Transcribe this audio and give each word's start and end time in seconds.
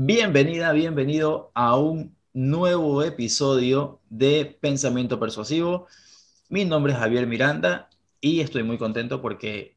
Bienvenida, 0.00 0.70
bienvenido 0.72 1.50
a 1.54 1.76
un 1.76 2.16
nuevo 2.32 3.02
episodio 3.02 4.00
de 4.08 4.44
Pensamiento 4.60 5.18
Persuasivo. 5.18 5.88
Mi 6.48 6.64
nombre 6.64 6.92
es 6.92 7.00
Javier 7.00 7.26
Miranda 7.26 7.90
y 8.20 8.38
estoy 8.38 8.62
muy 8.62 8.78
contento 8.78 9.20
porque 9.20 9.76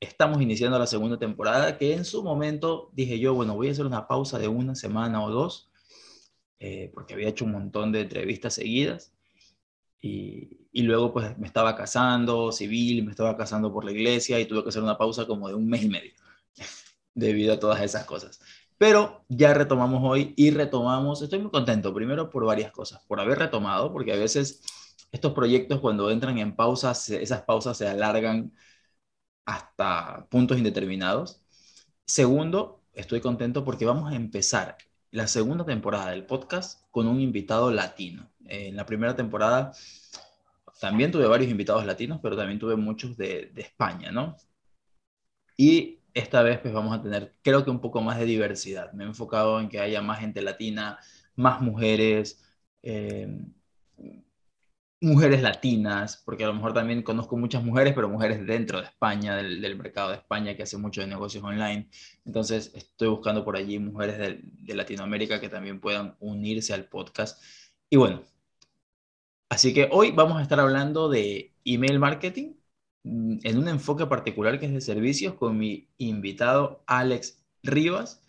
estamos 0.00 0.42
iniciando 0.42 0.76
la 0.76 0.88
segunda 0.88 1.20
temporada 1.20 1.78
que 1.78 1.94
en 1.94 2.04
su 2.04 2.24
momento 2.24 2.90
dije 2.94 3.20
yo, 3.20 3.32
bueno, 3.32 3.54
voy 3.54 3.68
a 3.68 3.70
hacer 3.70 3.86
una 3.86 4.08
pausa 4.08 4.40
de 4.40 4.48
una 4.48 4.74
semana 4.74 5.22
o 5.22 5.30
dos 5.30 5.70
eh, 6.58 6.90
porque 6.92 7.14
había 7.14 7.28
hecho 7.28 7.44
un 7.44 7.52
montón 7.52 7.92
de 7.92 8.00
entrevistas 8.00 8.54
seguidas 8.54 9.12
y, 10.00 10.66
y, 10.72 10.82
luego 10.82 11.12
pues 11.12 11.38
me 11.38 11.46
estaba 11.46 11.76
casando 11.76 12.50
civil, 12.50 13.04
me 13.04 13.12
estaba 13.12 13.36
casando 13.36 13.72
por 13.72 13.84
la 13.84 13.92
iglesia 13.92 14.40
y 14.40 14.46
tuve 14.46 14.64
que 14.64 14.70
hacer 14.70 14.82
una 14.82 14.98
pausa 14.98 15.28
como 15.28 15.46
de 15.46 15.54
un 15.54 15.68
mes 15.68 15.84
y 15.84 15.88
medio 15.88 16.12
debido 17.14 17.54
a 17.54 17.60
todas 17.60 17.80
esas 17.82 18.04
cosas. 18.04 18.40
Pero 18.80 19.26
ya 19.28 19.52
retomamos 19.52 20.00
hoy 20.02 20.32
y 20.38 20.50
retomamos, 20.52 21.20
estoy 21.20 21.38
muy 21.40 21.50
contento, 21.50 21.92
primero 21.92 22.30
por 22.30 22.46
varias 22.46 22.72
cosas, 22.72 23.02
por 23.06 23.20
haber 23.20 23.38
retomado, 23.38 23.92
porque 23.92 24.14
a 24.14 24.16
veces 24.16 24.62
estos 25.12 25.34
proyectos 25.34 25.80
cuando 25.80 26.10
entran 26.10 26.38
en 26.38 26.56
pausas, 26.56 27.10
esas 27.10 27.42
pausas 27.42 27.76
se 27.76 27.86
alargan 27.86 28.54
hasta 29.44 30.26
puntos 30.30 30.56
indeterminados. 30.56 31.44
Segundo, 32.06 32.82
estoy 32.94 33.20
contento 33.20 33.64
porque 33.66 33.84
vamos 33.84 34.12
a 34.12 34.16
empezar 34.16 34.78
la 35.10 35.26
segunda 35.26 35.66
temporada 35.66 36.12
del 36.12 36.24
podcast 36.24 36.82
con 36.90 37.06
un 37.06 37.20
invitado 37.20 37.70
latino. 37.70 38.30
En 38.46 38.76
la 38.76 38.86
primera 38.86 39.14
temporada 39.14 39.72
también 40.80 41.12
tuve 41.12 41.26
varios 41.26 41.50
invitados 41.50 41.84
latinos, 41.84 42.20
pero 42.22 42.34
también 42.34 42.58
tuve 42.58 42.76
muchos 42.76 43.14
de, 43.18 43.50
de 43.52 43.60
España, 43.60 44.10
¿no? 44.10 44.36
Y 45.58 45.99
esta 46.14 46.42
vez 46.42 46.58
pues 46.60 46.74
vamos 46.74 46.96
a 46.98 47.02
tener 47.02 47.34
creo 47.42 47.64
que 47.64 47.70
un 47.70 47.80
poco 47.80 48.00
más 48.02 48.18
de 48.18 48.26
diversidad. 48.26 48.92
Me 48.92 49.04
he 49.04 49.06
enfocado 49.06 49.60
en 49.60 49.68
que 49.68 49.80
haya 49.80 50.02
más 50.02 50.20
gente 50.20 50.42
latina, 50.42 50.98
más 51.36 51.60
mujeres, 51.60 52.42
eh, 52.82 53.28
mujeres 55.00 55.42
latinas, 55.42 56.22
porque 56.24 56.44
a 56.44 56.46
lo 56.48 56.54
mejor 56.54 56.74
también 56.74 57.02
conozco 57.02 57.36
muchas 57.36 57.64
mujeres, 57.64 57.94
pero 57.94 58.08
mujeres 58.08 58.46
dentro 58.46 58.78
de 58.80 58.86
España, 58.86 59.36
del, 59.36 59.76
mercado 59.76 60.10
de 60.10 60.16
España, 60.16 60.54
que 60.56 60.62
hace 60.64 60.76
mucho 60.76 61.00
de 61.00 61.06
negocios 61.06 61.42
online. 61.42 61.88
Entonces 62.24 62.70
estoy 62.74 63.08
buscando 63.08 63.44
por 63.44 63.56
allí 63.56 63.78
mujeres 63.78 64.18
de, 64.18 64.74
Latinoamérica 64.74 65.40
que 65.40 65.48
también 65.48 65.80
puedan 65.80 66.16
unirse 66.20 66.74
al 66.74 66.86
podcast. 66.86 67.42
Y 67.90 67.96
bueno, 67.96 68.22
así 69.48 69.74
que 69.74 69.88
hoy 69.90 70.12
vamos 70.12 70.38
a 70.38 70.42
estar 70.42 70.60
hablando 70.60 71.08
de 71.08 71.54
email 71.64 71.98
marketing 71.98 72.54
en 73.04 73.58
un 73.58 73.68
enfoque 73.68 74.06
particular 74.06 74.58
que 74.58 74.66
es 74.66 74.72
de 74.72 74.80
servicios 74.80 75.34
con 75.34 75.58
mi 75.58 75.88
invitado 75.98 76.82
Alex 76.86 77.42
Rivas. 77.62 78.22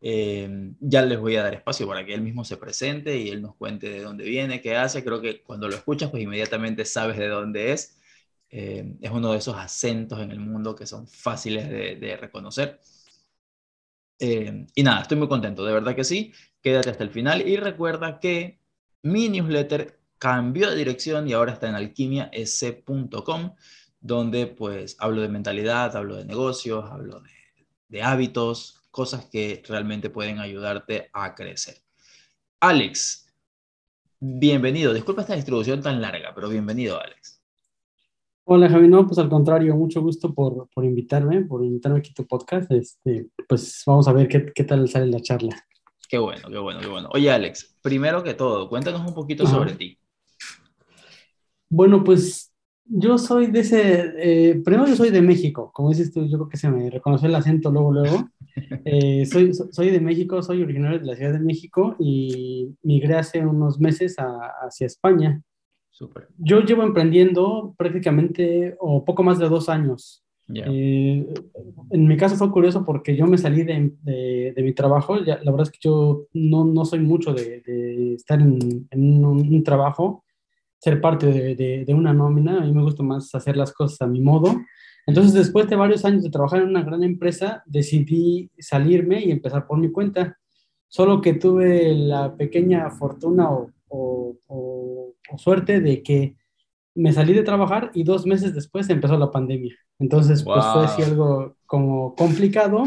Eh, 0.00 0.72
ya 0.80 1.02
les 1.02 1.18
voy 1.18 1.36
a 1.36 1.42
dar 1.42 1.54
espacio 1.54 1.86
para 1.88 2.04
que 2.06 2.14
él 2.14 2.20
mismo 2.22 2.44
se 2.44 2.56
presente 2.56 3.18
y 3.18 3.30
él 3.30 3.42
nos 3.42 3.56
cuente 3.56 3.90
de 3.90 4.02
dónde 4.02 4.24
viene, 4.24 4.60
qué 4.60 4.76
hace. 4.76 5.04
Creo 5.04 5.20
que 5.20 5.42
cuando 5.42 5.68
lo 5.68 5.74
escuchas, 5.74 6.10
pues 6.10 6.22
inmediatamente 6.22 6.84
sabes 6.84 7.16
de 7.18 7.28
dónde 7.28 7.72
es. 7.72 7.98
Eh, 8.50 8.96
es 9.00 9.10
uno 9.10 9.32
de 9.32 9.38
esos 9.38 9.56
acentos 9.56 10.20
en 10.20 10.30
el 10.30 10.40
mundo 10.40 10.74
que 10.74 10.86
son 10.86 11.06
fáciles 11.08 11.68
de, 11.68 12.16
reconocer. 12.16 12.80
Eh, 14.20 14.66
y 14.74 14.82
nada, 14.82 15.02
estoy 15.02 15.16
muy 15.16 15.28
contento, 15.28 15.64
de 15.64 15.72
verdad 15.72 15.94
que 15.94 16.04
sí. 16.04 16.32
Quédate 16.62 16.90
hasta 16.90 17.04
el 17.04 17.10
final 17.10 17.46
y 17.46 17.56
recuerda 17.56 18.18
que 18.20 18.60
mi 19.02 19.28
newsletter 19.28 20.00
cambió 20.18 20.70
de 20.70 20.76
dirección 20.76 21.28
y 21.28 21.32
ahora 21.32 21.52
está 21.52 21.68
en 21.68 21.76
alquimiaesc.com 21.76 23.54
donde 24.00 24.46
pues 24.46 24.96
hablo 24.98 25.22
de 25.22 25.28
mentalidad, 25.28 25.96
hablo 25.96 26.16
de 26.16 26.24
negocios, 26.24 26.84
hablo 26.90 27.22
de, 27.88 28.02
hábitos, 28.02 28.82
cosas 28.90 29.26
que 29.26 29.62
realmente 29.66 30.10
pueden 30.10 30.38
ayudarte 30.38 31.10
a 31.12 31.34
crecer. 31.34 31.76
Alex, 32.60 33.32
bienvenido. 34.20 34.92
Disculpa 34.92 35.22
esta 35.22 35.36
introducción 35.36 35.80
tan 35.80 36.00
larga, 36.00 36.32
pero 36.34 36.48
bienvenido, 36.48 37.00
Alex. 37.00 37.42
Hola, 38.44 38.68
Javi. 38.68 38.88
No, 38.88 39.06
pues 39.06 39.18
al 39.18 39.28
contrario, 39.28 39.76
mucho 39.76 40.00
gusto 40.00 40.32
por, 40.32 40.68
por 40.70 40.84
invitarme, 40.84 41.42
por 41.42 41.64
invitarme 41.64 41.98
aquí 41.98 42.10
a 42.10 42.14
tu 42.14 42.26
podcast. 42.26 42.70
Este, 42.72 43.28
pues 43.46 43.82
vamos 43.86 44.08
a 44.08 44.12
ver 44.12 44.26
qué, 44.28 44.52
qué, 44.54 44.64
tal 44.64 44.88
sale 44.88 45.06
la 45.06 45.20
charla. 45.20 45.66
Qué 46.08 46.16
bueno, 46.16 46.48
qué 46.48 46.58
bueno, 46.58 46.80
qué 46.80 46.86
bueno. 46.86 47.10
Oye, 47.12 47.30
Alex, 47.30 47.76
primero 47.82 48.22
que 48.22 48.32
todo, 48.32 48.68
cuéntanos 48.68 49.06
un 49.06 49.14
poquito 49.14 49.46
sobre 49.46 49.74
ti. 49.74 49.98
Bueno, 51.68 52.02
pues 52.02 52.54
yo 52.88 53.18
soy 53.18 53.48
de 53.48 53.60
ese, 53.60 54.12
eh, 54.16 54.60
primero 54.64 54.86
yo 54.86 54.96
soy 54.96 55.10
de 55.10 55.22
México, 55.22 55.70
como 55.72 55.90
dices 55.90 56.12
tú, 56.12 56.26
yo 56.26 56.38
creo 56.38 56.48
que 56.48 56.56
se 56.56 56.70
me 56.70 56.88
reconoció 56.90 57.28
el 57.28 57.34
acento 57.34 57.70
luego, 57.70 57.92
luego. 57.92 58.28
Eh, 58.84 59.24
soy, 59.24 59.54
soy 59.54 59.90
de 59.90 60.00
México, 60.00 60.42
soy 60.42 60.62
originario 60.62 60.98
de 60.98 61.06
la 61.06 61.14
Ciudad 61.14 61.32
de 61.32 61.38
México 61.38 61.94
y 62.00 62.74
migré 62.82 63.14
hace 63.14 63.46
unos 63.46 63.78
meses 63.78 64.16
hacia 64.18 64.86
España. 64.88 65.40
Super. 65.90 66.26
Yo 66.38 66.62
llevo 66.62 66.82
emprendiendo 66.82 67.76
prácticamente 67.78 68.74
o 68.80 69.04
poco 69.04 69.22
más 69.22 69.38
de 69.38 69.48
dos 69.48 69.68
años. 69.68 70.24
Eh, 70.52 71.32
en 71.90 72.08
mi 72.08 72.16
caso 72.16 72.34
fue 72.34 72.50
curioso 72.50 72.84
porque 72.84 73.14
yo 73.14 73.26
me 73.26 73.38
salí 73.38 73.62
de, 73.62 73.92
de, 74.02 74.62
mi 74.62 74.72
trabajo, 74.72 75.22
ya, 75.22 75.38
la 75.44 75.52
verdad 75.52 75.68
es 75.68 75.70
que 75.70 75.78
yo 75.80 76.26
no, 76.32 76.64
no 76.64 76.84
soy 76.84 76.98
mucho 76.98 77.32
de, 77.32 77.60
de 77.60 78.14
estar 78.14 78.40
en, 78.40 78.88
en 78.90 79.24
un, 79.24 79.54
un 79.54 79.62
trabajo 79.62 80.24
ser 80.78 81.00
parte 81.00 81.26
de, 81.26 81.84
de, 81.84 81.94
una 81.94 82.12
nómina, 82.12 82.58
a 82.58 82.60
mí 82.60 82.72
me 82.72 82.82
gusta 82.82 83.02
más 83.02 83.34
hacer 83.34 83.56
las 83.56 83.72
cosas 83.72 84.00
a 84.02 84.06
mi 84.06 84.20
modo. 84.20 84.54
Entonces, 85.06 85.32
después 85.32 85.68
de 85.68 85.76
varios 85.76 86.04
años 86.04 86.22
de 86.22 86.30
trabajar 86.30 86.62
en 86.62 86.68
una 86.68 86.82
gran 86.82 87.02
empresa, 87.02 87.62
decidí 87.66 88.50
salirme 88.58 89.24
y 89.24 89.30
empezar 89.30 89.66
por 89.66 89.78
mi 89.78 89.90
cuenta. 89.90 90.38
Solo 90.86 91.20
que 91.20 91.34
tuve 91.34 91.94
la 91.94 92.36
pequeña 92.36 92.90
fortuna 92.90 93.50
o, 93.50 93.70
o, 93.88 95.14
suerte 95.36 95.80
de 95.80 96.02
que 96.02 96.36
me 96.94 97.12
salí 97.12 97.32
de 97.32 97.42
trabajar 97.42 97.90
y 97.94 98.02
dos 98.02 98.26
meses 98.26 98.54
después 98.54 98.88
empezó 98.88 99.18
la 99.18 99.30
pandemia. 99.30 99.74
Entonces, 99.98 100.42
pues 100.42 100.64
fue 100.72 100.84
así 100.84 101.02
algo 101.02 101.56
como 101.66 102.14
complicado, 102.14 102.84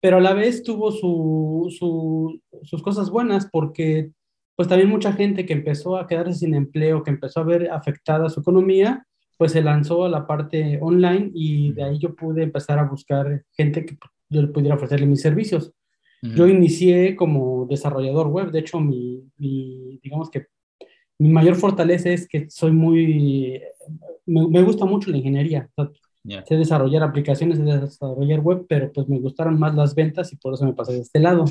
pero 0.00 0.18
a 0.18 0.20
la 0.20 0.34
vez 0.34 0.62
tuvo 0.62 0.90
su, 0.92 1.74
su, 1.76 2.40
sus 2.62 2.82
cosas 2.82 3.10
buenas 3.10 3.48
porque 3.50 4.12
pues 4.58 4.66
también 4.66 4.90
mucha 4.90 5.12
gente 5.12 5.46
que 5.46 5.52
empezó 5.52 5.96
a 5.96 6.08
quedarse 6.08 6.34
sin 6.34 6.52
empleo, 6.52 7.04
que 7.04 7.10
empezó 7.10 7.38
a 7.38 7.44
ver 7.44 7.70
afectada 7.70 8.28
su 8.28 8.40
economía, 8.40 9.06
pues 9.36 9.52
se 9.52 9.62
lanzó 9.62 10.04
a 10.04 10.08
la 10.08 10.26
parte 10.26 10.80
online 10.82 11.30
y 11.32 11.70
de 11.74 11.84
ahí 11.84 11.98
yo 12.00 12.16
pude 12.16 12.42
empezar 12.42 12.80
a 12.80 12.88
buscar 12.88 13.44
gente 13.52 13.86
que 13.86 13.96
yo 14.28 14.42
le 14.42 14.48
pudiera 14.48 14.74
ofrecerle 14.74 15.06
mis 15.06 15.20
servicios. 15.20 15.72
Yo 16.22 16.48
inicié 16.48 17.14
como 17.14 17.66
desarrollador 17.70 18.26
web, 18.26 18.50
de 18.50 18.58
hecho 18.58 18.80
mi, 18.80 19.22
digamos 19.36 20.28
que 20.28 20.46
mi 21.18 21.28
mayor 21.28 21.54
fortaleza 21.54 22.10
es 22.10 22.26
que 22.26 22.50
soy 22.50 22.72
muy, 22.72 23.62
me, 24.26 24.62
gusta 24.62 24.86
mucho 24.86 25.12
la 25.12 25.18
ingeniería. 25.18 25.70
Sé 26.48 26.56
desarrollar 26.56 27.04
aplicaciones, 27.04 27.58
sé 27.58 27.62
desarrollar 27.62 28.40
web, 28.40 28.66
pero 28.68 28.90
pues 28.92 29.08
me 29.08 29.20
gustaron 29.20 29.56
más 29.56 29.76
las 29.76 29.94
ventas 29.94 30.32
y 30.32 30.36
por 30.36 30.54
eso 30.54 30.64
me 30.64 30.74
pasé 30.74 30.94
de 30.94 31.02
este 31.02 31.20
lado. 31.20 31.44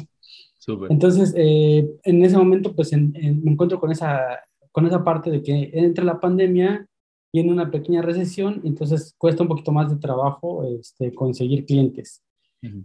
Entonces, 0.90 1.34
eh, 1.38 1.88
en 2.04 2.26
ese 2.26 2.38
momento, 2.38 2.76
pues 2.76 2.92
me 2.94 3.52
encuentro 3.52 3.80
con 3.80 3.92
esa, 3.92 4.40
con 4.72 4.86
esa 4.86 5.04
parte 5.04 5.32
de 5.32 5.42
que 5.42 5.72
entra 5.74 6.04
la 6.04 6.20
pandemia, 6.20 6.88
y 7.32 7.40
en 7.40 7.50
una 7.50 7.70
pequeña 7.70 8.02
recesión, 8.02 8.62
entonces 8.64 9.14
cuesta 9.18 9.44
un 9.44 9.50
poquito 9.50 9.72
más 9.72 9.90
de 9.90 9.98
trabajo 9.98 10.64
este, 10.80 11.14
conseguir 11.14 11.66
clientes. 11.66 12.24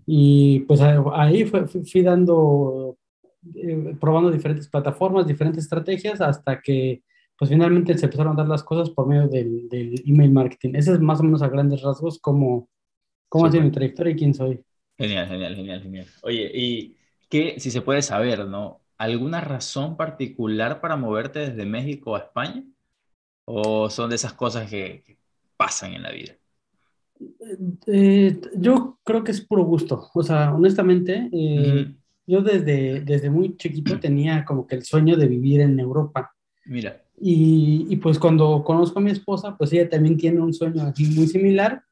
Y 0.07 0.61
pues 0.61 0.81
ahí 0.81 1.45
fui 1.45 2.03
dando, 2.03 2.99
eh, 3.57 3.97
probando 3.99 4.31
diferentes 4.31 4.69
plataformas, 4.69 5.27
diferentes 5.27 5.65
estrategias, 5.65 6.21
hasta 6.21 6.61
que 6.61 7.03
pues 7.37 7.51
finalmente 7.51 7.97
se 7.97 8.05
empezaron 8.05 8.35
a 8.35 8.37
dar 8.37 8.49
las 8.49 8.63
cosas 8.63 8.91
por 8.91 9.09
medio 9.09 9.27
del, 9.27 9.69
del 9.69 9.95
email 10.07 10.31
marketing. 10.31 10.75
Ese 10.75 10.93
es 10.93 11.01
más 11.01 11.19
o 11.21 11.25
menos 11.25 11.43
a 11.43 11.49
grandes 11.49 11.83
rasgos 11.83 12.21
cómo, 12.21 12.69
cómo 13.29 13.47
ha 13.47 13.51
sido 13.51 13.65
mi 13.65 13.73
trayectoria 13.73 14.13
y 14.13 14.17
quién 14.17 14.35
soy. 14.35 14.63
Genial, 14.97 15.27
genial, 15.27 15.57
genial, 15.57 15.83
genial. 15.83 16.07
Oye, 16.23 16.51
y 16.55 16.97
que, 17.33 17.59
si 17.59 17.71
se 17.71 17.81
puede 17.81 18.03
saber, 18.03 18.47
¿no? 18.47 18.83
¿Alguna 18.99 19.41
razón 19.41 19.97
particular 19.97 20.83
para 20.83 20.97
moverte 20.97 21.39
desde 21.39 21.65
México 21.65 22.15
a 22.15 22.19
España? 22.19 22.63
¿O 23.47 23.89
son 23.89 24.11
de 24.11 24.17
esas 24.17 24.35
cosas 24.35 24.69
que, 24.69 25.17
pasan 25.57 25.95
en 25.95 26.03
la 26.03 26.11
vida? 26.11 26.35
Eh, 27.87 28.39
yo 28.55 28.99
creo 29.03 29.25
que 29.25 29.31
es 29.31 29.41
puro 29.41 29.65
gusto. 29.65 30.11
O 30.13 30.23
sea, 30.23 30.53
honestamente, 30.53 31.31
eh, 31.33 31.95
yo 32.27 32.43
desde, 32.43 33.01
desde 33.01 33.31
muy 33.31 33.57
chiquito 33.57 33.99
tenía 33.99 34.45
como 34.45 34.67
que 34.67 34.75
el 34.75 34.85
sueño 34.85 35.17
de 35.17 35.27
vivir 35.27 35.63
en 35.63 35.81
Europa. 35.81 36.35
Mira. 36.67 37.03
Y, 37.19 37.87
y, 37.89 37.97
pues 37.97 38.19
cuando 38.19 38.63
conozco 38.63 38.99
a 38.99 39.03
mi 39.03 39.11
esposa, 39.11 39.57
pues 39.57 39.73
ella 39.73 39.89
también 39.89 40.19
tiene 40.19 40.41
un 40.41 40.53
sueño 40.53 40.83
así 40.83 41.07
muy 41.07 41.27
similar. 41.29 41.83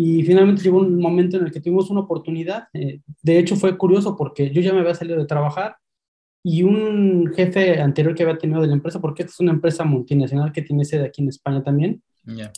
Y 0.00 0.22
finalmente 0.22 0.62
llegó 0.62 0.78
un 0.78 1.00
momento 1.00 1.38
en 1.38 1.46
el 1.46 1.50
que 1.50 1.60
tuvimos 1.60 1.90
una 1.90 2.02
oportunidad. 2.02 2.68
Eh, 2.72 3.00
de 3.20 3.38
hecho, 3.40 3.56
fue 3.56 3.76
curioso 3.76 4.16
porque 4.16 4.48
yo 4.52 4.60
ya 4.60 4.72
me 4.72 4.78
había 4.78 4.94
salido 4.94 5.18
de 5.18 5.26
trabajar 5.26 5.74
y 6.44 6.62
un 6.62 7.32
jefe 7.34 7.80
anterior 7.80 8.14
que 8.14 8.22
había 8.22 8.38
tenido 8.38 8.60
de 8.60 8.68
la 8.68 8.74
empresa, 8.74 9.00
porque 9.00 9.22
esta 9.22 9.32
es 9.32 9.40
una 9.40 9.50
empresa 9.50 9.82
multinacional 9.82 10.52
que 10.52 10.62
tiene 10.62 10.84
sede 10.84 11.06
aquí 11.06 11.22
en 11.22 11.30
España 11.30 11.64
también, 11.64 12.00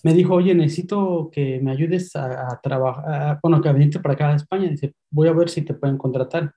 me 0.03 0.13
dijo, 0.13 0.35
oye, 0.35 0.55
necesito 0.55 1.31
que 1.33 1.61
me 1.63 1.71
ayudes 1.71 2.15
a, 2.15 2.61
trabajar, 2.63 3.39
bueno, 3.43 3.63
que 3.63 3.73
venirte 3.73 4.01
para 4.01 4.15
acá 4.15 4.33
a 4.33 4.37
España. 4.37 4.69
Dice, 4.69 4.93
voy 5.11 5.29
a 5.29 5.33
ver 5.33 5.49
si 5.49 5.63
te 5.63 5.73
pueden 5.73 5.97
contratar. 5.97 6.53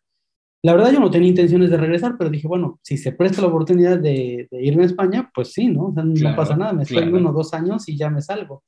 La 0.63 0.73
verdad 0.73 0.91
yo 0.91 0.99
no 0.99 1.11
tenía 1.11 1.29
intenciones 1.29 1.69
de 1.69 1.77
regresar, 1.77 2.15
pero 2.17 2.29
dije, 2.29 2.47
bueno, 2.47 2.81
si 2.83 2.97
se 2.97 3.13
presta 3.13 3.41
la 3.41 3.47
oportunidad 3.47 3.99
de, 3.99 4.49
irme 4.51 4.83
a 4.83 4.87
España, 4.87 5.31
pues 5.33 5.53
sí, 5.53 5.69
¿no? 5.69 5.87
O 5.87 5.93
sea, 5.93 6.03
no 6.03 6.35
pasa 6.35 6.57
nada, 6.57 6.73
me 6.73 6.83
estoy 6.83 7.07
uno 7.07 7.29
o 7.29 7.33
dos 7.33 7.53
años 7.53 7.87
y 7.87 7.95
ya 7.95 8.09
me 8.09 8.21
salgo. 8.21 8.63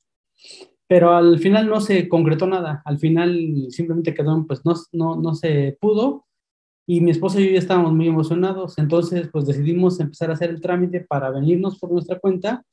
Pero 0.87 1.15
al 1.15 1.39
final 1.39 1.67
no 1.67 1.81
se 1.81 2.07
concretó 2.07 2.45
nada, 2.47 2.81
al 2.85 2.99
final 2.99 3.67
simplemente 3.69 4.13
quedó, 4.13 4.45
pues 4.45 4.61
no, 4.65 4.73
no, 4.91 5.15
no 5.15 5.33
se 5.33 5.77
pudo 5.81 6.25
y 6.87 7.01
mi 7.01 7.11
esposa 7.11 7.41
y 7.41 7.45
yo 7.45 7.51
ya 7.53 7.59
estábamos 7.59 7.93
muy 7.93 8.07
emocionados, 8.07 8.77
entonces 8.77 9.27
pues 9.31 9.47
decidimos 9.47 9.99
empezar 9.99 10.29
a 10.29 10.33
hacer 10.33 10.51
el 10.51 10.61
trámite 10.61 11.01
para 11.01 11.31
venirnos 11.31 11.79
por 11.79 11.91
nuestra 11.91 12.19
cuenta 12.19 12.63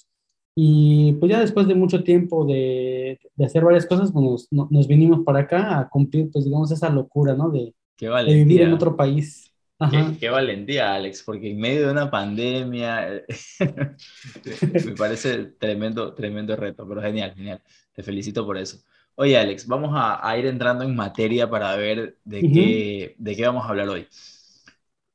y 0.55 1.15
pues 1.15 1.33
ya 1.33 1.41
después 1.41 1.67
de 1.67 1.75
mucho 1.75 2.05
tiempo 2.05 2.45
de, 2.45 3.19
de 3.35 3.45
hacer 3.45 3.65
varias 3.65 3.87
cosas, 3.87 4.13
pues 4.13 4.49
nos, 4.51 4.71
nos, 4.71 4.87
vinimos 4.87 5.21
para 5.25 5.41
acá 5.41 5.79
a 5.79 5.89
cumplir 5.89 6.31
pues 6.31 6.45
digamos 6.45 6.71
esa 6.71 6.91
locura, 6.91 7.35
¿no? 7.35 7.49
De, 7.49 7.75
de 7.99 8.35
vivir 8.35 8.61
en 8.61 8.75
otro 8.75 8.95
país. 8.95 9.49
Qué, 9.91 10.19
qué, 10.21 10.29
valentía, 10.29 10.95
Alex, 10.95 11.25
porque 11.25 11.51
en 11.51 11.59
medio 11.59 11.87
de 11.87 11.93
una 11.93 12.09
pandemia 12.09 13.25
me 14.87 14.93
parece 14.97 15.47
tremendo, 15.59 16.15
tremendo 16.15 16.55
reto, 16.55 16.87
pero 16.87 17.01
genial, 17.03 17.35
genial. 17.35 17.61
Te 17.93 18.03
felicito 18.03 18.45
por 18.45 18.57
eso. 18.57 18.83
Oye, 19.15 19.37
Alex, 19.37 19.67
vamos 19.67 19.91
a, 19.95 20.37
ir 20.39 20.47
entrando 20.47 20.85
en 20.85 20.97
materia 20.97 21.49
para 21.49 21.77
ver 21.77 22.19
de, 22.25 22.41
qué, 22.41 23.15
de 23.19 23.37
qué 23.37 23.47
vamos 23.47 23.65
a 23.65 23.69
hablar 23.69 23.89
hoy. 23.89 24.07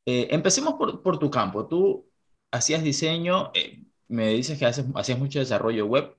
Eh, 0.05 0.27
empecemos 0.31 0.75
por, 0.75 1.01
por, 1.01 1.17
tu 1.17 1.31
campo. 1.31 1.67
Tú 1.67 2.07
hacías 2.51 2.83
diseño, 2.83 3.51
eh, 3.55 3.83
me 4.07 4.29
dices 4.29 4.59
que 4.59 4.65
haces, 4.65 4.85
hacías 4.93 5.17
mucho 5.17 5.39
desarrollo 5.39 5.87
web. 5.87 6.15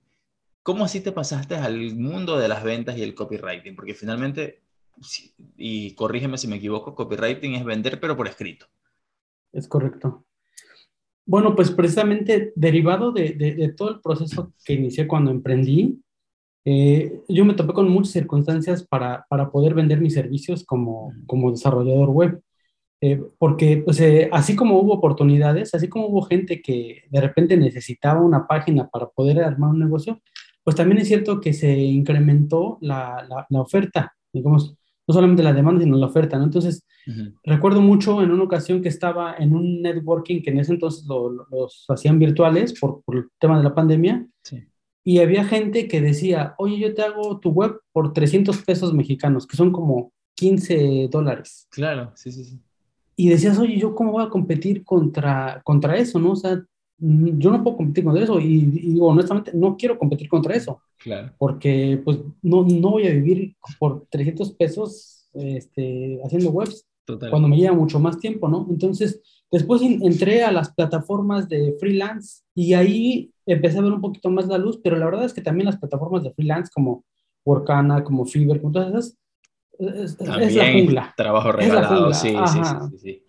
¿Cómo 0.64 0.84
así 0.84 1.00
te 1.00 1.12
pasaste 1.12 1.54
al 1.54 1.94
mundo 1.94 2.36
de 2.36 2.48
las 2.48 2.64
ventas 2.64 2.98
y 2.98 3.02
el 3.02 3.14
copywriting? 3.14 3.76
Porque 3.76 3.94
finalmente, 3.94 4.60
y 5.56 5.94
corrígeme 5.94 6.36
si 6.36 6.48
me 6.48 6.56
equivoco, 6.56 6.94
copywriting 6.94 7.54
es 7.54 7.64
vender 7.64 8.00
pero 8.00 8.16
por 8.16 8.26
escrito. 8.26 8.66
Es 9.52 9.68
correcto. 9.68 10.26
Bueno, 11.24 11.54
pues 11.54 11.70
precisamente 11.70 12.52
derivado 12.56 13.12
de, 13.12 13.30
de, 13.30 13.54
de 13.54 13.72
todo 13.72 13.90
el 13.90 14.00
proceso 14.00 14.52
que 14.64 14.74
inicié 14.74 15.06
cuando 15.06 15.30
emprendí, 15.30 16.02
eh, 16.64 17.22
yo 17.28 17.44
me 17.44 17.54
topé 17.54 17.72
con 17.72 17.88
muchas 17.88 18.12
circunstancias 18.12 18.86
para, 18.86 19.24
para 19.28 19.50
poder 19.50 19.74
vender 19.74 20.00
mis 20.00 20.14
servicios 20.14 20.64
como, 20.64 21.12
como 21.26 21.50
desarrollador 21.50 22.10
web. 22.10 22.42
Eh, 23.00 23.22
porque 23.38 23.78
pues, 23.84 24.00
eh, 24.00 24.28
así 24.32 24.56
como 24.56 24.80
hubo 24.80 24.94
oportunidades, 24.94 25.74
así 25.74 25.88
como 25.88 26.08
hubo 26.08 26.22
gente 26.22 26.60
que 26.60 27.04
de 27.10 27.20
repente 27.20 27.56
necesitaba 27.56 28.20
una 28.20 28.46
página 28.46 28.88
para 28.88 29.08
poder 29.08 29.40
armar 29.40 29.70
un 29.70 29.78
negocio, 29.78 30.20
pues 30.64 30.76
también 30.76 31.00
es 31.00 31.08
cierto 31.08 31.40
que 31.40 31.52
se 31.52 31.74
incrementó 31.74 32.76
la, 32.80 33.26
la, 33.48 33.60
oferta, 33.60 34.14
digamos, 34.32 34.76
no 35.06 35.14
solamente 35.14 35.42
la 35.42 35.52
demanda, 35.52 35.82
sino 35.82 35.96
la 35.96 36.06
oferta, 36.06 36.36
¿no? 36.36 36.44
Entonces, 36.44 36.84
recuerdo 37.44 37.80
mucho 37.80 38.20
en 38.20 38.30
una 38.32 38.42
ocasión 38.42 38.82
que 38.82 38.90
estaba 38.90 39.36
en 39.38 39.54
un 39.54 39.80
networking 39.80 40.42
que 40.42 40.50
en 40.50 40.58
ese 40.58 40.72
entonces 40.72 41.06
los 41.06 41.86
hacían 41.88 42.18
virtuales 42.18 42.78
por, 42.78 43.02
por, 43.02 43.16
el 43.16 43.28
tema 43.38 43.56
de 43.56 43.64
la 43.64 43.74
pandemia, 43.74 44.26
sí 44.42 44.66
y 45.08 45.20
había 45.20 45.42
gente 45.42 45.88
que 45.88 46.02
decía, 46.02 46.54
oye, 46.58 46.78
yo 46.78 46.94
te 46.94 47.00
hago 47.00 47.40
tu 47.40 47.48
web 47.48 47.80
por 47.92 48.12
300 48.12 48.58
pesos 48.58 48.92
mexicanos, 48.92 49.46
que 49.46 49.56
son 49.56 49.72
como 49.72 50.12
15 50.34 51.08
dólares. 51.10 51.66
Claro, 51.70 52.12
sí, 52.14 52.30
sí, 52.30 52.44
sí. 52.44 52.60
Y 53.16 53.30
decías, 53.30 53.58
oye, 53.58 53.78
¿yo 53.78 53.94
cómo 53.94 54.12
voy 54.12 54.26
a 54.26 54.28
competir 54.28 54.84
contra, 54.84 55.62
contra 55.64 55.96
eso, 55.96 56.18
no? 56.18 56.32
O 56.32 56.36
sea, 56.36 56.62
mm, 56.98 57.38
yo 57.38 57.50
no 57.50 57.64
puedo 57.64 57.78
competir 57.78 58.04
contra 58.04 58.22
eso 58.22 58.38
y, 58.38 58.58
digo, 58.66 59.06
honestamente, 59.06 59.52
no 59.54 59.78
quiero 59.78 59.98
competir 59.98 60.28
contra 60.28 60.54
eso. 60.54 60.82
Claro. 60.98 61.32
Porque, 61.38 62.02
pues, 62.04 62.18
no, 62.42 62.64
no 62.64 62.90
voy 62.90 63.06
a 63.06 63.12
vivir 63.12 63.56
por 63.78 64.04
300 64.10 64.52
pesos 64.52 65.26
este, 65.32 66.20
haciendo 66.22 66.50
webs. 66.50 66.86
Total. 67.06 67.30
Cuando 67.30 67.48
me 67.48 67.56
lleva 67.56 67.74
mucho 67.74 67.98
más 67.98 68.18
tiempo, 68.18 68.46
¿no? 68.46 68.66
Entonces, 68.68 69.22
después 69.50 69.80
entré 69.80 70.44
a 70.44 70.52
las 70.52 70.74
plataformas 70.74 71.48
de 71.48 71.74
freelance 71.80 72.42
y 72.54 72.74
ahí 72.74 73.32
empecé 73.52 73.78
a 73.78 73.82
ver 73.82 73.92
un 73.92 74.00
poquito 74.00 74.30
más 74.30 74.46
la 74.46 74.58
luz, 74.58 74.80
pero 74.82 74.96
la 74.96 75.06
verdad 75.06 75.24
es 75.24 75.32
que 75.32 75.40
también 75.40 75.66
las 75.66 75.78
plataformas 75.78 76.22
de 76.22 76.32
freelance 76.32 76.70
como 76.72 77.04
Workana, 77.44 78.04
como 78.04 78.24
Fiverr, 78.24 78.60
como 78.60 78.72
todas 78.72 78.88
esas, 78.88 79.18
es, 79.78 80.16
la 80.20 80.72
jungla. 80.72 81.14
Trabajo 81.16 81.52
regalado, 81.52 82.12
sí, 82.12 82.30
sí, 82.30 82.60
sí, 82.64 82.98
sí, 82.98 83.22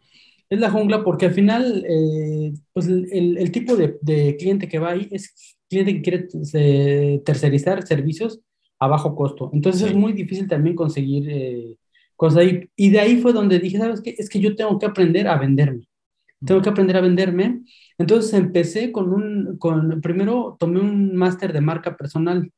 Es 0.49 0.59
la 0.59 0.71
jungla 0.71 1.03
porque 1.03 1.27
al 1.27 1.33
final, 1.33 1.85
eh, 1.87 2.53
pues 2.73 2.87
el, 2.87 3.37
el 3.37 3.51
tipo 3.51 3.75
de, 3.75 3.97
de, 4.01 4.35
cliente 4.35 4.67
que 4.67 4.79
va 4.79 4.91
ahí 4.91 5.07
es 5.11 5.57
cliente 5.69 5.93
que 5.93 6.01
quiere 6.01 6.27
eh, 6.53 7.21
tercerizar 7.23 7.85
servicios 7.85 8.41
a 8.79 8.87
bajo 8.87 9.15
costo. 9.15 9.51
Entonces 9.53 9.89
es 9.89 9.93
muy 9.93 10.13
difícil 10.13 10.47
también 10.47 10.75
conseguir 10.75 11.29
eh, 11.29 11.75
cosas 12.15 12.39
ahí. 12.39 12.69
Y 12.75 12.89
de 12.89 12.99
ahí 12.99 13.21
fue 13.21 13.33
donde 13.33 13.59
dije, 13.59 13.77
¿sabes 13.77 14.01
qué? 14.01 14.15
Es 14.17 14.29
que 14.29 14.39
yo 14.39 14.55
tengo 14.55 14.79
que 14.79 14.87
aprender 14.87 15.27
a 15.27 15.37
venderme. 15.37 15.87
Tengo 16.43 16.61
que 16.61 16.69
aprender 16.69 16.97
a 16.97 17.01
venderme 17.01 17.61
entonces 17.99 18.33
empecé 18.33 18.93
con 18.93 19.13
un, 19.13 19.57
con, 19.57 19.99
primero 19.99 20.55
tomé 20.57 20.79
un 20.79 21.15
máster 21.15 21.51
de 21.51 21.59
marca 21.59 21.97
personal. 21.97 22.49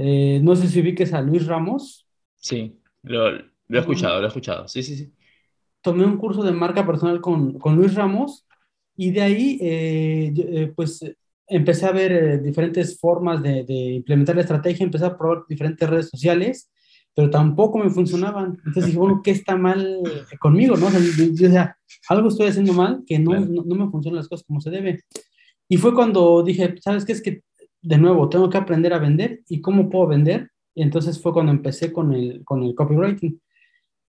Eh, 0.00 0.40
no 0.42 0.54
sé 0.54 0.68
si 0.68 0.80
vi 0.80 0.94
que 0.94 1.02
es 1.02 1.12
a 1.12 1.20
Luis 1.20 1.44
Ramos. 1.46 2.06
Sí, 2.36 2.80
lo, 3.02 3.32
lo, 3.32 3.38
he 3.68 3.78
escuchado, 3.78 4.18
lo 4.20 4.24
he 4.24 4.28
escuchado. 4.28 4.68
Sí, 4.68 4.84
sí, 4.84 4.96
sí. 4.96 5.12
Tomé 5.80 6.04
un 6.04 6.16
curso 6.16 6.44
de 6.44 6.52
marca 6.52 6.86
personal 6.86 7.20
con, 7.20 7.58
con 7.58 7.74
Luis 7.74 7.94
Ramos 7.94 8.46
y 8.96 9.10
de 9.10 9.22
ahí, 9.22 9.58
eh, 9.60 10.32
eh, 10.36 10.72
pues, 10.74 11.04
empecé 11.48 11.86
a 11.86 11.92
ver 11.92 12.40
diferentes 12.40 12.98
formas 12.98 13.42
de, 13.42 13.64
de, 13.64 13.74
implementar 13.74 14.36
la 14.36 14.42
estrategia, 14.42 14.84
empecé 14.84 15.04
a 15.04 15.18
probar 15.18 15.44
diferentes 15.48 15.88
redes 15.90 16.10
sociales 16.10 16.70
pero 17.16 17.30
tampoco 17.30 17.78
me 17.78 17.88
funcionaban. 17.88 18.58
Entonces 18.58 18.86
dije, 18.86 18.98
bueno, 18.98 19.22
¿qué 19.24 19.30
está 19.30 19.56
mal 19.56 20.02
conmigo? 20.38 20.76
¿no? 20.76 20.88
O 20.88 20.90
sea, 20.90 21.74
algo 22.10 22.28
estoy 22.28 22.48
haciendo 22.48 22.74
mal, 22.74 23.04
que 23.06 23.18
no, 23.18 23.40
no, 23.40 23.74
me 23.74 23.88
funcionan 23.88 24.18
las 24.18 24.28
cosas 24.28 24.46
como 24.46 24.60
se 24.60 24.68
debe. 24.68 25.00
Y 25.66 25.78
fue 25.78 25.94
cuando 25.94 26.42
dije, 26.42 26.74
¿sabes 26.82 27.06
qué? 27.06 27.12
Es 27.12 27.22
que, 27.22 27.42
de 27.80 27.96
nuevo, 27.96 28.28
tengo 28.28 28.50
que 28.50 28.58
aprender 28.58 28.92
a 28.92 28.98
vender 28.98 29.40
y 29.48 29.62
cómo 29.62 29.88
puedo 29.88 30.08
vender. 30.08 30.50
Y 30.74 30.82
entonces 30.82 31.20
fue 31.20 31.32
cuando 31.32 31.52
empecé 31.52 31.90
con 31.90 32.12
el, 32.12 32.44
con 32.44 32.62
el 32.62 32.74
copywriting. 32.74 33.40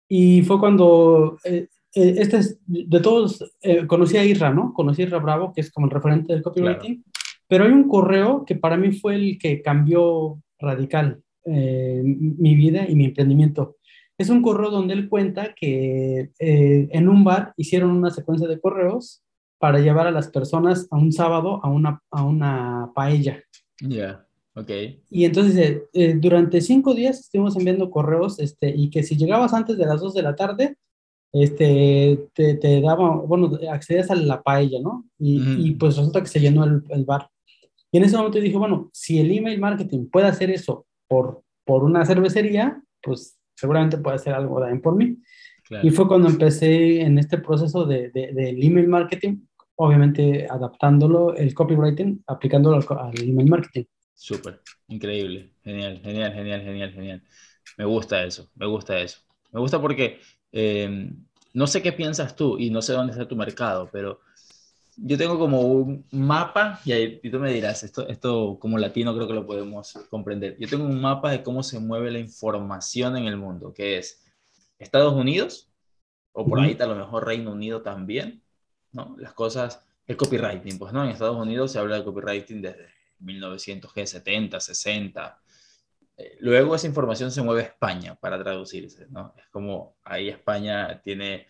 Y 0.08 0.42
fue 0.42 0.60
cuando, 0.60 1.38
eh, 1.42 1.66
eh, 1.96 2.14
este 2.18 2.36
es, 2.36 2.60
de 2.66 3.00
todos, 3.00 3.44
eh, 3.62 3.84
conocí 3.88 4.16
a 4.16 4.24
Irra, 4.24 4.54
¿no? 4.54 4.72
Conocí 4.72 5.02
a 5.02 5.06
Irra 5.06 5.18
Bravo, 5.18 5.52
que 5.52 5.62
es 5.62 5.72
como 5.72 5.86
el 5.86 5.92
referente 5.92 6.32
del 6.32 6.42
copywriting. 6.42 7.02
Pero 7.48 7.64
hay 7.64 7.72
un 7.72 7.88
correo 7.88 8.44
que 8.44 8.54
para 8.54 8.76
mí 8.76 8.92
fue 8.92 9.16
el 9.16 9.38
que 9.40 9.60
cambió 9.60 10.40
radical 10.60 11.20
eh, 11.44 12.02
mi 12.04 12.54
vida 12.54 12.88
y 12.88 12.94
mi 12.94 13.06
emprendimiento. 13.06 13.76
Es 14.18 14.28
un 14.28 14.42
correo 14.42 14.70
donde 14.70 14.94
él 14.94 15.08
cuenta 15.08 15.54
que 15.54 16.30
eh, 16.38 16.88
en 16.90 17.08
un 17.08 17.24
bar 17.24 17.54
hicieron 17.56 17.90
una 17.90 18.10
secuencia 18.10 18.46
de 18.46 18.60
correos 18.60 19.22
para 19.58 19.80
llevar 19.80 20.06
a 20.06 20.12
las 20.12 20.28
personas 20.28 20.86
a 20.90 20.96
un 20.96 21.12
sábado 21.12 21.60
a 21.64 21.68
una, 21.68 22.00
a 22.10 22.24
una 22.24 22.92
paella. 22.94 23.42
Ya, 23.80 24.26
ok. 24.54 24.70
Y 25.10 25.24
entonces 25.24 25.82
eh, 25.92 26.14
durante 26.14 26.60
cinco 26.60 26.94
días 26.94 27.20
estuvimos 27.20 27.56
enviando 27.56 27.90
correos 27.90 28.38
este, 28.38 28.72
y 28.76 28.90
que 28.90 29.02
si 29.02 29.16
llegabas 29.16 29.54
antes 29.54 29.76
de 29.76 29.86
las 29.86 30.00
dos 30.00 30.14
de 30.14 30.22
la 30.22 30.36
tarde, 30.36 30.76
este, 31.32 32.28
te, 32.34 32.54
te 32.54 32.80
daba, 32.80 33.16
bueno, 33.16 33.58
accedías 33.70 34.10
a 34.10 34.14
la 34.14 34.42
paella, 34.42 34.80
¿no? 34.80 35.06
Y, 35.18 35.40
y 35.66 35.74
pues 35.76 35.96
resulta 35.96 36.20
que 36.20 36.28
se 36.28 36.40
llenó 36.40 36.64
el, 36.64 36.82
el, 36.90 37.04
bar. 37.04 37.28
Y 37.90 37.96
en 37.98 38.04
ese 38.04 38.16
momento 38.16 38.38
dije, 38.38 38.58
bueno, 38.58 38.90
si 38.92 39.18
el 39.18 39.32
email 39.32 39.58
marketing 39.58 40.06
puede 40.10 40.26
hacer 40.26 40.50
eso 40.50 40.86
por, 41.12 41.44
por 41.66 41.84
una 41.84 42.06
cervecería, 42.06 42.82
pues 43.02 43.38
seguramente 43.54 43.98
puede 43.98 44.16
hacer 44.16 44.32
algo 44.32 44.58
también 44.58 44.80
por 44.80 44.96
mí. 44.96 45.18
Y 45.82 45.90
fue 45.90 46.08
cuando 46.08 46.28
empecé 46.28 47.02
en 47.02 47.18
este 47.18 47.36
proceso 47.36 47.84
de, 47.84 48.10
de, 48.10 48.56
email 48.58 48.88
marketing, 48.88 49.42
obviamente 49.76 50.46
adaptándolo, 50.48 51.34
el 51.36 51.52
copywriting, 51.52 52.24
aplicándolo 52.26 52.78
al, 52.98 53.22
email 53.22 53.46
marketing. 53.46 53.84
Súper, 54.14 54.62
increíble, 54.88 55.52
genial, 55.62 56.00
genial, 56.02 56.32
genial, 56.32 56.62
genial, 56.62 56.92
genial. 56.92 57.22
Me 57.76 57.84
gusta 57.84 58.24
eso, 58.24 58.50
me 58.54 58.64
gusta 58.64 58.98
eso. 58.98 59.20
Me 59.52 59.60
gusta 59.60 59.82
porque 59.82 60.18
eh, 60.50 61.12
no 61.52 61.66
sé 61.66 61.82
qué 61.82 61.92
piensas 61.92 62.36
tú 62.36 62.58
y 62.58 62.70
no 62.70 62.80
sé 62.80 62.94
dónde 62.94 63.12
está 63.12 63.28
tu 63.28 63.36
mercado, 63.36 63.90
pero 63.92 64.20
yo 64.96 65.16
tengo 65.16 65.38
como 65.38 65.60
un 65.62 66.06
mapa, 66.10 66.80
y, 66.84 66.92
ahí, 66.92 67.20
tú 67.30 67.38
me 67.38 67.52
dirás, 67.52 67.82
esto, 67.82 68.06
esto 68.08 68.58
como 68.60 68.78
latino 68.78 69.14
creo 69.14 69.26
que 69.26 69.34
lo 69.34 69.46
podemos 69.46 69.94
comprender. 70.10 70.56
Yo 70.58 70.68
tengo 70.68 70.84
un 70.84 71.00
mapa 71.00 71.30
de 71.30 71.42
cómo 71.42 71.62
se 71.62 71.78
mueve 71.78 72.10
la 72.10 72.18
información 72.18 73.16
en 73.16 73.24
el 73.24 73.36
mundo, 73.36 73.72
que 73.72 73.98
es 73.98 74.22
Estados 74.78 75.14
Unidos, 75.14 75.70
o 76.32 76.46
por 76.46 76.60
ahí 76.60 76.76
a 76.78 76.86
lo 76.86 76.96
mejor 76.96 77.26
Reino 77.26 77.52
Unido 77.52 77.82
también, 77.82 78.42
¿no? 78.92 79.14
Las 79.18 79.32
cosas, 79.34 79.84
el 80.06 80.16
copywriting, 80.16 80.78
pues, 80.78 80.92
¿no? 80.92 81.04
En 81.04 81.10
Estados 81.10 81.36
Unidos 81.36 81.72
se 81.72 81.78
habla 81.78 81.96
de 81.96 82.04
copywriting 82.04 82.62
desde 82.62 82.88
1970, 83.20 84.60
60. 84.60 85.42
Eh, 86.16 86.36
luego 86.40 86.74
esa 86.74 86.86
información 86.86 87.30
se 87.30 87.42
mueve 87.42 87.62
a 87.62 87.66
España 87.66 88.14
para 88.14 88.42
traducirse, 88.42 89.06
¿no? 89.10 89.34
Es 89.36 89.46
como 89.48 89.96
ahí 90.04 90.28
España 90.28 91.00
tiene 91.02 91.46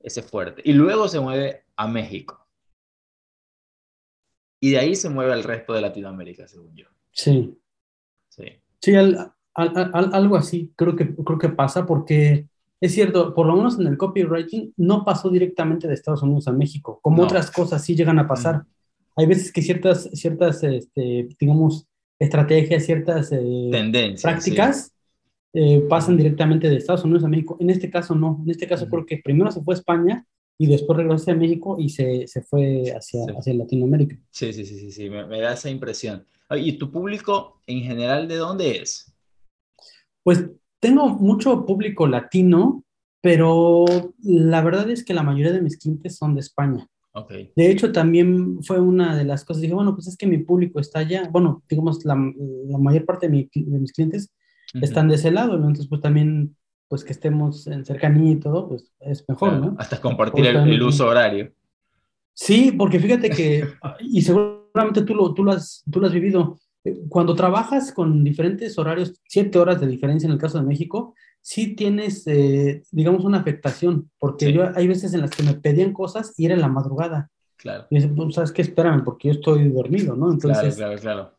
ese 0.00 0.22
fuerte. 0.22 0.62
Y 0.64 0.72
luego 0.72 1.08
se 1.08 1.20
mueve 1.20 1.64
a 1.76 1.86
México. 1.88 2.45
Y 4.60 4.70
de 4.70 4.78
ahí 4.78 4.94
se 4.94 5.08
mueve 5.08 5.32
el 5.32 5.44
resto 5.44 5.72
de 5.72 5.80
Latinoamérica, 5.80 6.48
según 6.48 6.74
yo. 6.74 6.86
Sí. 7.12 7.56
Sí. 8.28 8.44
Sí, 8.80 8.94
algo 9.54 10.36
así 10.36 10.72
creo 10.76 10.94
que, 10.94 11.14
creo 11.14 11.38
que 11.38 11.48
pasa 11.48 11.86
porque 11.86 12.46
es 12.80 12.92
cierto, 12.92 13.34
por 13.34 13.46
lo 13.46 13.56
menos 13.56 13.78
en 13.78 13.86
el 13.86 13.96
copywriting 13.96 14.74
no 14.76 15.04
pasó 15.04 15.30
directamente 15.30 15.88
de 15.88 15.94
Estados 15.94 16.22
Unidos 16.22 16.46
a 16.46 16.52
México, 16.52 17.00
como 17.02 17.22
otras 17.22 17.50
cosas 17.50 17.82
sí 17.82 17.96
llegan 17.96 18.18
a 18.18 18.28
pasar. 18.28 18.64
Hay 19.16 19.26
veces 19.26 19.50
que 19.50 19.62
ciertas, 19.62 20.10
ciertas 20.12 20.62
este, 20.62 21.28
digamos, 21.40 21.86
estrategias, 22.18 22.84
ciertas 22.84 23.32
eh, 23.32 23.68
tendencias, 23.72 24.22
prácticas 24.22 24.92
eh, 25.54 25.80
pasan 25.88 26.18
directamente 26.18 26.68
de 26.68 26.76
Estados 26.76 27.04
Unidos 27.04 27.24
a 27.24 27.28
México. 27.28 27.56
En 27.60 27.70
este 27.70 27.90
caso 27.90 28.14
no, 28.14 28.42
en 28.44 28.50
este 28.50 28.66
caso 28.66 28.86
creo 28.88 29.06
que 29.06 29.22
primero 29.24 29.50
se 29.50 29.62
fue 29.62 29.74
a 29.74 29.78
España 29.78 30.26
y 30.58 30.66
después 30.66 30.96
regresó 30.96 31.30
a 31.30 31.34
México 31.34 31.76
y 31.78 31.90
se, 31.90 32.26
se 32.26 32.42
fue 32.42 32.92
hacia, 32.96 33.24
hacia 33.36 33.54
Latinoamérica. 33.54 34.18
Sí, 34.30 34.52
sí, 34.52 34.64
sí, 34.64 34.78
sí, 34.78 34.90
sí. 34.90 35.10
Me, 35.10 35.26
me, 35.26 35.40
da 35.40 35.52
esa 35.52 35.70
impresión. 35.70 36.26
¿Y 36.50 36.72
tu 36.78 36.90
público 36.90 37.60
en 37.66 37.80
general 37.80 38.28
de 38.28 38.36
dónde 38.36 38.78
es? 38.78 39.12
Pues 40.22 40.44
tengo 40.80 41.08
mucho 41.08 41.66
público 41.66 42.06
latino, 42.06 42.84
pero 43.20 43.84
la 44.22 44.62
verdad 44.62 44.88
es 44.90 45.04
que 45.04 45.14
la 45.14 45.22
mayoría 45.22 45.52
de 45.52 45.62
mis 45.62 45.78
clientes 45.78 46.16
son 46.16 46.34
de 46.34 46.40
España. 46.40 46.88
Okay. 47.12 47.50
De 47.56 47.70
hecho, 47.70 47.92
también 47.92 48.62
fue 48.62 48.78
una 48.78 49.16
de 49.16 49.24
las 49.24 49.44
cosas. 49.44 49.62
Dije, 49.62 49.74
bueno, 49.74 49.94
pues 49.94 50.06
es 50.06 50.16
que 50.16 50.26
mi 50.26 50.38
público 50.38 50.80
está 50.80 51.00
allá. 51.00 51.28
Bueno, 51.30 51.62
digamos, 51.68 52.04
la, 52.04 52.14
la 52.14 52.78
mayor 52.78 53.06
parte 53.06 53.26
de, 53.26 53.32
mi, 53.32 53.50
de 53.52 53.78
mis 53.78 53.92
clientes 53.92 54.30
están 54.74 55.08
de 55.08 55.14
ese 55.14 55.30
lado, 55.30 55.56
¿no? 55.56 55.66
Entonces, 55.66 55.88
pues 55.88 56.02
también, 56.02 56.54
pues 56.88 57.04
que 57.04 57.12
estemos 57.12 57.66
en 57.66 57.84
cercanía 57.84 58.32
y 58.32 58.36
todo, 58.36 58.68
pues 58.68 58.92
es 59.00 59.24
mejor, 59.28 59.50
claro, 59.50 59.64
¿no? 59.64 59.76
Hasta 59.78 60.00
compartir 60.00 60.46
el, 60.46 60.56
el, 60.56 60.82
uso 60.82 61.06
horario. 61.06 61.52
Sí, 62.32 62.72
porque 62.76 63.00
fíjate 63.00 63.30
que, 63.30 63.66
y 64.00 64.22
seguramente 64.22 65.02
tú 65.02 65.14
lo, 65.14 65.32
tú, 65.34 65.42
lo 65.42 65.52
has, 65.52 65.82
tú 65.90 66.00
lo 66.00 66.06
has 66.06 66.12
vivido, 66.12 66.58
eh, 66.84 66.96
cuando 67.08 67.34
trabajas 67.34 67.92
con 67.92 68.22
diferentes 68.22 68.78
horarios, 68.78 69.20
siete 69.26 69.58
horas 69.58 69.80
de 69.80 69.86
diferencia 69.86 70.26
en 70.26 70.32
el 70.32 70.38
caso 70.38 70.58
de 70.58 70.64
México, 70.64 71.14
sí 71.40 71.74
tienes, 71.74 72.26
eh, 72.26 72.82
digamos, 72.90 73.24
una 73.24 73.38
afectación, 73.38 74.10
porque 74.18 74.46
sí. 74.46 74.52
yo 74.52 74.70
hay 74.74 74.86
veces 74.86 75.14
en 75.14 75.22
las 75.22 75.30
que 75.30 75.42
me 75.42 75.54
pedían 75.54 75.92
cosas 75.92 76.34
y 76.36 76.46
era 76.46 76.54
en 76.54 76.60
la 76.60 76.68
madrugada. 76.68 77.30
Claro. 77.56 77.86
Y 77.90 77.96
dices, 77.96 78.10
pues, 78.14 78.34
¿sabes 78.34 78.52
qué? 78.52 78.62
Espérame, 78.62 79.02
porque 79.02 79.28
yo 79.28 79.34
estoy 79.34 79.68
dormido, 79.70 80.14
¿no? 80.14 80.30
Entonces, 80.30 80.76
claro, 80.76 80.96
claro, 80.96 81.00
claro. 81.00 81.36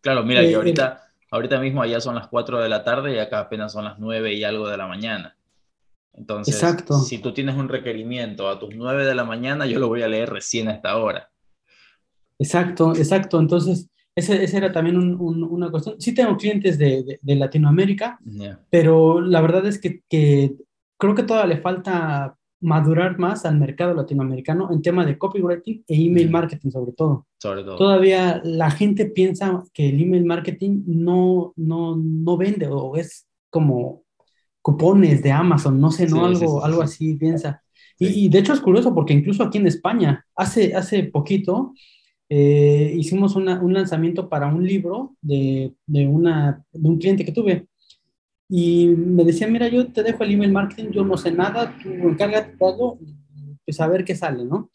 Claro, 0.00 0.24
mira, 0.24 0.42
eh, 0.42 0.48
que 0.48 0.54
ahorita 0.56 1.11
Ahorita 1.32 1.58
mismo 1.58 1.82
allá 1.82 1.98
son 1.98 2.14
las 2.14 2.28
4 2.28 2.60
de 2.60 2.68
la 2.68 2.84
tarde 2.84 3.14
y 3.14 3.18
acá 3.18 3.40
apenas 3.40 3.72
son 3.72 3.84
las 3.84 3.98
9 3.98 4.34
y 4.34 4.44
algo 4.44 4.68
de 4.68 4.76
la 4.76 4.86
mañana. 4.86 5.34
Entonces, 6.12 6.54
Exacto. 6.54 6.98
si 7.00 7.18
tú 7.18 7.32
tienes 7.32 7.56
un 7.56 7.70
requerimiento 7.70 8.50
a 8.50 8.58
tus 8.60 8.74
9 8.76 9.06
de 9.06 9.14
la 9.14 9.24
mañana, 9.24 9.64
yo 9.64 9.78
lo 9.78 9.88
voy 9.88 10.02
a 10.02 10.08
leer 10.08 10.28
recién 10.28 10.68
a 10.68 10.72
esta 10.72 10.94
hora. 10.98 11.30
Exacto, 12.38 12.94
exacto. 12.94 13.40
Entonces, 13.40 13.88
esa 14.14 14.34
ese 14.34 14.58
era 14.58 14.72
también 14.72 14.98
un, 14.98 15.18
un, 15.18 15.42
una 15.42 15.70
cuestión. 15.70 15.98
Sí 15.98 16.14
tengo 16.14 16.36
clientes 16.36 16.76
de, 16.76 17.02
de, 17.02 17.18
de 17.22 17.34
Latinoamérica, 17.34 18.18
Yeah. 18.26 18.60
pero 18.68 19.22
la 19.22 19.40
verdad 19.40 19.64
es 19.64 19.80
que, 19.80 20.02
que, 20.08 20.54
creo 20.98 21.14
que 21.14 21.22
todavía 21.22 21.54
le 21.56 21.62
falta 21.62 22.36
madurar 22.62 23.18
más 23.18 23.44
al 23.44 23.58
mercado 23.58 23.94
latinoamericano 23.94 24.72
en 24.72 24.80
tema 24.82 25.04
de 25.04 25.18
copywriting 25.18 25.84
e 25.86 25.94
email 26.06 26.30
marketing 26.30 26.70
sobre 26.70 26.92
todo. 26.92 27.26
Sobre 27.38 27.64
todo. 27.64 27.76
Todavía 27.76 28.40
la 28.44 28.70
gente 28.70 29.06
piensa 29.06 29.64
que 29.74 29.88
el 29.88 30.00
email 30.00 30.24
marketing 30.24 30.84
no, 30.86 31.52
no, 31.56 31.96
no 31.96 32.36
vende 32.36 32.68
o 32.68 32.96
es 32.96 33.26
como 33.50 34.04
cupones 34.62 35.22
de 35.22 35.32
Amazon, 35.32 35.80
no 35.80 35.90
sé, 35.90 36.06
no 36.06 36.18
Sí, 36.18 36.24
algo, 36.24 36.38
sí, 36.38 36.46
sí, 36.46 36.60
algo 36.62 36.78
sí. 36.78 36.84
así 36.84 37.14
piensa. 37.16 37.62
Y 37.98 38.28
de 38.28 38.38
hecho 38.38 38.52
es 38.52 38.60
curioso 38.60 38.94
porque 38.94 39.12
incluso 39.12 39.44
aquí 39.44 39.58
en 39.58 39.66
España, 39.66 40.26
hace, 40.34 40.74
hace 40.74 41.04
poquito, 41.04 41.72
eh, 42.28 42.94
hicimos 42.96 43.36
una, 43.36 43.60
un 43.60 43.74
lanzamiento 43.74 44.28
para 44.28 44.46
un 44.46 44.66
libro 44.66 45.16
de, 45.20 45.74
de, 45.86 46.06
una, 46.06 46.64
de 46.72 46.88
un 46.88 46.98
cliente 46.98 47.24
que 47.24 47.32
tuve. 47.32 47.68
Y 48.54 48.88
me 48.88 49.24
decía, 49.24 49.48
mira, 49.48 49.66
yo 49.68 49.90
te 49.90 50.02
dejo 50.02 50.22
el 50.24 50.32
email 50.32 50.52
marketing, 50.52 50.90
yo 50.90 51.06
no 51.06 51.16
sé 51.16 51.32
nada, 51.32 51.74
tú 51.82 51.88
encárgate 51.88 52.54
todo, 52.58 52.98
pues 53.64 53.80
a 53.80 53.88
ver 53.88 54.04
qué 54.04 54.14
sale, 54.14 54.44
¿no? 54.44 54.68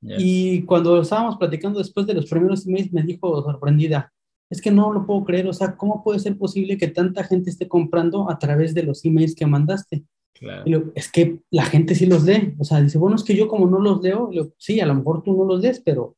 Yeah. 0.00 0.16
Y 0.18 0.62
cuando 0.64 1.00
estábamos 1.00 1.36
platicando 1.36 1.78
después 1.78 2.08
de 2.08 2.14
los 2.14 2.26
primeros 2.28 2.66
emails, 2.66 2.92
me 2.92 3.04
dijo 3.04 3.40
sorprendida, 3.40 4.12
es 4.50 4.60
que 4.60 4.72
no 4.72 4.92
lo 4.92 5.06
puedo 5.06 5.22
creer, 5.24 5.46
o 5.46 5.52
sea, 5.52 5.76
¿cómo 5.76 6.02
puede 6.02 6.18
ser 6.18 6.36
posible 6.36 6.76
que 6.76 6.88
tanta 6.88 7.22
gente 7.22 7.50
esté 7.50 7.68
comprando 7.68 8.28
a 8.28 8.36
través 8.36 8.74
de 8.74 8.82
los 8.82 9.04
emails 9.04 9.36
que 9.36 9.46
mandaste? 9.46 10.02
Claro. 10.32 10.64
Y 10.66 10.70
lo, 10.70 10.90
es 10.96 11.08
que 11.12 11.38
la 11.52 11.66
gente 11.66 11.94
sí 11.94 12.06
los 12.06 12.24
lee, 12.24 12.56
o 12.58 12.64
sea, 12.64 12.82
dice, 12.82 12.98
bueno, 12.98 13.14
es 13.14 13.22
que 13.22 13.36
yo 13.36 13.46
como 13.46 13.68
no 13.68 13.78
los 13.78 14.02
leo, 14.02 14.28
lo, 14.32 14.52
sí, 14.58 14.80
a 14.80 14.86
lo 14.86 14.94
mejor 14.96 15.22
tú 15.22 15.36
no 15.36 15.44
los 15.44 15.60
lees, 15.62 15.78
pero 15.78 16.16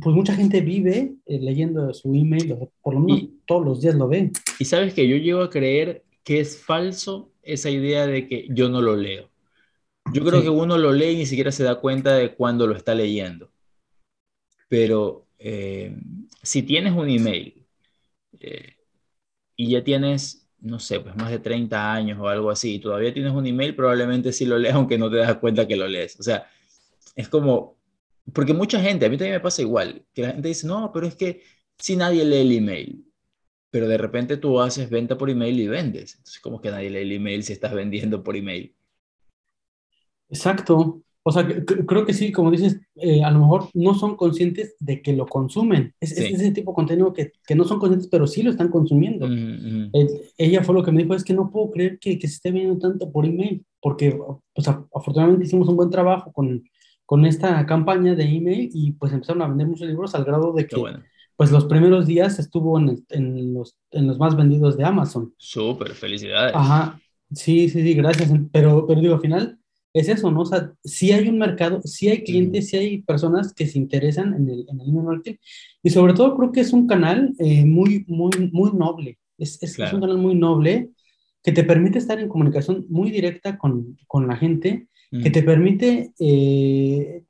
pues 0.00 0.16
mucha 0.16 0.34
gente 0.34 0.62
vive 0.62 1.14
eh, 1.26 1.38
leyendo 1.40 1.92
su 1.92 2.14
email, 2.14 2.56
por 2.80 2.94
lo 2.94 3.00
menos 3.00 3.20
Y- 3.20 3.40
todos 3.46 3.66
los 3.66 3.82
días 3.82 3.94
lo 3.94 4.08
ve. 4.08 4.30
Y 4.58 4.64
sabes 4.64 4.94
que 4.94 5.06
yo 5.06 5.18
llego 5.18 5.42
a 5.42 5.50
creer 5.50 6.05
que 6.26 6.40
es 6.40 6.58
falso 6.62 7.32
esa 7.42 7.70
idea 7.70 8.06
de 8.06 8.28
que 8.28 8.48
yo 8.50 8.68
no 8.68 8.82
lo 8.82 8.96
leo. 8.96 9.30
Yo 10.14 10.24
creo 10.24 10.40
Sí. 10.40 10.44
que 10.44 10.50
uno 10.50 10.78
lo 10.78 10.92
lee 10.92 11.12
y 11.12 11.16
ni 11.18 11.26
siquiera 11.26 11.52
se 11.52 11.64
da 11.64 11.80
cuenta 11.80 12.14
de 12.16 12.34
cuándo 12.34 12.66
lo 12.66 12.76
está 12.76 12.94
leyendo. 12.94 13.52
Pero 14.68 15.28
eh, 15.38 15.96
si 16.42 16.62
tienes 16.62 16.92
un 16.94 17.08
email 17.08 17.66
eh, 18.40 18.76
y 19.56 19.70
ya 19.72 19.84
tienes, 19.84 20.48
no 20.60 20.78
sé, 20.80 21.00
pues 21.00 21.16
más 21.16 21.30
de 21.30 21.38
30 21.40 21.92
años 21.94 22.18
o 22.20 22.28
algo 22.28 22.50
así, 22.50 22.76
y 22.76 22.80
todavía 22.80 23.14
tienes 23.14 23.32
un 23.32 23.46
email, 23.46 23.76
probablemente 23.76 24.32
sí 24.32 24.46
lo 24.46 24.58
lees 24.58 24.74
aunque 24.74 24.98
no 24.98 25.10
te 25.10 25.18
das 25.18 25.38
cuenta 25.38 25.68
que 25.68 25.76
lo 25.76 25.88
lees. 25.88 26.18
O 26.20 26.24
sea, 26.24 26.48
es 27.16 27.28
como, 27.28 27.78
porque 28.34 28.54
mucha 28.54 28.80
gente, 28.82 29.06
a 29.06 29.10
mí 29.10 29.18
también 29.18 29.36
me 29.36 29.40
pasa 29.40 29.62
igual, 29.62 30.04
que 30.14 30.22
la 30.22 30.32
gente 30.32 30.48
dice, 30.48 30.66
no, 30.68 30.92
pero 30.92 31.06
es 31.06 31.16
que 31.16 31.42
si 31.78 31.96
nadie 31.96 32.24
lee 32.26 32.38
el 32.38 32.52
email, 32.52 33.06
pero 33.70 33.88
de 33.88 33.98
repente 33.98 34.36
tú 34.36 34.60
haces 34.60 34.88
venta 34.90 35.18
por 35.18 35.30
email 35.30 35.58
y 35.60 35.68
vendes. 35.68 36.14
Entonces, 36.16 36.40
¿cómo 36.40 36.60
que 36.60 36.70
nadie 36.70 36.90
lee 36.90 36.98
el 36.98 37.12
email 37.12 37.42
si 37.42 37.52
estás 37.52 37.74
vendiendo 37.74 38.22
por 38.22 38.36
email? 38.36 38.74
Exacto. 40.28 41.02
O 41.28 41.32
sea, 41.32 41.44
creo 41.64 42.06
que 42.06 42.14
sí, 42.14 42.30
como 42.30 42.52
dices, 42.52 42.80
eh, 42.94 43.24
a 43.24 43.32
lo 43.32 43.40
mejor 43.40 43.68
no 43.74 43.94
son 43.94 44.16
conscientes 44.16 44.76
de 44.78 45.02
que 45.02 45.12
lo 45.12 45.26
consumen. 45.26 45.92
Es, 45.98 46.12
es 46.12 46.28
Sí. 46.28 46.34
ese 46.34 46.52
tipo 46.52 46.70
de 46.70 46.76
contenido 46.76 47.12
que, 47.12 47.32
que 47.44 47.56
no 47.56 47.64
son 47.64 47.80
conscientes, 47.80 48.08
pero 48.08 48.28
sí 48.28 48.44
lo 48.44 48.50
están 48.50 48.68
consumiendo. 48.68 49.26
Eh, 49.28 50.30
ella 50.38 50.62
fue 50.62 50.76
lo 50.76 50.84
que 50.84 50.92
me 50.92 51.02
dijo, 51.02 51.14
es 51.14 51.24
que 51.24 51.34
no 51.34 51.50
puedo 51.50 51.72
creer 51.72 51.98
que, 51.98 52.16
que 52.20 52.28
se 52.28 52.34
esté 52.36 52.52
viendo 52.52 52.78
tanto 52.78 53.10
por 53.10 53.26
email, 53.26 53.64
porque 53.80 54.16
pues, 54.54 54.68
afortunadamente 54.68 55.46
hicimos 55.46 55.68
un 55.68 55.74
buen 55.76 55.90
trabajo 55.90 56.32
con, 56.32 56.62
con 57.04 57.26
esta 57.26 57.66
campaña 57.66 58.14
de 58.14 58.22
email 58.24 58.70
y 58.72 58.92
pues 58.92 59.12
empezaron 59.12 59.42
a 59.42 59.48
vender 59.48 59.66
muchos 59.66 59.88
libros 59.88 60.14
al 60.14 60.24
grado 60.24 60.52
de 60.52 60.66
que 60.68 60.76
bueno. 60.76 61.02
Pues 61.36 61.50
los 61.52 61.66
primeros 61.66 62.06
días 62.06 62.38
estuvo 62.38 62.78
en, 62.78 63.04
en 63.10 63.54
los, 63.54 63.76
en 63.90 64.06
los 64.06 64.18
más 64.18 64.36
vendidos 64.36 64.76
de 64.76 64.84
Amazon. 64.84 65.34
Súper, 65.38 65.94
felicidades. 65.94 66.54
Ajá, 66.54 67.00
sí, 67.32 67.68
sí, 67.68 67.82
sí, 67.82 67.94
gracias. 67.94 68.30
Pero, 68.52 68.86
pero 68.86 69.00
digo, 69.00 69.14
al 69.14 69.20
final 69.20 69.58
es 69.92 70.08
eso, 70.08 70.30
¿no? 70.30 70.42
O 70.42 70.46
sea, 70.46 70.72
sí 70.84 71.12
hay 71.12 71.28
un 71.28 71.38
mercado, 71.38 71.80
sí 71.84 72.08
hay 72.08 72.22
clientes, 72.24 72.68
sí 72.68 72.76
hay 72.76 73.02
personas 73.02 73.52
que 73.54 73.66
se 73.66 73.78
interesan 73.78 74.34
en 74.34 74.48
el, 74.50 74.66
en 74.68 74.80
el 74.80 74.92
marketing 74.92 75.36
y 75.82 75.90
sobre 75.90 76.14
todo 76.14 76.36
creo 76.36 76.52
que 76.52 76.60
es 76.60 76.72
un 76.72 76.86
canal 76.86 77.34
eh, 77.38 77.64
muy, 77.64 78.04
muy, 78.08 78.30
muy 78.52 78.72
noble. 78.72 79.18
Es, 79.38 79.62
es, 79.62 79.70
es 79.72 79.76
Claro. 79.76 79.96
un 79.96 80.00
canal 80.02 80.18
muy 80.18 80.34
noble 80.34 80.90
que 81.42 81.52
te 81.52 81.64
permite 81.64 81.98
estar 81.98 82.18
en 82.18 82.28
comunicación 82.28 82.86
muy 82.88 83.10
directa 83.10 83.56
con, 83.58 83.98
con 84.06 84.26
la 84.26 84.36
gente, 84.36 84.88
que 85.20 85.30
Ujú. 85.30 85.32
te 85.32 85.42
permite 85.42 86.12
eh, 86.18 87.22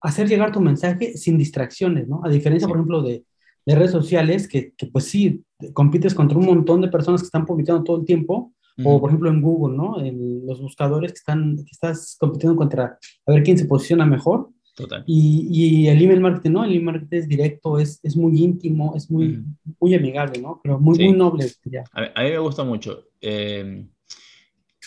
hacer 0.00 0.28
llegar 0.28 0.52
tu 0.52 0.60
mensaje 0.60 1.16
sin 1.16 1.36
distracciones, 1.38 2.08
¿no? 2.08 2.20
A 2.24 2.28
diferencia, 2.28 2.66
por 2.68 2.76
ejemplo, 2.78 3.02
de, 3.02 3.24
de 3.66 3.74
redes 3.74 3.90
sociales, 3.90 4.48
que, 4.48 4.72
que 4.76 4.86
pues 4.86 5.04
sí, 5.06 5.42
compites 5.74 6.14
contra 6.14 6.38
un 6.38 6.46
montón 6.46 6.80
de 6.80 6.88
personas 6.88 7.20
que 7.20 7.26
están 7.26 7.44
publicando 7.46 7.84
todo 7.84 7.98
el 8.00 8.04
tiempo, 8.06 8.52
o 8.82 8.90
Ujú. 8.92 9.00
por 9.00 9.10
ejemplo 9.10 9.28
en 9.30 9.42
Google, 9.42 9.76
¿no? 9.76 10.00
En 10.02 10.46
los 10.46 10.60
buscadores 10.60 11.12
que, 11.12 11.18
están, 11.18 11.56
que 11.56 11.70
estás 11.70 12.16
compitiendo 12.18 12.56
contra 12.56 12.98
a 13.26 13.32
ver 13.32 13.42
quién 13.42 13.58
se 13.58 13.66
posiciona 13.66 14.06
mejor. 14.06 14.48
Total. 14.74 15.04
Y, 15.06 15.48
y 15.50 15.88
el 15.88 16.00
email 16.02 16.20
marketing, 16.20 16.50
¿no? 16.52 16.64
El 16.64 16.70
email 16.70 16.84
marketing 16.84 17.16
es 17.18 17.28
directo, 17.28 17.78
es, 17.78 18.00
es 18.02 18.16
muy 18.16 18.42
íntimo, 18.42 18.94
es 18.96 19.10
muy, 19.10 19.34
Ujú. 19.36 19.44
muy 19.80 19.94
amigable, 19.94 20.40
¿no? 20.40 20.60
Pero 20.62 20.78
muy, 20.80 20.94
Sí. 20.96 21.04
muy 21.04 21.12
noble, 21.18 21.44
diría. 21.62 21.84
A, 21.92 22.04
a 22.18 22.24
mí 22.24 22.30
me 22.30 22.38
gusta 22.38 22.64
mucho. 22.64 23.04
eh, 23.20 23.86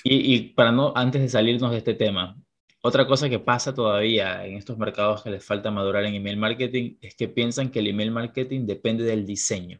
y, 0.06 0.34
y 0.36 0.40
para 0.54 0.72
no, 0.72 0.92
antes 0.96 1.22
de 1.22 1.30
salirnos 1.30 1.70
de 1.72 1.78
este 1.78 1.94
tema, 1.94 2.36
otra 2.86 3.08
cosa 3.08 3.30
que 3.30 3.40
pasa 3.40 3.74
todavía 3.74 4.46
en 4.46 4.58
estos 4.58 4.78
mercados 4.78 5.24
que 5.24 5.30
les 5.30 5.46
falta 5.46 5.72
madurar 5.72 6.04
en 6.04 6.16
email 6.16 6.36
marketing 6.36 6.98
es 7.02 7.16
que 7.16 7.30
piensan 7.30 7.70
que 7.72 7.80
el 7.80 7.88
email 7.88 8.12
marketing 8.12 8.66
depende 8.66 9.06
del 9.06 9.26
diseño. 9.26 9.80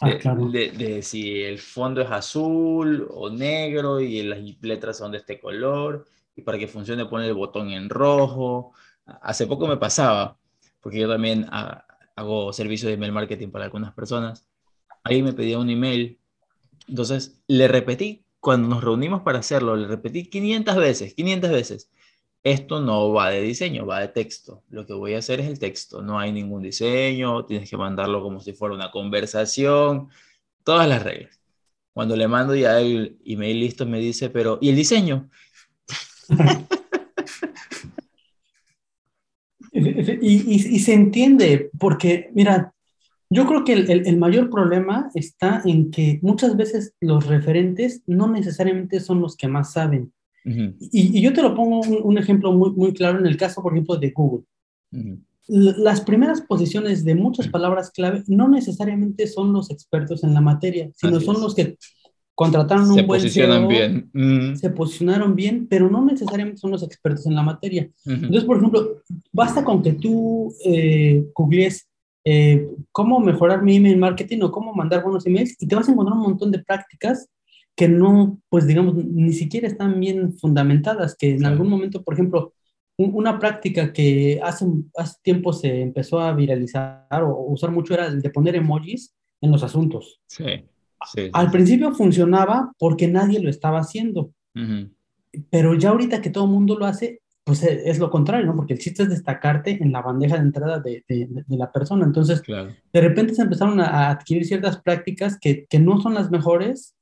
Ah, 0.00 0.10
de, 0.10 0.18
claro. 0.18 0.48
de- 0.48 0.70
de 0.70 1.02
si 1.02 1.42
el 1.42 1.58
fondo 1.58 2.00
es 2.00 2.10
azul 2.10 3.08
o 3.10 3.28
negro 3.28 3.98
y 4.00 4.22
las 4.22 4.38
letras 4.60 4.98
son 4.98 5.10
de 5.10 5.18
este 5.18 5.40
color, 5.40 6.04
y 6.36 6.42
para 6.42 6.58
que 6.58 6.68
funcione 6.68 7.06
pone 7.06 7.26
el 7.26 7.34
botón 7.34 7.70
en 7.70 7.88
rojo. 7.88 8.72
Hace 9.22 9.46
poco 9.48 9.66
me 9.66 9.76
pasaba, 9.76 10.38
porque 10.80 11.00
yo 11.00 11.08
también 11.08 11.46
ah, 11.50 11.84
hago 12.14 12.52
servicio 12.52 12.88
de 12.88 12.94
email 12.94 13.12
marketing 13.12 13.48
para 13.48 13.64
algunas 13.64 13.92
personas. 13.94 14.46
Ahí 15.02 15.22
me 15.22 15.32
pedía 15.32 15.58
un 15.58 15.70
email, 15.70 16.20
entonces 16.86 17.42
le 17.48 17.66
repetí, 17.66 18.22
cuando 18.38 18.68
nos 18.68 18.84
reunimos 18.84 19.22
para 19.22 19.40
hacerlo, 19.40 19.74
le 19.74 19.88
repetí 19.88 20.28
500 20.30 20.76
veces, 20.76 21.14
500 21.14 21.50
veces. 21.50 21.90
Esto 22.46 22.80
no 22.80 23.12
va 23.12 23.30
de 23.30 23.42
diseño, 23.42 23.86
va 23.86 23.98
de 23.98 24.06
texto. 24.06 24.62
Lo 24.70 24.86
que 24.86 24.92
voy 24.92 25.14
a 25.14 25.18
hacer 25.18 25.40
es 25.40 25.48
el 25.48 25.58
texto. 25.58 26.00
No 26.00 26.16
hay 26.16 26.30
ningún 26.30 26.62
diseño, 26.62 27.44
tienes 27.44 27.68
que 27.68 27.76
mandarlo 27.76 28.22
como 28.22 28.38
si 28.38 28.52
fuera 28.52 28.72
una 28.72 28.92
conversación, 28.92 30.10
todas 30.62 30.88
las 30.88 31.02
reglas. 31.02 31.40
Cuando 31.92 32.14
le 32.14 32.28
mando 32.28 32.54
ya 32.54 32.78
el 32.78 33.18
email 33.24 33.58
listo, 33.58 33.84
me 33.84 33.98
dice, 33.98 34.30
pero 34.30 34.58
¿y 34.60 34.68
el 34.68 34.76
diseño? 34.76 35.28
y, 39.72 40.78
se 40.78 40.94
entiende, 40.94 41.70
porque, 41.76 42.30
mira, 42.32 42.72
yo 43.28 43.44
creo 43.48 43.64
que 43.64 43.72
el, 43.72 44.16
mayor 44.18 44.50
problema 44.50 45.10
está 45.14 45.62
en 45.64 45.90
que 45.90 46.20
muchas 46.22 46.56
veces 46.56 46.94
los 47.00 47.26
referentes 47.26 48.04
no 48.06 48.28
necesariamente 48.28 49.00
son 49.00 49.20
los 49.20 49.36
que 49.36 49.48
más 49.48 49.72
saben. 49.72 50.12
Y, 50.46 51.20
yo 51.20 51.32
te 51.32 51.42
lo 51.42 51.54
pongo 51.54 51.80
un, 51.80 52.18
ejemplo 52.18 52.52
muy, 52.52 52.70
muy 52.70 52.92
claro 52.92 53.18
en 53.18 53.26
el 53.26 53.36
caso, 53.36 53.62
por 53.62 53.72
ejemplo, 53.72 53.96
de 53.96 54.10
Google. 54.10 54.44
Las 55.48 56.00
primeras 56.00 56.40
posiciones 56.40 57.04
de 57.04 57.14
muchas 57.14 57.48
palabras 57.48 57.90
clave 57.90 58.22
no 58.26 58.48
necesariamente 58.48 59.26
son 59.26 59.52
los 59.52 59.70
expertos 59.70 60.24
en 60.24 60.34
la 60.34 60.40
materia, 60.40 60.90
sino 60.94 61.20
son 61.20 61.40
los 61.40 61.54
que 61.54 61.76
contrataron 62.34 62.90
un 62.90 62.94
buen 62.94 63.06
posicionan 63.06 63.66
bien. 63.66 64.10
Mm. 64.12 64.56
se 64.56 64.70
posicionaron 64.70 65.34
bien, 65.34 65.66
pero 65.68 65.90
no 65.90 66.04
necesariamente 66.04 66.60
son 66.60 66.70
los 66.70 66.82
expertos 66.82 67.26
en 67.26 67.34
la 67.34 67.42
materia. 67.42 67.88
Entonces, 68.04 68.44
por 68.44 68.58
ejemplo, 68.58 69.02
basta 69.32 69.64
con 69.64 69.82
que 69.82 69.94
tú 69.94 70.54
eh, 70.64 71.24
googlees 71.34 71.88
eh, 72.24 72.68
cómo 72.92 73.20
mejorar 73.20 73.62
mi 73.62 73.76
email 73.76 73.96
marketing 73.96 74.42
o 74.42 74.50
cómo 74.50 74.74
mandar 74.74 75.02
buenos 75.02 75.26
emails 75.26 75.56
y 75.60 75.66
te 75.66 75.76
vas 75.76 75.88
a 75.88 75.92
encontrar 75.92 76.18
un 76.18 76.24
montón 76.24 76.50
de 76.50 76.58
prácticas 76.58 77.28
que 77.76 77.88
no, 77.88 78.40
pues 78.48 78.66
digamos, 78.66 78.94
ni 78.94 79.32
siquiera 79.32 79.68
están 79.68 80.00
bien 80.00 80.32
fundamentadas, 80.32 81.14
que 81.14 81.32
en 81.32 81.44
algún 81.44 81.68
momento, 81.68 82.02
por 82.02 82.14
ejemplo, 82.14 82.54
una 82.96 83.38
práctica 83.38 83.92
que 83.92 84.40
hace, 84.42 84.64
hace 84.96 85.18
tiempo 85.22 85.52
se 85.52 85.82
empezó 85.82 86.18
a 86.18 86.32
viralizar 86.32 87.22
o 87.22 87.52
usar 87.52 87.70
mucho 87.70 87.92
era 87.92 88.06
el 88.06 88.22
de 88.22 88.30
poner 88.30 88.56
emojis 88.56 89.14
en 89.42 89.50
los 89.50 89.62
asuntos. 89.62 90.20
Sí. 90.26 90.64
Al 91.34 91.50
principio 91.50 91.92
funcionaba 91.92 92.72
porque 92.78 93.06
nadie 93.06 93.40
lo 93.40 93.50
estaba 93.50 93.80
haciendo, 93.80 94.32
pero 95.50 95.74
ya 95.74 95.90
ahorita 95.90 96.22
que 96.22 96.30
todo 96.30 96.44
el 96.44 96.50
mundo 96.50 96.78
lo 96.78 96.86
hace, 96.86 97.20
pues 97.44 97.62
e, 97.62 97.88
es 97.88 97.98
lo 97.98 98.10
contrario, 98.10 98.46
¿no? 98.46 98.56
Porque 98.56 98.72
el 98.72 98.80
chiste 98.80 99.02
es 99.02 99.10
destacarte 99.10 99.78
en 99.82 99.92
la 99.92 100.00
bandeja 100.00 100.36
de 100.36 100.42
entrada 100.42 100.80
de, 100.80 101.04
la 101.48 101.70
persona. 101.70 102.04
Entonces, 102.04 102.42
de 102.46 103.00
repente 103.00 103.34
se 103.34 103.42
empezaron 103.42 103.78
a, 103.80 104.10
adquirir 104.10 104.46
ciertas 104.46 104.80
prácticas 104.80 105.38
que, 105.38 105.66
no 105.78 106.00
son 106.00 106.14
las 106.14 106.30
mejores 106.30 106.95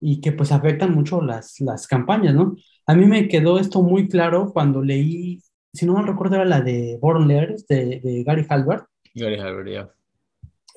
y 0.00 0.20
que 0.20 0.32
pues 0.32 0.50
afectan 0.50 0.94
mucho 0.94 1.20
las, 1.20 1.60
las 1.60 1.86
campañas, 1.86 2.34
¿no? 2.34 2.56
A 2.86 2.94
mí 2.94 3.06
me 3.06 3.28
quedó 3.28 3.58
esto 3.58 3.82
muy 3.82 4.08
claro 4.08 4.50
cuando 4.52 4.82
leí, 4.82 5.40
si 5.72 5.86
no 5.86 5.94
mal 5.94 6.06
recuerdo, 6.06 6.36
era 6.36 6.44
la 6.44 6.60
de 6.60 6.98
Born 7.00 7.28
Letters 7.28 7.66
de, 7.66 8.24
Gary 8.26 8.46
Halbert. 8.48 8.86
Gary 9.14 9.38
Halbert, 9.38 9.68
ya. 9.68 9.90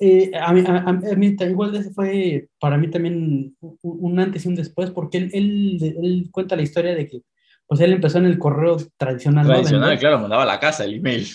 Eh, 0.00 0.32
a, 0.34 0.52
mí, 0.52 0.62
a, 0.66 0.92
mí, 0.92 1.36
igual 1.40 1.74
ese 1.74 1.90
fue 1.92 2.48
para 2.60 2.76
mí 2.76 2.90
también 2.90 3.56
un 3.60 4.20
antes 4.20 4.44
y 4.44 4.48
un 4.48 4.56
después, 4.56 4.90
porque 4.90 5.18
él, 5.18 5.30
él, 5.32 5.96
él, 6.02 6.28
cuenta 6.30 6.56
la 6.56 6.62
historia 6.62 6.94
de 6.94 7.08
que 7.08 7.22
pues 7.66 7.80
él 7.80 7.92
empezó 7.92 8.18
en 8.18 8.26
el 8.26 8.38
correo 8.38 8.76
tradicional. 8.96 9.46
Tradicional, 9.46 9.98
claro, 9.98 10.18
mandaba 10.18 10.42
a 10.42 10.46
la 10.46 10.60
casa 10.60 10.84
el 10.84 10.94
email. 10.94 11.26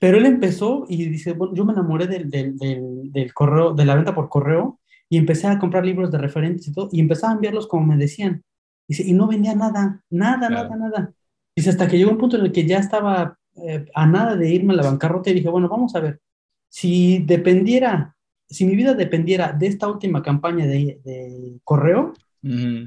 Pero 0.00 0.18
él 0.18 0.26
empezó 0.26 0.84
y 0.88 1.06
dice, 1.06 1.32
bueno, 1.32 1.54
yo 1.54 1.64
me 1.64 1.72
enamoré 1.72 2.06
del, 2.06 2.28
del, 2.28 2.56
del, 2.58 3.32
correo, 3.32 3.72
de 3.72 3.84
la 3.86 3.94
venta 3.94 4.14
por 4.14 4.28
correo 4.28 4.80
y 5.08 5.18
empecé 5.18 5.46
a 5.46 5.58
comprar 5.58 5.84
libros 5.84 6.10
de 6.10 6.18
referentes 6.18 6.66
y 6.68 6.72
todo, 6.72 6.88
y 6.92 7.00
empezaba 7.00 7.32
a 7.32 7.36
enviarlos 7.36 7.66
como 7.66 7.86
me 7.86 7.96
decían. 7.96 8.42
Dice, 8.86 9.02
y 9.06 9.12
no 9.12 9.26
vendía 9.26 9.54
nada, 9.54 10.02
nada, 10.10 10.50
nada, 10.50 10.76
nada. 10.76 11.12
Dice, 11.56 11.70
hasta 11.70 11.88
que 11.88 11.96
llegó 11.96 12.10
un 12.10 12.18
punto 12.18 12.36
en 12.36 12.44
el 12.44 12.52
que 12.52 12.66
ya 12.66 12.78
estaba 12.78 13.38
eh, 13.56 13.86
a 13.94 14.06
nada 14.06 14.36
de 14.36 14.52
irme 14.52 14.74
a 14.74 14.76
la 14.76 14.82
bancarrota 14.82 15.30
y 15.30 15.34
dije, 15.34 15.48
bueno, 15.48 15.68
vamos 15.68 15.94
a 15.94 16.00
ver, 16.00 16.20
si 16.68 17.20
dependiera, 17.20 18.16
si 18.48 18.64
mi 18.64 18.76
vida 18.76 18.94
dependiera 18.94 19.52
de 19.52 19.68
esta 19.68 19.88
última 19.88 20.22
campaña 20.22 20.66
de, 20.66 21.60
correo, 21.62 22.12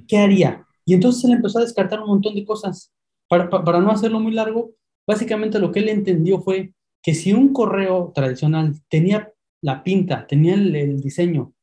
¿qué 0.08 0.18
haría? 0.18 0.66
Y 0.86 0.94
entonces 0.94 1.24
él 1.26 1.32
empezó 1.32 1.60
a 1.60 1.64
descartar 1.64 2.02
un 2.02 2.08
montón 2.08 2.36
de 2.36 2.46
cosas. 2.46 2.92
Para, 3.30 3.50
para, 3.50 3.80
no 3.80 3.92
hacerlo 3.92 4.20
muy 4.20 4.32
largo, 4.32 4.72
básicamente 5.06 5.60
lo 5.60 5.72
que 5.72 5.80
él 5.80 5.90
entendió 5.90 6.40
fue 6.40 6.74
que 7.02 7.14
si 7.14 7.34
un 7.34 7.52
correo 7.52 8.12
tradicional 8.14 8.74
tenía 8.88 9.32
la 9.62 9.84
pinta, 9.84 10.28
tenía 10.28 10.54
el 10.54 11.02
diseño 11.02 11.54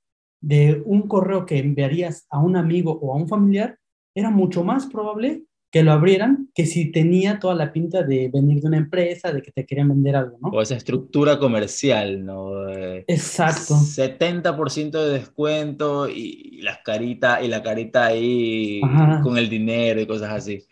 de 0.45 0.83
un 0.85 1.09
correo 1.09 1.47
que 1.47 1.59
enviarías 1.59 2.27
a 2.29 2.39
un 2.39 2.57
amigo 2.57 2.99
o 3.01 3.15
a 3.15 3.17
un 3.17 3.29
familiar, 3.29 3.79
era 4.15 4.31
mucho 4.31 4.63
más 4.63 4.87
probable 4.87 5.45
que 5.71 5.83
lo 5.83 5.91
abrieran 5.91 6.51
que 6.55 6.67
si 6.67 6.93
tenía 6.93 7.41
toda 7.41 7.55
la 7.55 7.73
pinta 7.73 8.03
de 8.03 8.29
venir 8.33 8.61
de 8.61 8.69
una 8.69 8.77
empresa, 8.77 9.33
de 9.33 9.43
que 9.43 9.51
te 9.51 9.67
querían 9.67 9.89
vender 9.89 10.15
algo, 10.15 10.39
¿no? 10.41 10.51
O 10.51 10.63
esa 10.63 10.77
estructura 10.77 11.39
comercial, 11.39 12.25
¿no? 12.25 12.71
Exacto. 13.09 13.75
70% 13.75 14.91
de 14.91 15.19
descuento 15.19 16.09
y, 16.09 16.61
las 16.63 16.79
caritas 16.85 17.43
y 17.43 17.49
la 17.49 17.63
carita 17.63 18.07
ahí 18.07 18.81
con 19.23 19.37
el 19.37 19.49
dinero 19.49 20.01
y 20.01 20.07
cosas 20.07 20.31
así. 20.31 20.65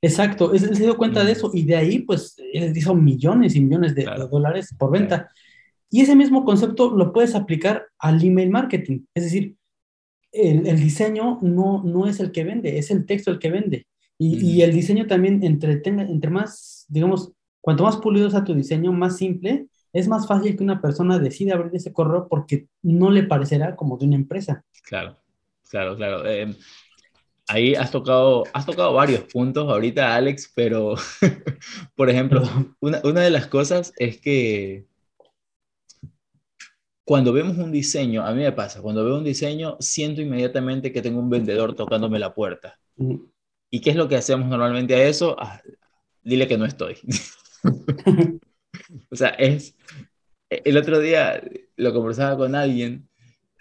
Exacto, 0.00 0.52
él 0.52 0.60
se 0.60 0.82
dio 0.82 0.96
cuenta 0.96 1.24
de 1.24 1.32
eso 1.32 1.50
y 1.52 1.64
de 1.64 1.76
ahí 1.76 1.98
pues 2.00 2.36
él 2.52 2.72
hizo 2.76 2.94
millones 2.94 3.54
y 3.54 3.60
millones 3.60 3.94
de, 3.94 4.04
dólares 4.30 4.74
por 4.78 4.90
venta. 4.90 5.28
Y 5.90 6.02
ese 6.02 6.16
mismo 6.16 6.44
concepto 6.44 6.90
lo 6.90 7.12
puedes 7.12 7.34
aplicar 7.34 7.86
al 7.98 8.22
email 8.22 8.50
marketing, 8.50 9.00
es 9.14 9.24
decir, 9.24 9.56
el, 10.32 10.66
el, 10.66 10.78
diseño 10.78 11.38
no, 11.40 11.82
no 11.82 12.06
es 12.06 12.20
el 12.20 12.32
que 12.32 12.44
vende, 12.44 12.78
es 12.78 12.90
el 12.90 13.06
texto 13.06 13.30
el 13.30 13.38
que 13.38 13.50
vende. 13.50 13.86
Y, 14.20 14.62
el 14.62 14.72
diseño 14.72 15.06
también, 15.06 15.44
entre, 15.44 15.80
entre 15.84 16.30
más, 16.30 16.86
digamos, 16.88 17.30
cuanto 17.60 17.84
más 17.84 17.98
pulido 17.98 18.28
sea 18.28 18.42
tu 18.42 18.52
diseño, 18.52 18.92
más 18.92 19.16
simple, 19.16 19.68
es 19.92 20.08
más 20.08 20.26
fácil 20.26 20.56
que 20.56 20.64
una 20.64 20.82
persona 20.82 21.20
decida 21.20 21.54
abrir 21.54 21.70
ese 21.74 21.92
correo 21.92 22.26
porque 22.28 22.66
no 22.82 23.12
le 23.12 23.22
parecerá 23.22 23.76
como 23.76 23.96
de 23.96 24.06
una 24.06 24.16
empresa. 24.16 24.64
Claro, 24.82 25.16
claro, 25.70 25.96
claro. 25.96 26.26
Em, 26.26 26.56
ahí 27.46 27.76
has 27.76 27.92
tocado, 27.92 28.42
has 28.52 28.66
tocado 28.66 28.92
varios 28.92 29.20
puntos 29.22 29.70
ahorita, 29.70 30.16
Alex, 30.16 30.52
pero, 30.52 30.96
por 31.94 32.10
ejemplo, 32.10 32.42
una, 32.80 33.00
una 33.04 33.20
de 33.20 33.30
las 33.30 33.46
cosas 33.46 33.92
es 33.98 34.20
que 34.20 34.87
cuando 37.08 37.32
vemos 37.32 37.56
un 37.56 37.72
diseño, 37.72 38.22
a 38.22 38.34
mí 38.34 38.42
me 38.42 38.52
pasa, 38.52 38.82
cuando 38.82 39.02
veo 39.02 39.16
un 39.16 39.24
diseño, 39.24 39.78
siento 39.80 40.20
inmediatamente 40.20 40.92
que 40.92 41.00
tengo 41.00 41.20
un 41.20 41.30
vendedor 41.30 41.74
tocándome 41.74 42.18
la 42.18 42.34
puerta. 42.34 42.78
¿Y 43.70 43.80
qué 43.80 43.88
es 43.88 43.96
lo 43.96 44.08
que 44.08 44.16
hacemos 44.16 44.46
normalmente 44.46 44.94
a 44.94 45.08
eso? 45.08 45.34
Ah, 45.38 45.62
dile 46.22 46.46
que 46.46 46.58
no 46.58 46.66
estoy. 46.66 46.98
o 49.10 49.16
sea, 49.16 49.28
es... 49.30 49.74
El 50.50 50.76
otro 50.76 51.00
día 51.00 51.42
lo 51.76 51.94
conversaba 51.94 52.36
con 52.36 52.54
alguien 52.54 53.08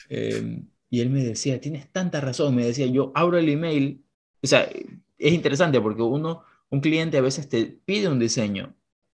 em, 0.09 0.67
y 0.89 0.99
él 0.99 1.09
me 1.09 1.23
decía, 1.23 1.61
tienes 1.61 1.89
tanta 1.89 2.19
razón, 2.19 2.53
me 2.53 2.65
decía, 2.65 2.87
yo 2.87 3.13
abro 3.15 3.37
el 3.37 3.47
email, 3.47 4.03
o 4.43 4.47
sea, 4.47 4.67
es 5.17 5.33
interesante 5.33 5.79
porque 5.79 6.01
uno, 6.01 6.43
un 6.69 6.81
cliente 6.81 7.17
a 7.17 7.21
veces 7.21 7.47
te 7.47 7.79
pide 7.85 8.09
un 8.09 8.19
diseño, 8.19 8.75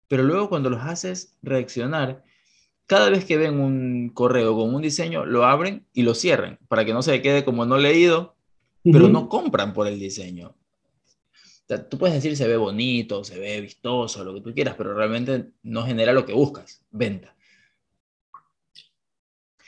pero 0.09 0.23
luego 0.23 0.49
cuando 0.49 0.69
los 0.69 0.81
haces 0.81 1.37
reaccionar, 1.41 2.25
cada 2.87 3.09
vez 3.09 3.25
que 3.25 3.37
ven 3.37 3.59
un 3.59 4.09
correo 4.09 4.55
con 4.55 4.73
un 4.73 4.81
diseño, 4.81 5.25
lo 5.25 5.45
abren 5.45 5.85
y 5.93 6.03
lo 6.03 6.15
cierran 6.15 6.57
para 6.69 6.85
que 6.85 6.93
no 6.93 7.03
se 7.03 7.21
quede 7.21 7.43
como 7.43 7.65
no 7.65 7.77
leído, 7.77 8.35
pero 8.83 9.09
no 9.09 9.27
compran 9.27 9.73
por 9.73 9.87
el 9.87 9.99
diseño. 9.99 10.55
Tú 11.89 11.97
puedes 11.97 12.15
decir 12.15 12.37
se 12.37 12.47
ve 12.47 12.55
bonito, 12.55 13.25
se 13.25 13.37
ve 13.37 13.59
vistoso, 13.59 14.23
lo 14.23 14.33
que 14.33 14.41
tú 14.41 14.53
quieras, 14.53 14.75
pero 14.77 14.93
realmente 14.93 15.49
no 15.63 15.83
genera 15.83 16.13
lo 16.13 16.25
que 16.25 16.33
buscas, 16.33 16.81
venta. 16.89 17.35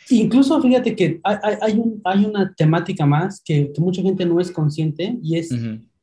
Incluso 0.09 0.59
fíjate 0.61 0.95
que 0.95 1.19
hay, 1.23 1.81
hay, 2.05 2.25
una 2.25 2.53
temática 2.55 3.05
más 3.05 3.41
que, 3.41 3.71
mucha 3.77 4.01
gente 4.01 4.25
no 4.25 4.39
es 4.39 4.49
consciente 4.49 5.17
y 5.21 5.37
es 5.37 5.53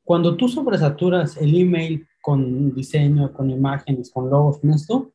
cuando 0.04 0.36
tú 0.36 0.48
sobresaturas 0.48 1.38
el 1.38 1.58
email 1.58 2.06
con 2.20 2.74
diseño, 2.74 3.32
con 3.32 3.50
imágenes, 3.50 4.10
con 4.10 4.28
logos, 4.28 4.58
con 4.60 4.70
esto, 4.70 5.12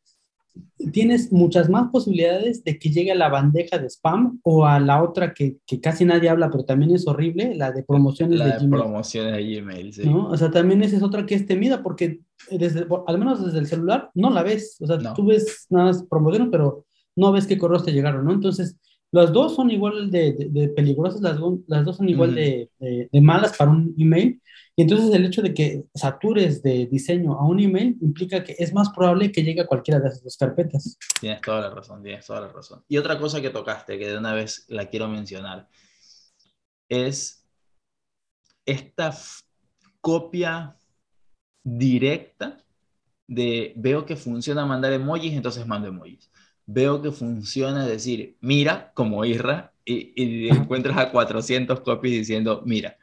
tienes 0.91 1.31
muchas 1.31 1.69
más 1.69 1.89
posibilidades 1.91 2.63
de 2.63 2.77
que 2.77 2.89
llegue 2.89 3.11
a 3.11 3.15
la 3.15 3.29
bandeja 3.29 3.77
de 3.77 3.89
spam 3.89 4.39
o 4.43 4.65
a 4.65 4.79
la 4.79 5.03
otra 5.03 5.33
que, 5.33 5.57
que 5.65 5.79
casi 5.79 6.05
nadie 6.05 6.29
habla, 6.29 6.49
pero 6.49 6.65
también 6.65 6.91
es 6.91 7.07
horrible, 7.07 7.55
la 7.55 7.71
de 7.71 7.83
promociones 7.83 8.39
de, 8.39 8.45
Gmail. 8.45 8.69
promociones 8.69 9.33
de 9.33 9.61
Gmail, 9.61 9.93
sí. 9.93 10.05
¿no? 10.05 10.29
O 10.29 10.37
sea, 10.37 10.51
también 10.51 10.83
esa 10.83 10.97
es 10.97 11.03
otra 11.03 11.25
que 11.25 11.35
es 11.35 11.45
temida 11.45 11.83
porque 11.83 12.21
desde, 12.49 12.85
al 13.07 13.19
menos 13.19 13.45
desde 13.45 13.59
el 13.59 13.67
celular 13.67 14.09
no 14.15 14.29
la 14.29 14.43
ves. 14.43 14.77
O 14.81 14.87
sea, 14.87 14.97
tú 15.13 15.25
ves 15.25 15.67
nada 15.69 15.85
más 15.85 16.03
promociones, 16.03 16.49
pero 16.51 16.85
no 17.15 17.31
ves 17.31 17.47
qué 17.47 17.57
correos 17.57 17.85
te 17.85 17.93
llegaron, 17.93 18.25
¿no? 18.25 18.33
Entonces, 18.33 18.77
las 19.11 19.33
dos 19.33 19.55
son 19.55 19.69
igual 19.69 20.09
de, 20.09 20.47
de, 20.49 20.69
peligrosas, 20.69 21.21
las, 21.21 21.37
las, 21.67 21.85
dos 21.85 21.97
son 21.97 22.07
igual 22.07 22.33
de, 22.33 22.69
de, 22.79 23.21
malas 23.21 23.57
para 23.57 23.71
un 23.71 23.93
email. 23.97 24.40
Y 24.75 24.83
entonces 24.83 25.13
el 25.13 25.25
hecho 25.25 25.41
de 25.41 25.53
que 25.53 25.85
satures 25.93 26.63
de 26.63 26.85
diseño 26.85 27.33
a 27.33 27.45
un 27.45 27.59
email 27.59 27.97
implica 28.01 28.43
que 28.43 28.55
es 28.57 28.73
más 28.73 28.89
probable 28.89 29.31
que 29.31 29.43
llegue 29.43 29.61
a 29.61 29.67
cualquiera 29.67 29.99
de 29.99 30.07
esas 30.07 30.23
dos 30.23 30.37
carpetas. 30.37 30.97
Tienes 31.19 31.41
toda 31.41 31.61
la 31.61 31.69
razón, 31.69 32.01
tienes 32.01 32.25
toda 32.25 32.41
la 32.41 32.47
razón. 32.47 32.83
Y 32.87 32.97
otra 32.97 33.19
cosa 33.19 33.41
que 33.41 33.49
tocaste, 33.49 33.99
que 33.99 34.07
de 34.07 34.17
una 34.17 34.33
vez 34.33 34.65
la 34.69 34.87
quiero 34.87 35.07
mencionar, 35.07 35.67
es 36.89 37.45
esta 38.65 39.13
copia 39.99 40.77
directa 41.63 42.63
de 43.27 43.73
veo 43.75 44.05
que 44.05 44.15
funciona 44.15 44.65
mandar 44.65 44.93
emojis, 44.93 45.33
entonces 45.33 45.65
mando 45.67 45.87
emojis. 45.87 46.31
Veo 46.65 47.01
que 47.01 47.11
funciona 47.11 47.85
decir, 47.85 48.37
mira, 48.39 48.91
como 48.93 49.25
Isra, 49.25 49.73
y, 49.85 50.49
encuentras 50.49 50.97
a 50.97 51.11
400 51.11 51.81
copies 51.81 52.13
diciendo, 52.13 52.61
mira, 52.65 52.97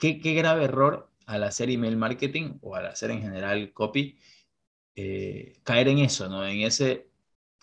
qué, 0.00 0.34
grave 0.34 0.64
error 0.64 1.08
al 1.26 1.44
hacer 1.44 1.70
email 1.70 1.96
marketing 1.96 2.58
o 2.62 2.74
al 2.74 2.86
hacer 2.86 3.10
en 3.10 3.22
general 3.22 3.72
copy, 3.72 4.18
eh, 4.96 5.58
caer 5.62 5.88
en 5.88 5.98
eso, 5.98 6.28
¿no? 6.28 6.44
En 6.44 6.62
ese 6.62 7.08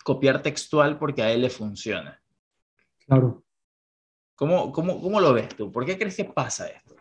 copiar 0.04 0.40
textual 0.40 0.98
porque 0.98 1.22
a 1.22 1.30
él 1.30 1.42
le 1.42 1.50
funciona. 1.50 2.22
Claro. 3.06 3.42
¿Cómo, 4.34 4.72
cómo, 4.72 5.02
cómo 5.02 5.20
lo 5.20 5.34
ves 5.34 5.48
tú? 5.56 5.70
¿Por 5.70 5.84
qué 5.84 5.98
crees 5.98 6.16
que 6.16 6.24
pasa 6.24 6.68
esto? 6.68 6.94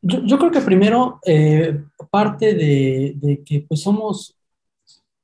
Yo, 0.00 0.20
yo 0.24 0.38
creo 0.38 0.50
que 0.50 0.60
primero 0.60 1.20
eh, 1.26 1.84
parte 2.10 2.54
de, 2.54 3.12
de, 3.16 3.44
que 3.44 3.60
pues 3.68 3.82
somos, 3.82 4.36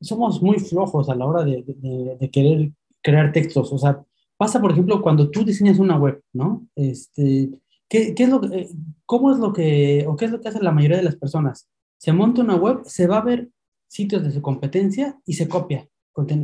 somos 0.01 0.43
muy 0.43 0.59
flojos 0.59 1.09
a 1.09 1.15
la 1.15 1.25
hora 1.25 1.45
de, 1.45 1.65
de, 1.67 2.31
querer 2.31 2.71
crear 3.01 3.33
textos. 3.33 3.73
O 3.73 3.79
sea, 3.79 4.05
pasa, 4.37 4.61
por 4.61 4.73
ejemplo, 4.73 5.03
cuando 5.03 5.31
tú 5.31 5.45
diseñas 5.45 5.79
una 5.79 5.97
web, 5.97 6.21
¿no? 6.33 6.67
Este, 6.75 7.51
¿qué, 7.89 8.15
qué 8.15 8.23
es 8.25 8.29
lo, 8.29 8.43
eh, 8.53 8.69
¿Cómo 9.07 9.33
es 9.33 9.39
lo 9.39 9.53
que, 9.53 10.05
o 10.09 10.17
qué 10.17 10.27
es 10.27 10.31
lo 10.31 10.41
que 10.41 10.49
hace 10.49 10.63
la 10.63 10.73
mayoría 10.73 10.99
de 10.99 11.05
las 11.05 11.17
personas? 11.17 11.69
Se 11.99 12.13
monta 12.13 12.43
una 12.43 12.57
web, 12.57 12.83
se 12.85 13.07
va 13.07 13.19
a 13.19 13.25
ver 13.25 13.51
sitios 13.89 14.23
de 14.25 14.33
su 14.33 14.43
competencia 14.43 15.19
y 15.25 15.35
se 15.35 15.49
copia, 15.49 15.89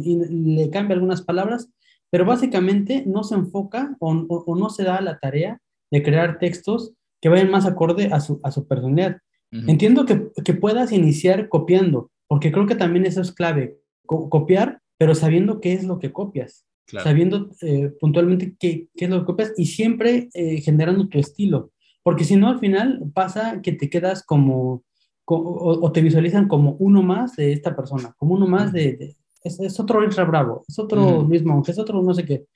y 0.03 0.17
le 0.57 0.71
cambia 0.71 0.95
algunas 0.95 1.23
palabras, 1.23 1.71
pero 2.11 2.25
básicamente 2.25 3.05
no 3.07 3.25
se 3.25 3.35
enfoca 3.35 3.97
o, 4.01 4.11
o 4.11 4.57
no 4.57 4.71
se 4.71 4.85
da 4.85 5.01
la 5.01 5.19
tarea 5.19 5.61
de 5.91 6.03
crear 6.03 6.39
textos 6.39 6.93
que 7.21 7.29
vayan 7.29 7.51
más 7.51 7.67
acorde 7.67 8.07
a 8.13 8.21
su, 8.21 8.41
a 8.43 8.51
su 8.51 8.67
personalidad. 8.67 9.19
Entiendo 9.53 10.07
que, 10.07 10.31
que, 10.45 10.55
puedas 10.55 10.93
iniciar 10.93 11.49
copiando, 11.49 12.13
porque 12.29 12.53
creo 12.53 12.67
que 12.67 12.77
también 12.77 13.05
eso 13.05 13.21
es 13.21 13.33
clave, 13.33 13.79
copiar, 14.07 14.81
pero 14.97 15.17
sabiendo 15.17 15.61
qué 15.61 15.73
es 15.73 15.83
lo 15.83 15.99
que 15.99 16.13
copias, 16.13 16.65
sabiendo 16.91 17.51
eh, 17.63 17.93
puntualmente 18.01 18.55
qué, 18.59 18.89
qué, 18.97 19.05
es 19.05 19.11
lo 19.11 19.21
que 19.21 19.27
copias 19.27 19.53
y 19.57 19.67
siempre 19.67 20.29
eh, 20.35 20.61
generando 20.61 21.09
tu 21.09 21.19
estilo, 21.19 21.73
porque 22.03 22.25
si 22.25 22.37
no 22.37 22.49
al 22.49 22.59
final 22.59 23.03
pasa 23.15 23.61
que 23.63 23.73
te 23.73 23.89
quedas 23.89 24.25
como, 24.25 24.83
o, 25.25 25.93
te 25.93 26.03
visualizan 26.03 26.49
como 26.49 26.73
uno 26.79 27.03
más 27.03 27.37
de 27.37 27.53
esta 27.53 27.77
persona, 27.77 28.15
como 28.19 28.35
uno 28.35 28.47
más 28.47 28.73
de, 28.73 29.17
es, 29.45 29.61
es, 29.61 29.81
otro 29.81 30.01
Ultra 30.01 30.25
Bravo, 30.25 30.65
es 30.69 30.79
otro 30.79 31.25
mismo, 31.25 31.63
es 31.67 31.79
otro 31.79 32.03
no 32.03 32.15
sé 32.15 32.25
qué. 32.25 32.47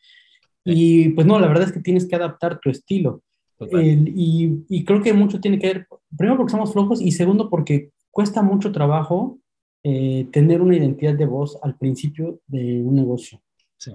Y 0.64 1.10
pues 1.10 1.26
no, 1.26 1.38
la 1.38 1.48
verdad 1.48 1.64
es 1.68 1.72
que 1.72 1.80
tienes 1.80 2.06
que 2.06 2.16
adaptar 2.16 2.58
tu 2.58 2.70
estilo 2.70 3.22
y, 3.60 4.64
y, 4.68 4.84
creo 4.84 5.02
que 5.02 5.12
mucho 5.12 5.40
tiene 5.40 5.58
que 5.58 5.66
ver, 5.68 5.88
primero 6.16 6.36
porque 6.36 6.50
somos 6.50 6.72
flojos 6.72 7.00
y 7.00 7.12
segundo 7.12 7.48
porque 7.48 7.90
cuesta 8.10 8.42
mucho 8.42 8.72
trabajo 8.72 9.38
eh, 9.82 10.28
tener 10.32 10.60
una 10.60 10.76
identidad 10.76 11.14
de 11.14 11.26
voz 11.26 11.58
al 11.62 11.76
principio 11.76 12.40
de 12.46 12.82
un 12.82 12.94
negocio. 12.94 13.40
Sí. 13.76 13.92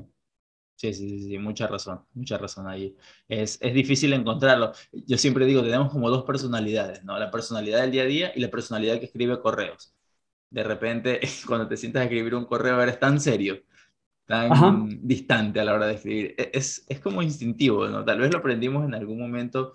Sí, 0.80 0.94
sí, 0.94 1.20
sí, 1.20 1.38
mucha 1.38 1.68
razón, 1.68 2.06
mucha 2.13 2.38
razón 2.38 2.65
ahí. 2.65 2.96
Es, 3.28 3.58
es 3.62 3.74
difícil 3.74 4.13
encontrarlo. 4.13 4.72
Yo 4.94 5.18
siempre 5.18 5.46
digo, 5.46 5.62
tenemos 5.62 5.92
como 5.92 6.10
dos 6.10 6.24
personalidades, 6.24 7.04
¿no? 7.04 7.20
La 7.20 7.30
personalidad 7.32 7.82
del 7.82 7.92
día 7.92 8.04
a 8.04 8.06
día 8.06 8.32
y 8.34 8.39
la 8.39 8.50
personalidad 8.50 8.98
que 8.98 9.08
escribe 9.08 9.42
correos. 9.42 9.94
De 10.50 10.63
repente, 10.63 11.20
cuando 11.48 11.68
te 11.68 11.76
sientas 11.76 12.02
a 12.02 12.04
escribir 12.06 12.34
un 12.34 12.46
correo, 12.46 12.82
eres 12.82 12.98
tan 12.98 13.20
serio 13.20 13.62
tan 14.26 15.08
distante 15.08 15.60
a 15.60 15.65
la 15.65 15.74
hora 15.74 15.88
de 15.88 15.96
escribir. 15.96 16.36
E, 16.38 16.52
es, 16.54 16.86
es 16.88 17.00
como 17.00 17.24
instintivo, 17.24 17.88
¿no? 17.88 18.06
Tal 18.06 18.20
vez 18.20 18.32
lo 18.32 18.38
aprendimos 18.38 18.86
en 18.86 18.94
algún 18.94 19.20
momento 19.20 19.74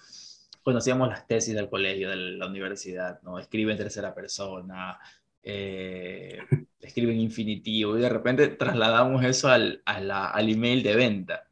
cuando 0.63 0.79
hacíamos 0.79 1.09
las 1.09 1.27
tesis 1.27 1.55
del 1.55 1.69
colegio, 1.69 2.09
de 2.09 2.17
la 2.17 2.47
universidad, 2.47 3.21
¿no? 3.23 3.39
Escribe 3.39 3.73
en 3.73 3.79
tercera 3.79 4.15
persona, 4.15 4.99
eh, 5.43 6.39
escribe 6.85 7.13
en 7.13 7.21
infinitivo, 7.21 7.97
y 7.97 8.03
de 8.03 8.09
repente 8.09 8.49
trasladamos 8.49 9.25
eso 9.25 9.49
al, 9.49 9.83
al 9.85 10.49
email 10.49 10.83
de 10.83 10.97
venta. 10.97 11.45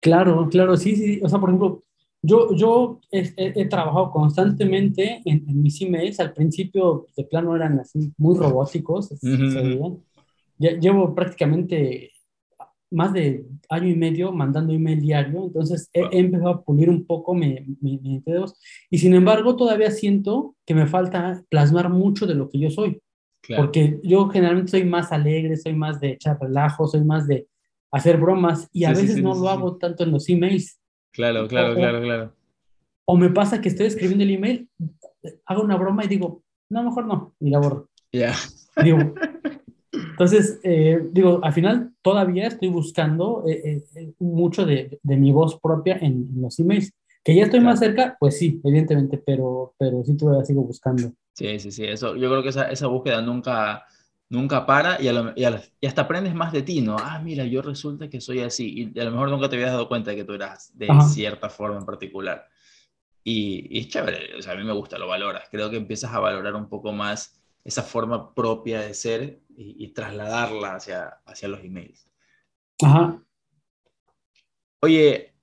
Claro, 0.00 0.48
claro, 0.48 0.76
sí, 0.76 0.94
sí. 0.96 1.20
O 1.22 1.28
sea, 1.28 1.38
por 1.38 1.50
ejemplo, 1.50 1.84
yo, 2.22 2.54
yo 2.54 3.00
he, 3.10 3.32
he, 3.36 3.66
trabajado 3.66 4.10
constantemente 4.10 5.22
en, 5.24 5.44
mis 5.62 5.80
emails. 5.80 6.20
Al 6.20 6.32
principio, 6.32 7.06
de 7.16 7.24
plano, 7.24 7.54
eran 7.54 7.80
así 7.80 8.12
muy 8.16 8.38
robóticos. 8.38 9.10
Uh 9.22 10.00
llevo 10.58 11.14
prácticamente 11.14 12.12
más 12.90 13.12
de 13.12 13.46
año 13.68 13.88
y 13.88 13.94
medio 13.94 14.32
mandando 14.32 14.72
email 14.72 15.00
diario, 15.00 15.44
entonces 15.44 15.90
he, 15.92 16.18
empezado 16.18 16.50
a 16.50 16.62
pulir 16.62 16.88
un 16.88 17.04
poco 17.04 17.34
mi, 17.34 17.76
mi, 17.80 18.22
dedos 18.24 18.58
y 18.88 18.98
sin 18.98 19.14
embargo 19.14 19.56
todavía 19.56 19.90
siento 19.90 20.54
que 20.64 20.74
me 20.74 20.86
falta 20.86 21.42
plasmar 21.50 21.90
mucho 21.90 22.26
de 22.26 22.34
lo 22.34 22.48
que 22.48 22.58
yo 22.58 22.70
soy, 22.70 23.00
porque 23.54 24.00
yo 24.02 24.28
generalmente 24.28 24.70
soy 24.72 24.84
más 24.84 25.12
alegre, 25.12 25.56
soy 25.56 25.74
más 25.74 26.00
de 26.00 26.12
echar 26.12 26.38
relajo, 26.40 26.86
soy 26.86 27.04
más 27.04 27.26
de 27.26 27.46
hacer 27.90 28.16
bromas 28.16 28.68
y 28.72 28.84
a 28.84 28.90
veces 28.90 29.22
no 29.22 29.34
lo 29.34 29.48
hago 29.48 29.76
tanto 29.76 30.04
en 30.04 30.12
los 30.12 30.28
emails. 30.28 30.78
Claro, 31.12 31.46
claro, 31.46 31.74
claro, 31.74 32.00
claro. 32.00 32.32
O 33.04 33.16
me 33.16 33.30
pasa 33.30 33.60
que 33.60 33.68
estoy 33.68 33.86
escribiendo 33.86 34.24
el 34.24 34.30
email, 34.30 34.68
hago 35.46 35.62
una 35.62 35.76
broma 35.76 36.04
y 36.04 36.08
digo, 36.08 36.42
no, 36.68 36.82
mejor 36.82 37.06
no, 37.06 37.34
y 37.40 37.50
la 37.50 37.58
borro. 37.58 37.88
Ya. 38.12 38.34
Digo, 38.82 39.14
entonces, 39.92 40.60
eh, 40.62 41.00
digo, 41.12 41.40
al 41.42 41.52
final 41.52 41.92
todavía 42.02 42.48
estoy 42.48 42.68
buscando 42.68 43.44
eh, 43.46 43.84
eh, 43.94 44.12
mucho 44.18 44.66
de, 44.66 44.98
de, 45.02 45.16
mi 45.16 45.32
voz 45.32 45.58
propia 45.60 45.98
en, 46.00 46.28
los 46.40 46.58
emails. 46.58 46.92
Que 47.22 47.34
ya 47.34 47.44
estoy 47.44 47.60
más 47.60 47.80
cerca, 47.80 48.16
pues 48.20 48.38
sí, 48.38 48.60
evidentemente, 48.62 49.18
pero, 49.18 49.74
pero 49.78 50.04
sí 50.04 50.16
todavía 50.16 50.44
sigo 50.44 50.62
buscando. 50.62 51.12
Sí, 51.36 51.58
sí, 51.60 51.70
sí, 51.70 51.84
eso, 51.84 52.16
yo 52.16 52.30
creo 52.30 52.42
que 52.42 52.48
esa, 52.48 52.70
esa 52.70 52.86
búsqueda 52.86 53.20
nunca, 53.20 53.84
nunca 54.30 54.64
para 54.64 54.98
y, 55.02 55.10
y, 55.36 55.86
hasta 55.86 56.00
aprendes 56.00 56.34
más 56.34 56.50
de 56.50 56.62
ti, 56.62 56.80
¿no? 56.80 56.96
Ah, 56.98 57.20
mira, 57.22 57.44
yo 57.44 57.60
resulta 57.60 58.08
que 58.08 58.22
soy 58.22 58.40
así 58.40 58.90
y 58.94 58.98
a 58.98 59.04
lo 59.04 59.10
mejor 59.10 59.28
nunca 59.28 59.46
te 59.46 59.56
habías 59.56 59.72
dado 59.72 59.86
cuenta 59.86 60.12
de 60.12 60.16
que 60.16 60.24
tú 60.24 60.32
eras 60.32 60.72
de 60.78 60.88
cierta 61.02 61.50
forma 61.50 61.76
en 61.76 61.84
particular. 61.84 62.48
Y, 63.22 63.66
y, 63.68 63.80
es 63.80 63.88
chévere, 63.88 64.34
o 64.38 64.40
sea, 64.40 64.54
a 64.54 64.56
mí 64.56 64.64
me 64.64 64.72
gusta, 64.72 64.96
lo 64.96 65.08
valoras. 65.08 65.46
Creo 65.50 65.68
que 65.68 65.76
empiezas 65.76 66.14
a 66.14 66.20
valorar 66.20 66.54
un 66.54 66.70
poco 66.70 66.90
más 66.92 67.38
esa 67.64 67.82
forma 67.82 68.34
propia 68.34 68.80
de 68.80 68.94
ser 68.94 69.42
y, 69.58 69.88
trasladarla 69.88 70.76
hacia, 70.76 71.18
hacia 71.26 71.48
los 71.48 71.60
emails. 71.60 72.08
Ajá. 72.82 73.22
Oye, 74.80 75.35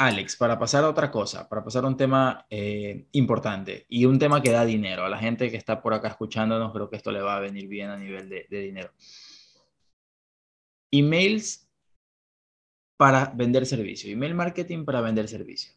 Alex, 0.00 0.36
para 0.36 0.58
pasar 0.58 0.82
a 0.82 0.88
otra 0.88 1.10
cosa, 1.10 1.46
para 1.46 1.62
pasar 1.62 1.84
a 1.84 1.86
un 1.86 1.96
tema 1.96 2.46
eh, 2.48 3.04
importante 3.12 3.84
y 3.86 4.06
un 4.06 4.18
tema 4.18 4.40
que 4.40 4.50
da 4.50 4.64
dinero. 4.64 5.04
A 5.04 5.10
la 5.10 5.18
gente 5.18 5.50
que 5.50 5.58
está 5.58 5.82
por 5.82 5.92
acá 5.92 6.08
escuchándonos, 6.08 6.72
creo 6.72 6.88
que 6.88 6.96
esto 6.96 7.12
le 7.12 7.20
va 7.20 7.36
a 7.36 7.40
venir 7.40 7.68
bien 7.68 7.90
a 7.90 7.98
nivel 7.98 8.30
de, 8.30 8.46
dinero. 8.48 8.92
Emails 10.90 11.68
para 12.96 13.26
vender 13.36 13.66
servicio, 13.66 14.10
email 14.10 14.34
marketing 14.34 14.86
para 14.86 15.02
vender 15.02 15.28
servicio. 15.28 15.72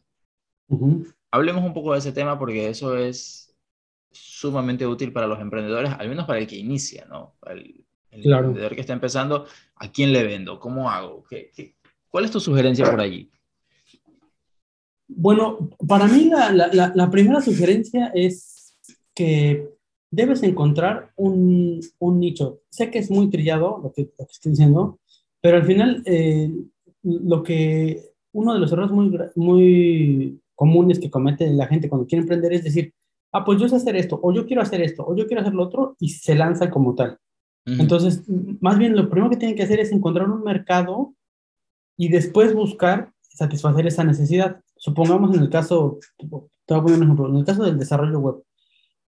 Hablemos 1.30 1.66
un 1.66 1.74
poco 1.74 1.92
de 1.92 2.00
ese 2.00 2.14
tema 2.14 2.40
porque 2.40 2.70
eso 2.70 2.98
es 2.98 3.54
sumamente 4.10 4.88
útil 4.88 5.12
para 5.12 5.28
los 5.28 5.42
emprendedores, 5.42 5.92
al 5.92 6.08
menos 6.08 6.26
para 6.26 6.40
el 6.40 6.48
que 6.48 6.56
inicia, 6.56 7.06
¿no? 7.10 7.36
El, 7.46 7.84
emprendedor 8.10 8.74
que 8.74 8.82
está 8.82 8.94
empezando, 8.94 9.48
¿a 9.76 9.92
quién 9.92 10.14
le 10.14 10.24
vendo? 10.24 10.62
¿Cómo 10.62 10.90
hago? 10.90 11.26
¿Qué, 11.30 11.76
cuál 12.08 12.24
es 12.24 12.32
tu 12.32 12.40
sugerencia 12.40 12.90
por 12.90 13.02
allí? 13.02 13.33
Bueno, 15.08 15.70
para 15.88 16.08
mí 16.08 16.30
la, 16.30 16.52
la, 16.52 16.92
la 16.94 17.12
primera 17.12 17.42
sugerencia 17.42 18.12
es 18.14 18.78
que 19.14 19.70
debes 20.12 20.44
encontrar 20.44 21.12
un, 21.16 21.82
un, 22.00 22.20
nicho. 22.20 22.62
Sé 22.70 22.92
que 22.92 23.00
es 23.00 23.10
muy 23.10 23.30
trillado 23.30 23.80
lo 23.84 23.92
que, 23.92 24.04
lo 24.18 24.26
que 24.26 24.32
estoy 24.32 24.52
diciendo, 24.52 25.00
pero 25.42 25.58
al 25.58 25.66
final 25.66 26.04
eh, 26.06 26.52
lo 27.04 27.44
que 27.44 28.12
uno 28.32 28.54
de 28.54 28.60
los 28.60 28.72
errores 28.72 28.92
muy, 28.92 29.18
muy 29.36 30.40
comunes 30.56 31.00
que 31.00 31.10
comete 31.10 31.52
la 31.52 31.68
gente 31.68 31.90
cuando 31.90 32.08
quiere 32.08 32.22
emprender 32.22 32.54
es 32.54 32.64
decir, 32.64 32.94
ah, 33.32 33.44
pues 33.44 33.60
yo 33.60 33.68
sé 33.68 33.76
hacer 33.76 33.96
esto, 33.96 34.20
o 34.22 34.34
yo 34.34 34.46
quiero 34.46 34.62
hacer 34.62 34.82
esto, 34.82 35.04
o 35.06 35.16
yo 35.16 35.28
quiero 35.28 35.42
hacer 35.42 35.54
lo 35.54 35.64
otro, 35.64 35.96
y 36.00 36.10
se 36.10 36.36
lanza 36.36 36.70
como 36.70 36.96
tal. 36.96 37.18
Entonces, 37.66 38.24
más 38.60 38.78
bien 38.78 38.96
lo 38.96 39.10
primero 39.10 39.30
que 39.30 39.38
tienen 39.38 39.56
que 39.56 39.64
hacer 39.64 39.80
es 39.80 39.92
encontrar 39.94 40.30
un 40.30 40.44
mercado 40.44 41.16
y 41.98 42.10
después 42.10 42.54
buscar 42.54 43.14
satisfacer 43.22 43.88
esa 43.88 44.04
necesidad. 44.04 44.62
Supongamos 44.84 45.34
en 45.34 45.44
el 45.44 45.50
caso, 45.50 45.98
te 46.18 46.28
voy 46.28 46.42
a 46.68 46.82
poner 46.82 46.98
un 46.98 47.04
ejemplo, 47.04 47.30
en 47.30 47.38
el 47.38 47.46
caso 47.46 47.64
del 47.64 47.80
desarrollo 47.80 48.20
web. 48.20 48.44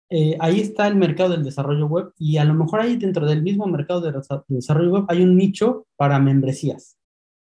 Eh, 0.09 0.35
ahí 0.41 0.59
está 0.59 0.85
el 0.85 0.95
mercado 0.95 1.29
del 1.29 1.45
desarrollo 1.45 1.87
web 1.87 2.11
y 2.17 2.35
a 2.35 2.43
lo 2.43 2.53
mejor 2.53 2.81
ahí 2.81 2.97
dentro 2.97 3.25
del 3.25 3.41
mismo 3.41 3.65
mercado 3.67 4.01
de 4.01 4.11
desarrollo 4.49 4.91
web 4.91 5.05
hay 5.07 5.23
un 5.23 5.37
nicho 5.37 5.87
para 5.95 6.19
membresías, 6.19 6.97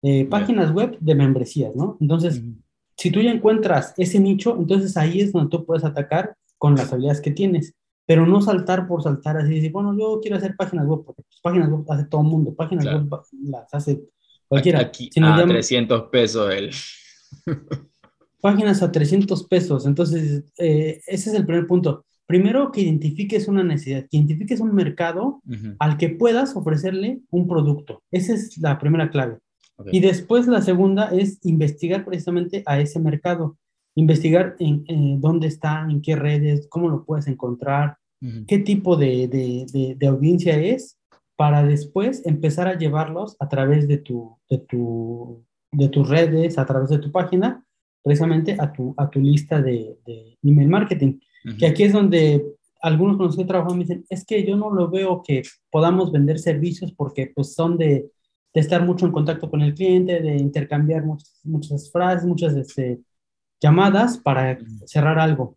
eh, 0.00 0.24
páginas 0.24 0.72
web 0.72 0.96
de 0.98 1.14
membresías, 1.14 1.76
¿no? 1.76 1.98
Entonces, 2.00 2.40
si 2.96 3.10
tú 3.10 3.20
ya 3.20 3.32
encuentras 3.32 3.92
ese 3.98 4.18
nicho, 4.18 4.56
entonces 4.58 4.96
ahí 4.96 5.20
es 5.20 5.30
donde 5.30 5.50
tú 5.50 5.66
puedes 5.66 5.84
atacar 5.84 6.34
con 6.56 6.74
las 6.74 6.90
habilidades 6.90 7.20
que 7.20 7.32
tienes, 7.32 7.74
pero 8.06 8.26
no 8.26 8.40
saltar 8.40 8.88
por 8.88 9.02
saltar 9.02 9.36
así, 9.36 9.56
decir, 9.56 9.72
bueno, 9.72 9.94
yo 9.94 10.20
quiero 10.22 10.38
hacer 10.38 10.56
páginas 10.56 10.86
web, 10.86 11.02
porque 11.04 11.20
pues, 11.22 11.38
páginas 11.42 11.68
web 11.68 11.84
hace 11.90 12.04
todo 12.04 12.22
el 12.22 12.28
mundo, 12.28 12.54
páginas 12.54 12.86
web 12.86 13.10
las 13.42 13.74
hace 13.74 14.00
cualquiera. 14.48 14.80
Aquí, 14.80 15.10
a 15.20 15.44
300 15.44 16.04
pesos 16.04 16.50
el... 16.54 16.70
páginas 18.40 18.82
a 18.82 18.92
300 18.92 19.46
pesos, 19.48 19.86
entonces 19.86 20.44
eh, 20.58 21.00
ese 21.06 21.30
es 21.30 21.36
el 21.36 21.46
primer 21.46 21.66
punto. 21.66 22.04
primero 22.26 22.72
que 22.72 22.80
identifiques 22.80 23.48
una 23.48 23.62
necesidad, 23.62 24.02
que 24.10 24.16
identifiques 24.16 24.60
un 24.60 24.74
mercado 24.74 25.40
al 25.78 25.96
que 25.96 26.08
puedas 26.08 26.56
ofrecerle 26.56 27.20
un 27.30 27.46
producto. 27.46 28.02
Esa 28.10 28.34
es 28.34 28.58
la 28.58 28.78
primera 28.78 29.10
clave. 29.10 29.38
Y 29.92 30.00
después 30.00 30.46
la 30.46 30.62
segunda 30.62 31.10
es 31.10 31.38
investigar 31.44 32.04
precisamente 32.04 32.62
a 32.66 32.80
ese 32.80 32.98
mercado, 32.98 33.58
investigar 33.94 34.56
en, 34.58 35.20
dónde 35.20 35.48
está, 35.48 35.86
en 35.88 36.00
qué 36.00 36.16
redes, 36.16 36.66
cómo 36.68 36.88
lo 36.88 37.04
puedes 37.04 37.26
encontrar, 37.26 37.98
qué 38.46 38.58
tipo 38.58 38.96
de, 38.96 39.28
de, 39.28 39.94
de, 39.96 40.06
audiencia 40.06 40.58
es, 40.58 40.98
para 41.36 41.62
después 41.62 42.24
empezar 42.24 42.66
a 42.66 42.78
llevarlos 42.78 43.36
a 43.38 43.48
través 43.48 43.86
de, 43.86 43.98
tu, 43.98 44.38
de, 44.48 44.58
tu, 44.58 45.44
de 45.70 45.88
tus 45.88 46.08
redes, 46.08 46.58
a 46.58 46.64
través 46.64 46.88
de 46.88 46.98
tu 46.98 47.12
página, 47.12 47.65
precisamente 48.06 48.56
a 48.56 48.72
tu, 48.72 48.94
a 48.96 49.10
tu 49.10 49.18
lista 49.18 49.60
de, 49.60 49.98
de 50.06 50.38
email 50.44 50.68
marketing. 50.68 51.18
Que 51.58 51.66
aquí 51.66 51.82
es 51.82 51.92
donde 51.92 52.40
algunos 52.80 53.16
con 53.16 53.26
los 53.26 53.34
que 53.34 53.42
he 53.42 53.74
me 53.74 53.80
dicen, 53.80 54.04
es 54.08 54.24
que 54.24 54.46
yo 54.46 54.56
no 54.56 54.70
lo 54.70 54.88
veo 54.88 55.24
que 55.26 55.42
podamos 55.72 56.12
vender 56.12 56.38
servicios 56.38 56.92
porque 56.92 57.32
pues 57.34 57.54
son 57.54 57.76
de, 57.76 58.08
de 58.54 58.60
estar 58.60 58.86
mucho 58.86 59.06
en 59.06 59.12
contacto 59.12 59.50
con 59.50 59.60
el 59.60 59.74
cliente, 59.74 60.20
de 60.20 60.36
intercambiar 60.36 61.04
muchas, 61.04 61.40
muchas 61.42 61.90
frases, 61.90 62.24
muchas 62.24 62.54
este, 62.54 63.00
llamadas 63.60 64.18
para 64.18 64.56
cerrar 64.84 65.18
algo. 65.18 65.56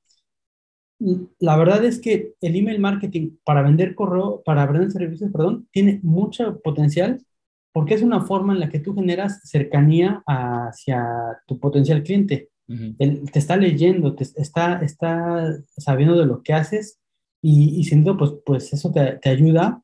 La 1.38 1.56
verdad 1.56 1.86
es 1.86 2.00
que 2.00 2.34
el 2.42 2.56
email 2.56 2.80
marketing 2.80 3.38
para 3.44 3.62
vender 3.62 3.94
correo, 3.94 4.42
para 4.44 4.66
vender 4.66 4.90
servicios, 4.90 5.32
perdón, 5.32 5.68
tiene 5.72 6.00
mucho 6.02 6.60
potencial 6.62 7.24
porque 7.72 7.94
es 7.94 8.02
una 8.02 8.22
forma 8.22 8.54
en 8.54 8.60
la 8.60 8.70
que 8.70 8.80
tú 8.80 8.94
generas 8.96 9.42
cercanía 9.44 10.24
hacia 10.26 11.06
tu 11.48 11.60
potencial 11.60 12.04
cliente. 12.04 12.50
Él 13.00 13.24
te 13.32 13.40
está 13.40 13.58
leyendo, 13.58 14.14
te 14.14 14.24
está, 14.24 14.80
está 14.82 15.58
sabiendo 15.76 16.16
de 16.20 16.28
lo 16.28 16.44
que 16.44 16.54
haces 16.54 17.00
y, 17.42 17.80
y 17.80 17.84
siendo, 17.86 18.16
pues, 18.16 18.34
pues 18.46 18.72
eso 18.74 18.92
te, 18.92 19.14
te, 19.14 19.30
ayuda 19.30 19.82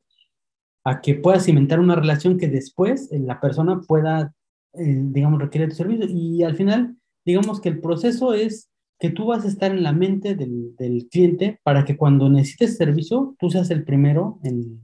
a 0.83 1.01
que 1.01 1.15
puedas 1.15 1.45
cimentar 1.45 1.79
una 1.79 1.95
relación 1.95 2.37
que 2.37 2.47
después 2.47 3.11
eh, 3.11 3.17
la 3.17 3.41
persona 3.41 3.81
pueda, 3.87 4.35
eh, 4.73 5.01
digamos, 5.03 5.41
requerir 5.41 5.69
tu 5.69 5.75
servicio. 5.75 6.05
Y 6.07 6.43
al 6.43 6.55
final, 6.55 6.95
digamos 7.25 7.59
que 7.59 7.69
el 7.69 7.81
proceso 7.81 8.35
es 8.35 8.69
que 8.99 9.09
tú 9.09 9.25
vas 9.25 9.45
a 9.45 9.47
estar 9.47 9.71
en 9.71 9.81
la 9.81 9.91
mente 9.91 10.35
del, 10.35 10.75
del 10.75 11.07
cliente 11.09 11.59
para 11.63 11.85
que 11.85 11.97
cuando 11.97 12.29
necesites 12.29 12.77
servicio, 12.77 13.35
tú 13.39 13.49
seas 13.49 13.71
el 13.71 13.83
primero 13.83 14.39
en, 14.43 14.79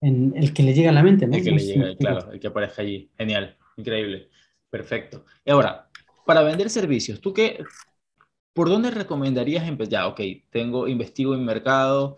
en 0.00 0.32
el 0.36 0.54
que 0.54 0.62
le 0.62 0.72
llega 0.72 0.90
a 0.90 0.94
la 0.94 1.02
mente, 1.02 1.26
¿no? 1.26 1.36
El 1.36 1.44
que 1.44 1.50
le 1.50 1.64
llega, 1.64 1.96
claro, 1.96 2.32
el 2.32 2.40
que 2.40 2.46
aparezca 2.46 2.82
allí. 2.82 3.10
Genial, 3.18 3.56
increíble, 3.76 4.28
perfecto. 4.70 5.24
Y 5.44 5.50
ahora, 5.50 5.90
para 6.26 6.42
vender 6.42 6.70
servicios, 6.70 7.20
¿tú 7.20 7.34
qué, 7.34 7.62
por 8.54 8.68
dónde 8.68 8.90
recomendarías 8.90 9.68
empezar? 9.68 9.92
Ya, 9.92 10.06
ok, 10.06 10.20
tengo, 10.50 10.88
investigo 10.88 11.34
en 11.34 11.44
mercado 11.44 12.16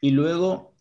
y 0.00 0.10
luego, 0.10 0.74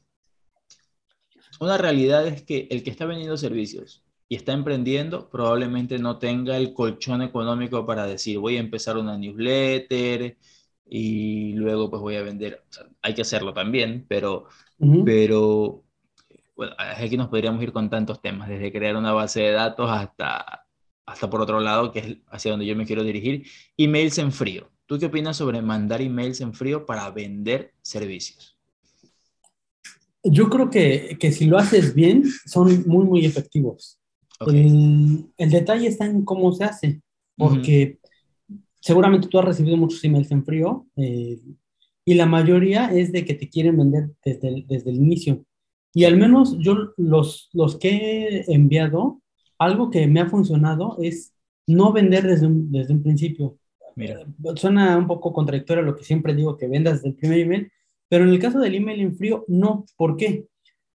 una 1.59 1.77
realidad 1.77 2.27
es 2.27 2.43
que 2.43 2.67
el 2.69 2.83
que 2.83 2.91
está 2.91 3.05
vendiendo 3.05 3.37
servicios 3.37 4.03
y 4.27 4.35
está 4.35 4.53
emprendiendo 4.53 5.29
probablemente 5.29 5.99
no 5.99 6.19
tenga 6.19 6.57
el 6.57 6.73
colchón 6.73 7.21
económico 7.21 7.85
para 7.85 8.05
decir, 8.05 8.39
voy 8.39 8.57
a 8.57 8.59
empezar 8.59 8.97
una 8.97 9.17
newsletter 9.17 10.37
y 10.87 11.53
luego 11.53 11.89
pues 11.89 12.01
voy 12.01 12.15
a 12.17 12.23
vender. 12.23 12.63
hay 13.01 13.13
que 13.13 13.21
hacerlo 13.21 13.53
también, 13.53 14.05
pero, 14.07 14.47
pero 15.05 15.84
bueno, 16.55 16.73
aquí 16.77 17.17
nos 17.17 17.27
podríamos 17.27 17.61
ir 17.63 17.71
con 17.71 17.89
tantos 17.89 18.21
temas, 18.21 18.49
desde 18.49 18.71
crear 18.71 18.95
una 18.95 19.13
base 19.13 19.41
de 19.41 19.51
datos 19.51 19.89
hasta 19.89 20.65
hasta 21.05 21.29
por 21.29 21.41
otro 21.41 21.59
lado, 21.59 21.91
que 21.91 21.99
es 21.99 22.17
hacia 22.29 22.51
donde 22.51 22.65
yo 22.65 22.75
me 22.75 22.85
quiero 22.85 23.03
dirigir, 23.03 23.45
emails 23.77 24.17
en 24.17 24.31
frío. 24.31 24.71
¿Tú 24.85 24.99
qué 24.99 25.07
opinas 25.07 25.37
sobre 25.37 25.61
mandar 25.61 26.01
emails 26.01 26.41
en 26.41 26.53
frío 26.53 26.85
para 26.85 27.09
vender 27.11 27.73
servicios? 27.81 28.57
Yo 30.23 30.49
creo 30.49 30.69
que, 30.69 31.17
que 31.19 31.31
si 31.31 31.45
lo 31.45 31.57
haces 31.57 31.93
bien, 31.93 32.23
son 32.45 32.83
muy, 32.87 33.05
muy 33.05 33.25
efectivos. 33.25 33.99
El, 34.47 35.27
el, 35.37 35.49
detalle 35.49 35.87
está 35.87 36.05
en 36.05 36.25
cómo 36.25 36.51
se 36.51 36.63
hace, 36.63 37.01
porque 37.37 37.99
seguramente 38.81 39.27
tú 39.27 39.39
has 39.39 39.45
recibido 39.45 39.77
muchos 39.77 40.03
emails 40.03 40.31
en 40.31 40.43
frío 40.43 40.87
eh, 40.97 41.39
y 42.03 42.13
la 42.15 42.25
mayoría 42.25 42.91
es 42.91 43.11
de 43.11 43.23
que 43.23 43.33
te 43.35 43.49
quieren 43.49 43.77
vender 43.77 44.09
desde 44.23 44.47
el, 44.49 44.67
desde 44.67 44.89
el 44.89 44.97
inicio. 44.97 45.45
Y 45.95 46.03
al 46.03 46.17
menos 46.17 46.57
yo 46.59 46.91
los, 46.97 47.49
los 47.53 47.77
que 47.77 47.89
he 47.89 48.53
enviado, 48.53 49.21
algo 49.57 49.89
que 49.89 50.05
me 50.07 50.19
ha 50.19 50.29
funcionado 50.29 50.97
es 51.01 51.33
no 51.65 51.93
vender 51.93 52.27
desde 52.27 52.47
un, 52.47 52.69
desde 52.69 52.93
un 52.93 53.01
principio. 53.01 53.57
Mira. 53.95 54.19
Suena 54.55 54.97
un 54.97 55.07
poco 55.07 55.31
contradictorio 55.31 55.83
lo 55.83 55.95
que 55.95 56.03
siempre 56.03 56.35
digo, 56.35 56.57
que 56.57 56.67
vendas 56.67 56.95
desde 56.95 57.07
el 57.07 57.15
primer 57.15 57.39
email, 57.39 57.71
pero 58.09 58.25
en 58.25 58.31
el 58.31 58.39
caso 58.39 58.59
del 58.59 58.75
email 58.75 58.99
en 58.99 59.15
frío, 59.15 59.45
no. 59.47 59.85
¿Por 59.95 60.17
qué? 60.17 60.45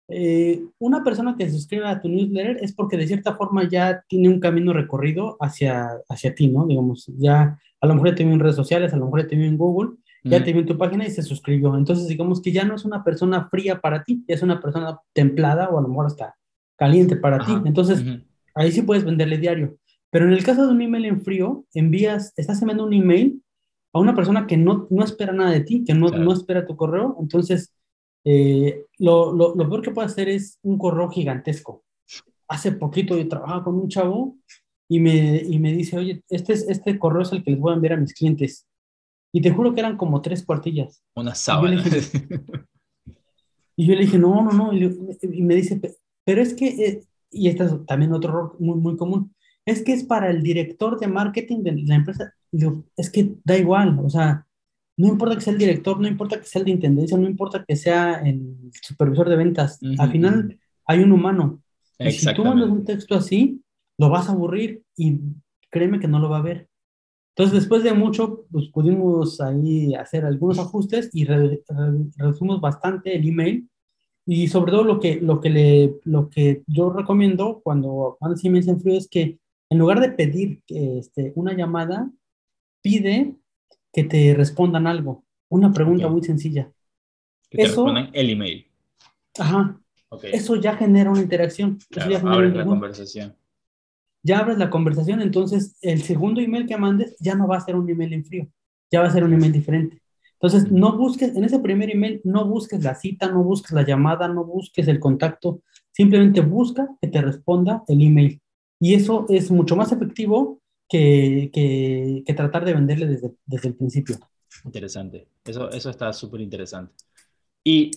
Eh, 0.08 0.64
una 0.78 1.04
persona 1.04 1.36
que 1.36 1.44
se 1.44 1.52
suscribe 1.52 1.86
a 1.86 2.00
tu 2.00 2.08
newsletter 2.08 2.58
es 2.62 2.72
porque 2.72 2.96
de 2.96 3.06
cierta 3.06 3.36
forma 3.36 3.68
ya 3.68 4.02
tiene 4.08 4.30
un 4.30 4.40
camino 4.40 4.72
recorrido 4.72 5.36
hacia, 5.40 5.90
hacia 6.08 6.34
ti, 6.34 6.48
¿no? 6.48 6.66
Digamos, 6.66 7.12
ya 7.18 7.58
a 7.82 7.86
lo 7.86 7.94
mejor 7.94 8.14
te 8.14 8.24
vio 8.24 8.32
en 8.32 8.40
redes 8.40 8.56
sociales, 8.56 8.94
a 8.94 8.96
lo 8.96 9.04
mejor 9.04 9.26
te 9.26 9.36
vio 9.36 9.44
en 9.44 9.58
Google, 9.58 9.98
ya 10.28 10.44
te 10.44 10.52
vio 10.52 10.60
en 10.60 10.66
tu 10.66 10.76
página 10.76 11.06
y 11.06 11.10
se 11.10 11.22
suscribió. 11.22 11.76
Entonces, 11.76 12.08
digamos 12.08 12.42
que 12.42 12.52
ya 12.52 12.64
no 12.64 12.74
es 12.74 12.84
una 12.84 13.02
persona 13.02 13.48
fría 13.48 13.80
para 13.80 14.04
ti, 14.04 14.24
ya 14.28 14.34
es 14.34 14.42
una 14.42 14.60
persona 14.60 14.98
templada 15.12 15.68
o 15.70 15.78
a 15.78 15.82
lo 15.82 15.88
mejor 15.88 16.06
hasta 16.06 16.34
caliente 16.76 17.16
para 17.16 17.44
ti. 17.44 17.52
Entonces, 17.64 18.04
Ahí 18.56 18.72
sí 18.72 18.82
puedes 18.82 19.04
venderle 19.04 19.36
diario. 19.38 19.78
Pero 20.10 20.26
en 20.26 20.32
el 20.32 20.42
caso 20.42 20.66
de 20.66 20.72
un 20.72 20.80
email 20.80 21.04
en 21.04 21.20
frío, 21.20 21.66
envías, 21.74 22.32
estás 22.36 22.60
enviando 22.62 22.86
un 22.86 22.94
email 22.94 23.42
a 23.92 24.00
una 24.00 24.14
persona 24.14 24.46
que 24.46 24.56
no, 24.56 24.88
no 24.90 25.04
espera 25.04 25.32
nada 25.32 25.50
de 25.50 25.60
ti, 25.60 25.84
que 25.84 25.94
no, 25.94 26.08
no 26.08 26.32
espera 26.32 26.66
tu 26.66 26.74
correo. 26.74 27.18
Entonces, 27.20 27.74
eh, 28.24 28.86
lo, 28.98 29.32
lo, 29.34 29.54
lo, 29.54 29.68
peor 29.68 29.82
que 29.82 29.90
puede 29.90 30.06
hacer 30.06 30.30
es 30.30 30.58
un 30.62 30.78
correo 30.78 31.10
gigantesco. 31.10 31.84
Hace 32.48 32.72
poquito 32.72 33.16
yo 33.16 33.28
trabajaba 33.28 33.62
con 33.62 33.74
un 33.74 33.88
chavo 33.88 34.38
y 34.88 35.00
me, 35.00 35.36
y 35.36 35.58
me 35.58 35.72
dice, 35.74 35.98
oye, 35.98 36.22
este, 36.30 36.54
es, 36.54 36.66
este 36.66 36.98
correo 36.98 37.22
es 37.22 37.32
el 37.32 37.44
que 37.44 37.50
les 37.50 37.60
voy 37.60 37.72
a 37.72 37.76
enviar 37.76 37.94
a 37.94 37.98
mis 37.98 38.14
clientes. 38.14 38.66
Y 39.32 39.40
te 39.40 39.50
juro 39.50 39.74
que 39.74 39.80
eran 39.80 39.96
como 39.96 40.22
tres 40.22 40.44
cuartillas. 40.44 41.02
Una 41.14 41.34
sábana. 41.34 41.82
Y 43.78 43.88
yo 43.88 43.94
le 43.94 44.06
dije, 44.06 44.18
no, 44.18 44.42
no, 44.42 44.52
no. 44.52 44.72
Y, 44.72 45.42
me 45.42 45.54
dice, 45.54 45.78
pero 46.24 46.40
es 46.40 46.54
que 46.54 46.66
eh, 46.66 47.04
y 47.30 47.48
este 47.48 47.64
es 47.64 47.86
también 47.86 48.12
otro 48.12 48.30
error 48.30 48.56
muy, 48.58 48.78
muy 48.78 48.96
común, 48.96 49.34
es 49.64 49.82
que 49.82 49.92
es 49.92 50.04
para 50.04 50.30
el 50.30 50.42
director 50.42 50.98
de 50.98 51.08
marketing 51.08 51.62
de 51.62 51.72
la 51.72 51.96
empresa. 51.96 52.32
Digo, 52.50 52.84
es 52.96 53.10
que 53.10 53.34
da 53.44 53.56
igual, 53.56 53.98
o 54.02 54.08
sea, 54.08 54.46
no 54.96 55.08
importa 55.08 55.34
que 55.34 55.42
sea 55.42 55.52
el 55.52 55.58
director, 55.58 56.00
no 56.00 56.08
importa 56.08 56.38
que 56.38 56.46
sea 56.46 56.60
el 56.60 56.66
de 56.66 56.70
intendencia, 56.72 57.18
no 57.18 57.28
importa 57.28 57.64
que 57.66 57.76
sea 57.76 58.14
el 58.20 58.56
supervisor 58.80 59.28
de 59.28 59.36
ventas, 59.36 59.78
al 59.98 60.10
final 60.10 60.58
hay 60.86 61.00
un 61.00 61.12
humano. 61.12 61.60
Y 61.98 62.12
si 62.12 62.32
tú 62.34 62.44
mandas 62.44 62.70
un 62.70 62.84
texto 62.84 63.14
así, 63.14 63.62
lo 63.98 64.08
vas 64.08 64.28
a 64.28 64.32
aburrir 64.32 64.82
y 64.96 65.18
créeme 65.70 66.00
que 66.00 66.08
no 66.08 66.18
lo 66.18 66.30
va 66.30 66.38
a 66.38 66.42
ver. 66.42 66.68
Entonces, 67.36 67.60
después 67.60 67.82
de 67.82 67.92
mucho, 67.92 68.46
pues 68.50 68.68
pudimos 68.68 69.42
ahí 69.42 69.94
hacer 69.94 70.24
algunos 70.24 70.58
ajustes 70.58 71.10
y 71.12 71.26
reducimos 71.26 72.62
bastante 72.62 73.14
el 73.14 73.28
email 73.28 73.68
y 74.24 74.48
sobre 74.48 74.72
todo 74.72 74.84
lo 74.84 74.98
que, 74.98 75.20
lo 75.20 75.38
que, 75.38 75.50
le, 75.50 75.94
lo 76.04 76.30
que 76.30 76.62
yo 76.66 76.90
recomiendo 76.90 77.60
cuando 77.62 78.16
mandas 78.22 78.42
emails 78.42 78.68
en 78.68 78.80
frío 78.80 78.96
es 78.96 79.06
que 79.06 79.38
en 79.68 79.78
lugar 79.78 80.00
de 80.00 80.12
pedir 80.12 80.62
este, 80.66 81.32
una 81.34 81.54
llamada, 81.54 82.10
pide 82.80 83.34
que 83.92 84.04
te 84.04 84.32
respondan 84.34 84.86
algo, 84.86 85.22
una 85.50 85.72
pregunta 85.72 86.08
muy 86.08 86.22
sencilla. 86.22 86.72
Que 87.50 87.58
te 87.58 87.64
eso, 87.64 87.84
respondan 87.84 88.10
el 88.14 88.30
email. 88.30 88.66
Ajá. 89.38 89.78
Eso 90.22 90.56
ya 90.56 90.74
genera 90.76 91.10
una 91.10 91.20
interacción. 91.20 91.78
ya 91.90 92.18
abres 92.18 92.54
la 92.54 92.64
conversación. 92.64 93.36
Ya 94.26 94.40
abres 94.40 94.58
la 94.58 94.70
conversación, 94.70 95.20
entonces 95.22 95.76
el 95.82 96.02
segundo 96.02 96.40
email 96.40 96.66
que 96.66 96.76
mandes 96.76 97.14
ya 97.20 97.36
no 97.36 97.46
va 97.46 97.58
a 97.58 97.60
ser 97.60 97.76
un 97.76 97.88
email 97.88 98.12
en 98.12 98.24
frío, 98.24 98.48
ya 98.90 99.00
va 99.00 99.06
a 99.06 99.12
ser 99.12 99.22
un 99.22 99.32
email 99.32 99.52
diferente. 99.52 100.02
Entonces, 100.32 100.70
no 100.72 100.96
busques, 100.98 101.36
en 101.36 101.44
ese 101.44 101.60
primer 101.60 101.90
email, 101.90 102.20
no 102.24 102.44
busques 102.44 102.82
la 102.82 102.96
cita, 102.96 103.30
no 103.30 103.44
busques 103.44 103.70
la 103.70 103.86
llamada, 103.86 104.26
no 104.26 104.44
busques 104.44 104.88
el 104.88 104.98
contacto, 104.98 105.62
simplemente 105.92 106.40
busca 106.40 106.88
que 107.00 107.06
te 107.06 107.22
responda 107.22 107.84
el 107.86 108.02
email. 108.02 108.40
Y 108.80 108.94
eso 108.94 109.26
es 109.28 109.48
mucho 109.52 109.76
más 109.76 109.92
efectivo 109.92 110.60
que, 110.88 111.50
que, 111.52 112.34
tratar 112.34 112.64
de 112.64 112.74
venderle 112.74 113.06
desde, 113.06 113.30
desde, 113.46 113.68
el 113.68 113.76
principio. 113.76 114.16
Interesante, 114.64 115.28
eso, 115.44 115.70
eso 115.70 115.88
está 115.88 116.12
súper 116.12 116.40
interesante. 116.40 116.92
¿Y 117.62 117.92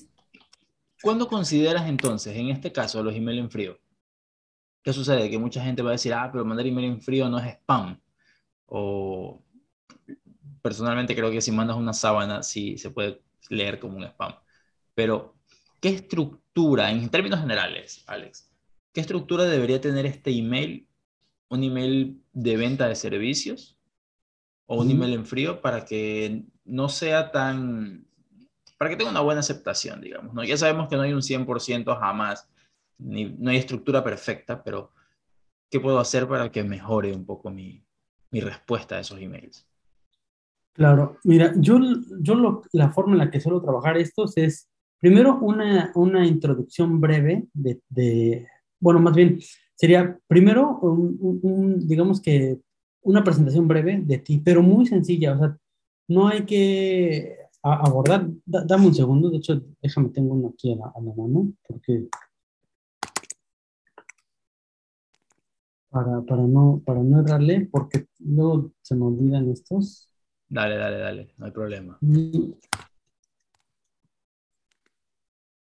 cuándo 1.02 1.28
consideras 1.28 1.90
entonces, 1.90 2.38
en 2.38 2.50
este 2.50 2.72
caso, 2.72 3.02
los 3.02 3.16
emails 3.16 3.42
en 3.42 3.50
frío? 3.50 3.80
¿Qué 4.84 4.94
sucede? 4.94 5.30
Que 5.30 5.38
mucha 5.38 5.64
gente 5.64 5.82
va 5.82 5.90
a 5.90 5.94
decir, 5.94 6.14
ah, 6.14 6.30
pero 6.32 6.46
mandar 6.46 6.66
email 6.66 6.86
en 6.86 7.02
frío 7.02 7.30
no 7.30 7.40
es 7.40 7.46
spam. 7.56 8.00
O 8.66 9.44
personalmente 10.62 11.16
creo 11.16 11.32
que 11.32 11.42
si 11.42 11.52
mandas 11.52 11.78
una 11.78 11.94
sábana 11.94 12.44
sí 12.44 12.78
se 12.78 12.92
puede 12.92 13.22
leer 13.50 13.80
como 13.80 13.98
un 13.98 14.04
spam. 14.04 14.36
Pero, 14.96 15.36
¿qué 15.80 15.90
estructura, 15.90 16.92
en 16.92 17.10
términos 17.10 17.40
generales, 17.40 18.04
Alex, 18.08 18.52
qué 18.94 19.02
estructura 19.02 19.46
debería 19.46 19.82
tener 19.82 20.06
este 20.06 20.32
email? 20.32 20.88
¿Un 21.50 21.64
email 21.64 22.22
de 22.32 22.58
venta 22.58 22.88
de 22.88 22.96
servicios? 22.96 23.78
¿O 24.66 24.82
un 24.82 24.92
email 24.92 25.14
en 25.14 25.26
frío 25.26 25.62
para 25.62 25.84
que 25.84 26.44
no 26.64 26.90
sea 26.90 27.32
tan, 27.32 28.06
para 28.78 28.90
que 28.90 28.96
tenga 28.96 29.12
una 29.12 29.22
buena 29.22 29.42
aceptación, 29.42 30.00
digamos. 30.00 30.34
¿no? 30.34 30.44
Ya 30.44 30.56
sabemos 30.56 30.88
que 30.88 30.96
no 30.96 31.02
hay 31.02 31.12
un 31.12 31.22
100% 31.22 32.00
jamás, 32.00 32.48
no 33.00 33.50
hay 33.50 33.58
estructura 33.58 34.04
perfecta, 34.04 34.64
pero 34.64 34.92
¿qué 35.70 35.80
puedo 35.80 36.00
hacer 36.00 36.28
para 36.28 36.52
que 36.52 36.64
mejore 36.64 37.14
un 37.14 37.26
poco 37.26 37.50
mi, 37.50 37.84
mi 38.32 38.42
respuesta 38.42 38.96
a 38.96 39.00
esos 39.00 39.20
emails? 39.20 39.66
Claro, 40.74 41.18
mira, 41.24 41.54
yo, 41.58 41.80
yo 42.22 42.62
la 42.72 42.90
forma 42.92 43.14
en 43.14 43.18
la 43.20 43.32
que 43.32 43.42
suelo 43.42 43.62
trabajar 43.62 43.98
estos 43.98 44.38
es, 44.38 44.70
primero, 45.00 45.38
una, 45.40 45.92
una 45.96 46.26
introducción 46.26 47.02
breve 47.02 47.48
de, 47.54 48.48
bueno, 48.80 49.00
más 49.00 49.16
bien, 49.16 49.40
sería 49.76 50.18
primero, 50.28 50.80
digamos 51.80 52.22
que 52.22 52.60
una 53.02 53.24
presentación 53.24 53.68
breve 53.68 54.02
de 54.04 54.20
ti, 54.20 54.42
pero 54.44 54.62
muy 54.62 54.86
sencilla, 54.86 55.34
o 55.34 55.40
sea, 55.40 55.58
no 56.08 56.28
hay 56.28 56.46
que 56.46 57.36
abordar, 57.62 58.30
dame 58.46 58.88
un 58.88 58.96
segundo, 58.96 59.30
de 59.30 59.38
hecho, 59.38 59.62
déjame, 59.82 60.10
tengo 60.10 60.34
uno 60.34 60.54
aquí 60.54 60.72
a 60.72 60.76
la 60.78 61.14
mano, 61.14 61.52
porque 61.68 62.08
para, 65.90 66.22
para, 66.22 66.44
no, 66.44 66.82
para 66.86 67.02
no 67.02 67.22
errarle, 67.22 67.68
porque 67.72 68.06
luego 68.20 68.72
se 68.82 68.96
me 68.96 69.06
olvidan 69.06 69.50
estos. 69.50 70.10
Dale, 70.48 70.78
dale, 70.78 70.98
dale, 70.98 71.34
no 71.38 71.46
hay 71.46 71.52
problema. 71.52 71.98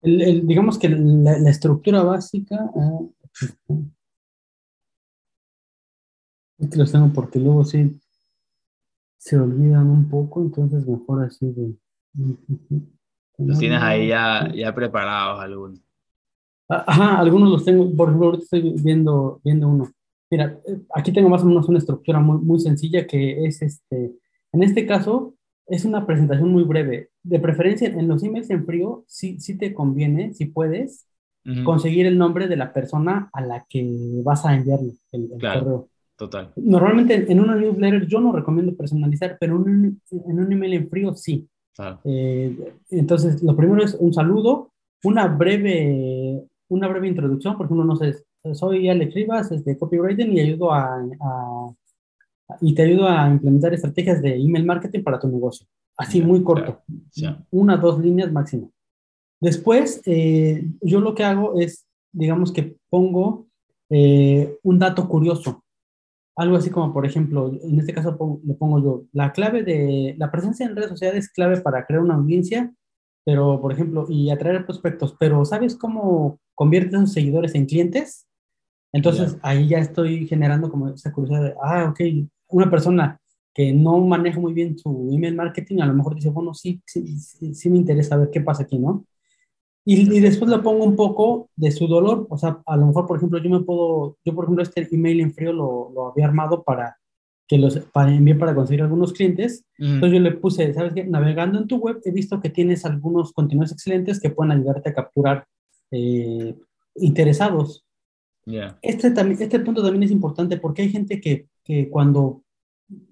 El, 0.01 0.47
digamos 0.47 0.79
que 0.79 0.89
la, 0.89 1.49
estructura 1.49 2.03
básica. 2.03 2.57
Ah, 2.75 2.99
es 6.57 6.69
que 6.69 6.77
los 6.77 6.91
tengo 6.91 7.11
porque 7.13 7.39
luego 7.39 7.63
sí 7.63 7.99
se 9.17 9.37
olvidan 9.37 9.89
un 9.89 10.09
poco, 10.09 10.41
entonces 10.41 10.87
mejor 10.87 11.23
así 11.23 11.51
de. 11.51 11.75
Los 13.37 13.59
tienes 13.59 13.81
ahí 13.81 14.07
ya, 14.07 14.51
ya 14.53 14.73
preparados 14.73 15.41
algunos. 15.41 15.79
Ah, 16.69 16.83
ajá, 16.87 17.19
algunos 17.19 17.49
los 17.49 17.65
tengo, 17.65 17.95
por 17.95 18.09
ejemplo, 18.09 18.27
ahorita 18.27 18.43
estoy 18.43 18.73
viendo, 18.81 19.41
viendo 19.43 19.67
uno. 19.67 19.91
Mira, 20.31 20.59
eh, 20.67 20.79
aquí 20.93 21.11
tengo 21.11 21.29
más 21.29 21.43
o 21.43 21.45
menos 21.45 21.67
una 21.67 21.79
estructura 21.79 22.19
muy, 22.19 22.37
muy 22.39 22.59
sencilla 22.59 23.07
que 23.07 23.45
es 23.45 23.61
este, 23.61 24.13
en 24.51 24.63
este 24.63 24.85
caso, 24.85 25.35
es 25.67 25.85
una 25.85 26.05
presentación 26.05 26.51
muy 26.51 26.63
breve. 26.63 27.09
De 27.23 27.39
preferencia, 27.39 27.87
en 27.87 28.07
los 28.07 28.23
emails 28.23 28.49
en 28.49 28.65
frío, 28.65 29.03
sí, 29.07 29.39
sí 29.39 29.57
te 29.57 29.73
conviene, 29.73 30.33
si 30.33 30.45
puedes, 30.45 31.05
conseguir 31.63 32.05
el 32.05 32.17
nombre 32.17 32.47
de 32.47 32.57
la 32.57 32.73
persona 32.73 33.29
a 33.33 33.41
la 33.41 33.65
que 33.67 34.21
vas 34.23 34.45
a 34.45 34.55
enviarle 34.55 34.93
el, 35.11 35.29
correo. 35.29 35.89
Total. 36.15 36.51
Normalmente 36.57 37.31
en 37.31 37.39
una 37.39 37.55
newsletter 37.55 38.05
yo 38.05 38.19
no 38.19 38.31
recomiendo 38.31 38.75
personalizar, 38.75 39.37
pero 39.39 39.55
en 39.55 39.99
un 40.11 40.51
email 40.51 40.73
en 40.73 40.89
frío 40.89 41.15
sí. 41.15 41.47
Eh, 42.03 42.75
entonces, 42.91 43.41
lo 43.41 43.55
primero 43.55 43.83
es 43.83 43.95
un 43.95 44.13
saludo, 44.13 44.73
una 45.03 45.27
breve, 45.27 46.43
una 46.67 46.87
breve 46.87 47.07
introducción, 47.07 47.57
por 47.57 47.65
ejemplo, 47.65 47.85
no 47.85 47.95
sé, 47.95 48.15
soy 48.53 48.89
Alex 48.89 49.13
Rivas, 49.13 49.63
de 49.65 49.77
copywriting 49.77 50.33
y 50.33 50.39
ayudo 50.39 50.73
a, 50.73 51.05
y 52.61 52.73
te 52.73 52.83
ayudo 52.83 53.07
a 53.07 53.29
implementar 53.29 53.73
estrategias 53.73 54.21
de 54.21 54.35
email 54.35 54.65
marketing 54.65 55.03
para 55.03 55.19
tu 55.19 55.27
negocio. 55.27 55.67
Así, 55.97 56.21
muy 56.21 56.43
corto. 56.43 56.81
Una, 57.51 57.77
dos 57.77 57.99
líneas 57.99 58.31
máximo. 58.31 58.71
Después, 59.41 60.01
eh, 60.05 60.65
yo 60.81 60.99
lo 60.99 61.13
que 61.13 61.23
hago 61.23 61.59
es, 61.59 61.85
digamos 62.11 62.51
que 62.51 62.77
pongo 62.89 63.47
eh, 63.89 64.57
un 64.63 64.79
dato 64.79 65.07
curioso. 65.07 65.63
Algo 66.35 66.55
así 66.55 66.69
como, 66.69 66.93
por 66.93 67.05
ejemplo, 67.05 67.51
en 67.61 67.79
este 67.79 67.93
caso 67.93 68.39
le 68.45 68.53
pongo 68.53 68.81
yo, 68.81 69.03
la 69.11 69.33
clave 69.33 69.63
de, 69.63 70.15
la 70.17 70.31
presencia 70.31 70.65
en 70.65 70.75
redes 70.75 70.89
sociales 70.89 71.25
es 71.25 71.31
clave 71.31 71.59
para 71.59 71.85
crear 71.85 72.01
una 72.01 72.15
audiencia, 72.15 72.73
pero, 73.25 73.59
por 73.59 73.73
ejemplo, 73.73 74.05
y 74.07 74.29
atraer 74.29 74.65
prospectos, 74.65 75.15
pero 75.19 75.43
¿sabes 75.43 75.75
cómo 75.75 76.39
conviertes 76.55 76.93
a 76.93 76.97
esos 77.03 77.13
seguidores 77.13 77.55
en 77.55 77.65
clientes? 77.65 78.28
Entonces 78.91 79.37
ahí 79.41 79.67
ya 79.67 79.79
estoy 79.79 80.27
generando 80.27 80.69
como 80.69 80.89
esa 80.89 81.11
curiosidad 81.11 81.43
de, 81.43 81.55
ah, 81.61 81.89
ok, 81.89 81.99
una 82.47 82.69
persona 82.69 83.19
que 83.53 83.73
no 83.73 83.99
maneja 83.99 84.39
muy 84.39 84.53
bien 84.53 84.77
su 84.77 85.09
email 85.11 85.35
marketing, 85.35 85.81
a 85.81 85.85
lo 85.85 85.93
mejor 85.93 86.15
dice, 86.15 86.29
bueno, 86.29 86.53
sí, 86.53 86.81
sí, 86.85 87.17
sí, 87.53 87.69
me 87.69 87.77
interesa 87.77 88.17
ver 88.17 88.29
qué 88.31 88.41
pasa 88.41 88.63
aquí, 88.63 88.79
¿no? 88.79 89.05
Y, 89.85 90.17
y, 90.17 90.19
después 90.19 90.51
le 90.51 90.59
pongo 90.59 90.83
un 90.83 90.95
poco 90.95 91.49
de 91.55 91.71
su 91.71 91.87
dolor, 91.87 92.27
o 92.29 92.37
sea, 92.37 92.61
a 92.65 92.77
lo 92.77 92.87
mejor, 92.87 93.07
por 93.07 93.17
ejemplo, 93.17 93.39
yo 93.39 93.49
me 93.49 93.61
puedo, 93.61 94.17
yo 94.23 94.35
por 94.35 94.45
ejemplo, 94.45 94.61
este 94.63 94.87
email 94.91 95.19
en 95.21 95.33
frío 95.33 95.51
lo, 95.51 95.91
lo 95.93 96.11
había 96.11 96.25
armado 96.25 96.63
para 96.63 96.99
que 97.49 97.57
los, 97.57 97.79
para 97.91 98.13
enviar 98.13 98.37
para 98.37 98.53
conseguir 98.53 98.83
algunos 98.83 99.11
clientes, 99.11 99.65
entonces 99.79 100.19
yo 100.19 100.23
le 100.23 100.33
puse, 100.33 100.71
¿sabes 100.71 100.93
qué? 100.93 101.03
Navegando 101.03 101.57
en 101.57 101.67
tu 101.67 101.77
web 101.77 101.99
he 102.05 102.11
visto 102.11 102.39
que 102.39 102.51
tienes 102.51 102.85
algunos 102.85 103.33
contenidos 103.33 103.71
excelentes 103.71 104.19
que 104.19 104.29
pueden 104.29 104.51
ayudarte 104.51 104.89
a 104.89 104.93
capturar 104.93 105.47
eh, 105.89 106.55
interesados. 106.95 107.83
Este, 108.81 109.11
también, 109.11 109.41
este 109.41 109.59
punto 109.59 109.83
también 109.83 110.03
es 110.03 110.11
importante 110.11 110.57
porque 110.57 110.83
hay 110.83 110.89
gente 110.89 111.19
que, 111.21 111.47
que 111.63 111.89
cuando 111.89 112.43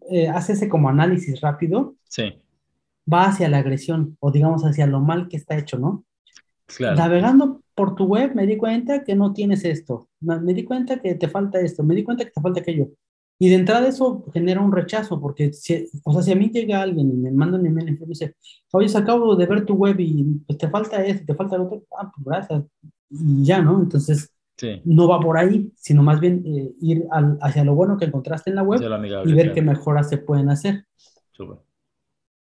eh, 0.10 0.28
hace 0.28 0.54
ese 0.54 0.70
como 0.70 0.90
análisis 0.90 1.42
rápido, 1.42 1.96
va 3.12 3.26
hacia 3.26 3.50
la 3.50 3.60
agresión 3.60 4.18
o 4.20 4.32
digamos 4.32 4.64
hacia 4.64 4.88
lo 4.88 5.00
mal 5.00 5.28
que 5.28 5.38
está 5.38 5.58
hecho, 5.58 5.78
¿no? 5.78 6.04
Navegando 6.80 7.62
por 7.76 7.96
tu 7.96 8.06
web 8.06 8.36
me 8.36 8.46
di 8.46 8.58
cuenta 8.58 9.04
que 9.04 9.16
no 9.16 9.34
tienes 9.34 9.64
esto, 9.64 10.10
me 10.20 10.54
di 10.54 10.64
cuenta 10.64 11.00
que 11.00 11.16
te 11.16 11.28
falta 11.30 11.60
esto, 11.60 11.84
me 11.84 11.96
di 11.96 12.04
cuenta 12.04 12.26
que 12.26 12.32
te 12.32 12.42
falta 12.42 12.60
aquello. 12.60 12.90
Y 13.40 13.50
de 13.50 13.56
entrada 13.56 13.88
eso 13.88 14.26
genera 14.34 14.62
un 14.62 14.72
rechazo, 14.72 15.22
porque 15.22 15.54
si, 15.54 15.88
o 16.04 16.12
sea, 16.12 16.24
si 16.24 16.32
a 16.32 16.36
mí 16.36 16.50
llega 16.50 16.82
alguien 16.82 17.12
y 17.12 17.14
me 17.14 17.32
manda 17.32 17.60
un 17.60 17.68
email 17.68 17.90
y 17.90 17.92
me 17.92 18.06
dice, 18.08 18.36
oye, 18.72 18.98
acabo 18.98 19.36
de 19.36 19.46
ver 19.46 19.64
tu 19.64 19.76
web 19.76 19.96
y 20.00 20.24
pues, 20.46 20.58
te 20.58 20.68
falta 20.68 21.06
esto, 21.06 21.24
te 21.26 21.36
falta 21.36 21.56
lo 21.58 21.66
otro, 21.66 21.84
ah, 21.98 22.12
pues 22.14 22.26
gracias, 22.26 22.64
y 23.12 23.46
ya, 23.46 23.62
¿no? 23.62 23.80
Entonces, 23.80 24.32
no 24.86 25.08
va 25.08 25.20
por 25.20 25.38
ahí, 25.38 25.72
sino 25.76 26.04
más 26.04 26.20
bien 26.20 26.44
eh, 26.46 26.72
ir 26.82 27.06
hacia 27.42 27.64
lo 27.64 27.76
bueno 27.76 27.98
que 27.98 28.06
encontraste 28.06 28.50
en 28.50 28.56
la 28.56 28.64
web 28.64 28.82
y 29.26 29.34
ver 29.34 29.54
qué 29.54 29.62
mejoras 29.62 30.10
se 30.10 30.18
pueden 30.18 30.50
hacer. 30.50 30.86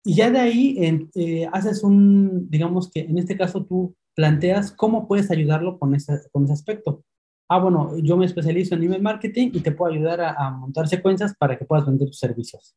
Y 0.04 0.14
ya 0.16 0.30
de 0.30 0.38
ahí 0.38 1.08
eh, 1.14 1.48
haces 1.52 1.82
un, 1.82 2.50
digamos 2.50 2.90
que 2.90 3.00
en 3.00 3.18
este 3.18 3.36
caso 3.36 3.64
tú 3.64 3.94
planteas 4.14 4.70
cómo 4.70 5.08
puedes 5.08 5.30
ayudarlo 5.30 5.78
con 5.78 5.94
ese, 5.94 6.20
con 6.30 6.44
ese 6.44 6.52
aspecto. 6.52 7.04
Ah, 7.48 7.58
bueno, 7.58 7.96
yo 7.98 8.16
me 8.16 8.26
especializo 8.26 8.74
en 8.74 8.84
email 8.84 9.02
marketing 9.02 9.50
y 9.54 9.60
te 9.60 9.72
puedo 9.72 9.92
ayudar 9.92 10.20
a, 10.20 10.50
montar 10.50 10.88
secuencias 10.88 11.34
para 11.38 11.58
que 11.58 11.64
puedas 11.64 11.86
vender 11.86 12.08
tus 12.08 12.18
servicios. 12.18 12.74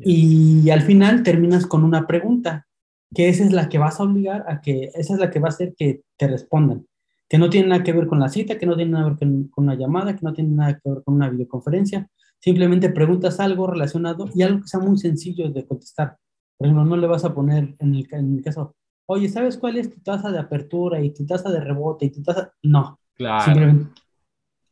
Y 0.00 0.70
al 0.70 0.82
final 0.82 1.22
terminas 1.22 1.66
con 1.66 1.84
una 1.84 2.06
pregunta, 2.06 2.66
que 3.14 3.28
esa 3.28 3.44
es 3.44 3.52
la 3.52 3.68
que 3.68 3.78
vas 3.78 4.00
a 4.00 4.02
obligar 4.02 4.44
a 4.48 4.60
que, 4.60 4.90
esa 4.94 5.14
es 5.14 5.20
la 5.20 5.30
que 5.30 5.38
va 5.38 5.46
a 5.46 5.50
hacer 5.50 5.74
que 5.76 6.02
te 6.16 6.26
respondan 6.26 6.84
que 7.28 7.38
no 7.38 7.50
tiene 7.50 7.68
nada 7.68 7.82
que 7.82 7.92
ver 7.92 8.06
con 8.06 8.20
la 8.20 8.28
cita, 8.28 8.58
que 8.58 8.66
no 8.66 8.76
tiene 8.76 8.92
nada 8.92 9.16
que 9.16 9.24
ver 9.24 9.50
con, 9.50 9.64
una 9.64 9.74
llamada, 9.74 10.14
que 10.14 10.22
no 10.22 10.32
tiene 10.32 10.50
nada 10.50 10.74
que 10.74 10.90
ver 10.90 11.02
con 11.02 11.14
una 11.14 11.30
videoconferencia. 11.30 12.08
Simplemente 12.38 12.90
preguntas 12.90 13.40
algo 13.40 13.66
relacionado 13.66 14.28
y 14.34 14.42
algo 14.42 14.60
que 14.60 14.68
sea 14.68 14.80
muy 14.80 14.98
sencillo 14.98 15.50
de 15.50 15.66
contestar. 15.66 16.18
Por 16.56 16.66
ejemplo, 16.66 16.84
no 16.84 16.96
le 16.96 17.06
vas 17.06 17.24
a 17.24 17.34
poner 17.34 17.74
en 17.78 17.94
el, 17.94 18.06
en 18.10 18.36
el 18.36 18.42
caso, 18.42 18.76
oye, 19.06 19.28
¿sabes 19.28 19.56
cuál 19.56 19.76
es 19.78 19.90
tu 19.90 20.00
tasa 20.00 20.30
de 20.30 20.38
apertura 20.38 21.00
y 21.00 21.10
tu 21.10 21.24
tasa 21.24 21.50
de 21.50 21.60
rebote 21.60 22.06
y 22.06 22.10
tu 22.10 22.22
tasa? 22.22 22.52
No. 22.62 22.98
Claro. 23.14 23.44
Simplemente 23.44 24.04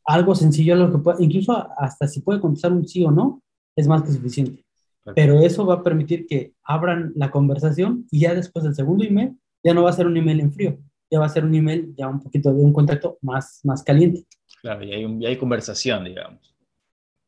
algo 0.05 0.35
sencillo, 0.35 0.75
lo 0.75 0.91
que 0.91 0.99
puede, 0.99 1.25
incluso 1.25 1.69
hasta 1.77 2.09
si 2.09 2.21
puede 2.21 2.41
contestar 2.41 2.73
un 2.73 2.87
sí 2.87 3.05
o 3.05 3.11
no, 3.11 3.43
es 3.77 3.87
más 3.87 4.03
que 4.03 4.13
suficiente. 4.13 4.65
Pero 5.17 5.41
eso 5.41 5.67
va 5.67 5.75
a 5.75 5.83
permitir 5.83 6.27
que 6.27 6.55
abran 6.63 7.13
la 7.17 7.31
conversación 7.31 8.07
y 8.11 8.21
ya 8.21 8.35
después 8.35 8.65
del 8.65 8.75
segundo 8.75 9.05
email, 9.05 9.37
ya 9.65 9.75
no 9.75 9.83
va 9.83 9.91
a 9.91 9.95
ser 9.95 10.07
un 10.07 10.17
email 10.17 10.41
en 10.41 10.53
frío, 10.53 10.79
ya 11.13 11.19
va 11.19 11.27
a 11.27 11.29
ser 11.29 11.45
un 11.45 11.55
email, 11.55 11.95
ya 11.95 12.09
un 12.09 12.21
poquito 12.21 12.53
de 12.55 12.63
un 12.63 12.73
contacto 12.73 13.19
más, 13.21 13.61
más 13.65 13.83
caliente. 13.83 14.25
Claro, 14.63 14.83
y 14.83 14.93
hay, 14.95 15.05
un, 15.05 15.23
hay 15.25 15.37
conversación, 15.37 16.05
digamos. 16.05 16.55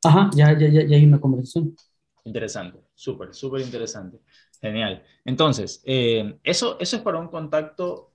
Ajá, 0.03 0.31
ya, 0.35 0.59
ya, 0.59 0.69
ya, 0.69 0.97
hay 0.97 1.05
una 1.05 1.21
conversación. 1.21 1.77
Interesante, 2.25 2.81
súper, 2.95 3.35
súper 3.35 3.61
interesante. 3.61 4.21
Genial. 4.59 5.03
Entonces, 5.27 5.83
eh, 5.85 6.39
eso, 6.43 6.79
eso 6.81 6.97
es 6.97 7.03
para 7.03 7.19
un 7.19 7.29
contacto 7.29 8.15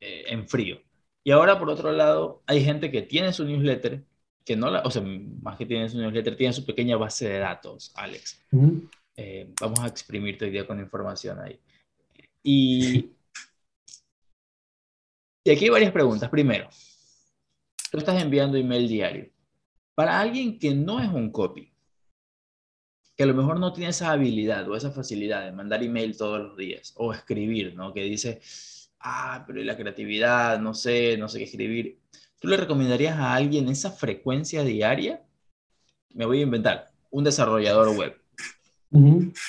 eh, 0.00 0.24
en 0.28 0.46
frío. 0.46 0.78
Y 1.22 1.30
ahora, 1.30 1.58
por 1.58 1.70
otro 1.70 1.90
lado, 1.90 2.42
hay 2.46 2.62
gente 2.62 2.90
que 2.90 3.00
tiene 3.00 3.32
su 3.32 3.46
newsletter, 3.46 4.04
que 4.44 4.54
no 4.54 4.70
la, 4.70 4.82
o 4.82 4.90
sea, 4.90 5.02
más 5.02 5.56
que 5.56 5.64
tiene 5.64 5.88
su 5.88 5.96
newsletter, 5.96 6.36
tiene 6.36 6.52
su 6.52 6.66
pequeña 6.66 6.98
base 6.98 7.26
de 7.26 7.38
datos, 7.38 7.90
Alex. 7.94 8.38
Eh, 9.16 9.50
vamos 9.58 9.80
a 9.80 9.86
exprimirte 9.86 10.44
hoy 10.44 10.50
día 10.50 10.66
con 10.66 10.78
información 10.78 11.40
ahí. 11.40 11.58
Y 12.42 13.08
y 15.44 15.50
aquí 15.50 15.64
hay 15.64 15.70
varias 15.70 15.92
preguntas. 15.92 16.30
Primero, 16.30 16.68
tú 17.90 17.98
estás 17.98 18.20
enviando 18.20 18.56
email 18.56 18.88
diario. 18.88 19.30
Para 19.94 20.18
alguien 20.18 20.58
que 20.58 20.74
no 20.74 21.00
es 21.00 21.08
un 21.08 21.30
copy, 21.30 21.70
que 23.14 23.22
a 23.22 23.26
lo 23.26 23.34
mejor 23.34 23.60
no 23.60 23.72
tiene 23.72 23.90
esa 23.90 24.10
habilidad 24.10 24.68
o 24.68 24.74
esa 24.74 24.90
facilidad 24.90 25.44
de 25.44 25.52
mandar 25.52 25.82
email 25.82 26.16
todos 26.16 26.40
los 26.40 26.56
días 26.56 26.94
o 26.96 27.12
escribir, 27.12 27.74
¿no? 27.76 27.92
Que 27.92 28.02
dice, 28.02 28.40
ah, 29.00 29.44
pero 29.46 29.62
la 29.62 29.76
creatividad, 29.76 30.58
no 30.58 30.74
sé, 30.74 31.16
no 31.18 31.28
sé 31.28 31.38
qué 31.38 31.44
escribir. 31.44 32.00
¿Tú 32.40 32.48
le 32.48 32.56
recomendarías 32.56 33.16
a 33.16 33.34
alguien 33.34 33.68
esa 33.68 33.92
frecuencia 33.92 34.64
diaria? 34.64 35.22
Me 36.14 36.26
voy 36.26 36.40
a 36.40 36.42
inventar, 36.42 36.90
un 37.10 37.22
desarrollador 37.22 37.96
web. 37.96 38.20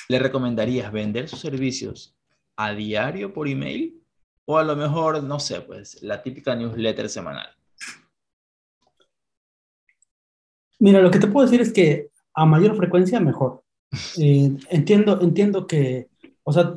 ¿Le 0.09 0.19
recomendarías 0.19 0.91
vender 0.91 1.29
sus 1.29 1.39
servicios 1.39 2.15
a 2.55 2.73
diario 2.73 3.33
por 3.33 3.47
email 3.47 4.04
o 4.45 4.57
a 4.57 4.63
lo 4.63 4.75
mejor, 4.75 5.23
no 5.23 5.39
sé, 5.39 5.61
pues 5.61 6.01
la 6.03 6.21
típica 6.21 6.55
newsletter 6.55 7.09
semanal. 7.09 7.47
Mira, 10.79 11.01
lo 11.01 11.09
que 11.09 11.19
te 11.19 11.27
puedo 11.27 11.45
decir 11.45 11.61
es 11.61 11.71
que 11.71 12.09
a 12.33 12.45
mayor 12.45 12.75
frecuencia, 12.75 13.19
mejor. 13.19 13.61
Eh, 14.17 14.51
entiendo, 14.71 15.21
entiendo 15.21 15.67
que, 15.67 16.09
o 16.43 16.51
sea, 16.51 16.73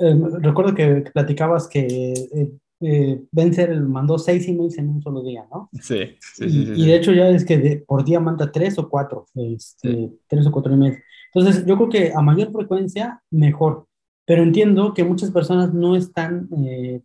eh, 0.00 0.14
recuerdo 0.40 0.74
que, 0.74 1.04
platicabas 1.12 1.66
que 1.66 2.12
eh, 2.12 2.50
eh, 2.80 3.24
Benzer 3.32 3.80
mandó 3.80 4.18
seis 4.18 4.46
emails 4.46 4.78
en 4.78 4.88
un 4.88 5.02
solo 5.02 5.22
día, 5.22 5.46
¿no? 5.50 5.68
Sí, 5.80 6.16
sí, 6.20 6.44
y, 6.44 6.50
sí, 6.50 6.72
y 6.76 6.86
de 6.86 6.96
hecho 6.96 7.12
ya 7.12 7.28
es 7.28 7.44
que 7.44 7.82
por 7.86 8.04
día 8.04 8.20
manda 8.20 8.52
tres 8.52 8.78
o 8.78 8.88
cuatro, 8.88 9.26
este, 9.34 10.12
tres 10.28 10.46
o 10.46 10.52
cuatro 10.52 10.74
emails. 10.74 10.98
Entonces, 11.32 11.64
yo 11.66 11.76
creo 11.76 11.88
que 11.88 12.12
a 12.12 12.20
mayor 12.22 12.52
frecuencia, 12.52 13.20
mejor. 13.30 13.86
Pero 14.26 14.42
entiendo 14.42 14.94
que 14.94 15.04
muchas 15.04 15.30
personas 15.30 15.74
no 15.74 15.96
están, 15.96 16.48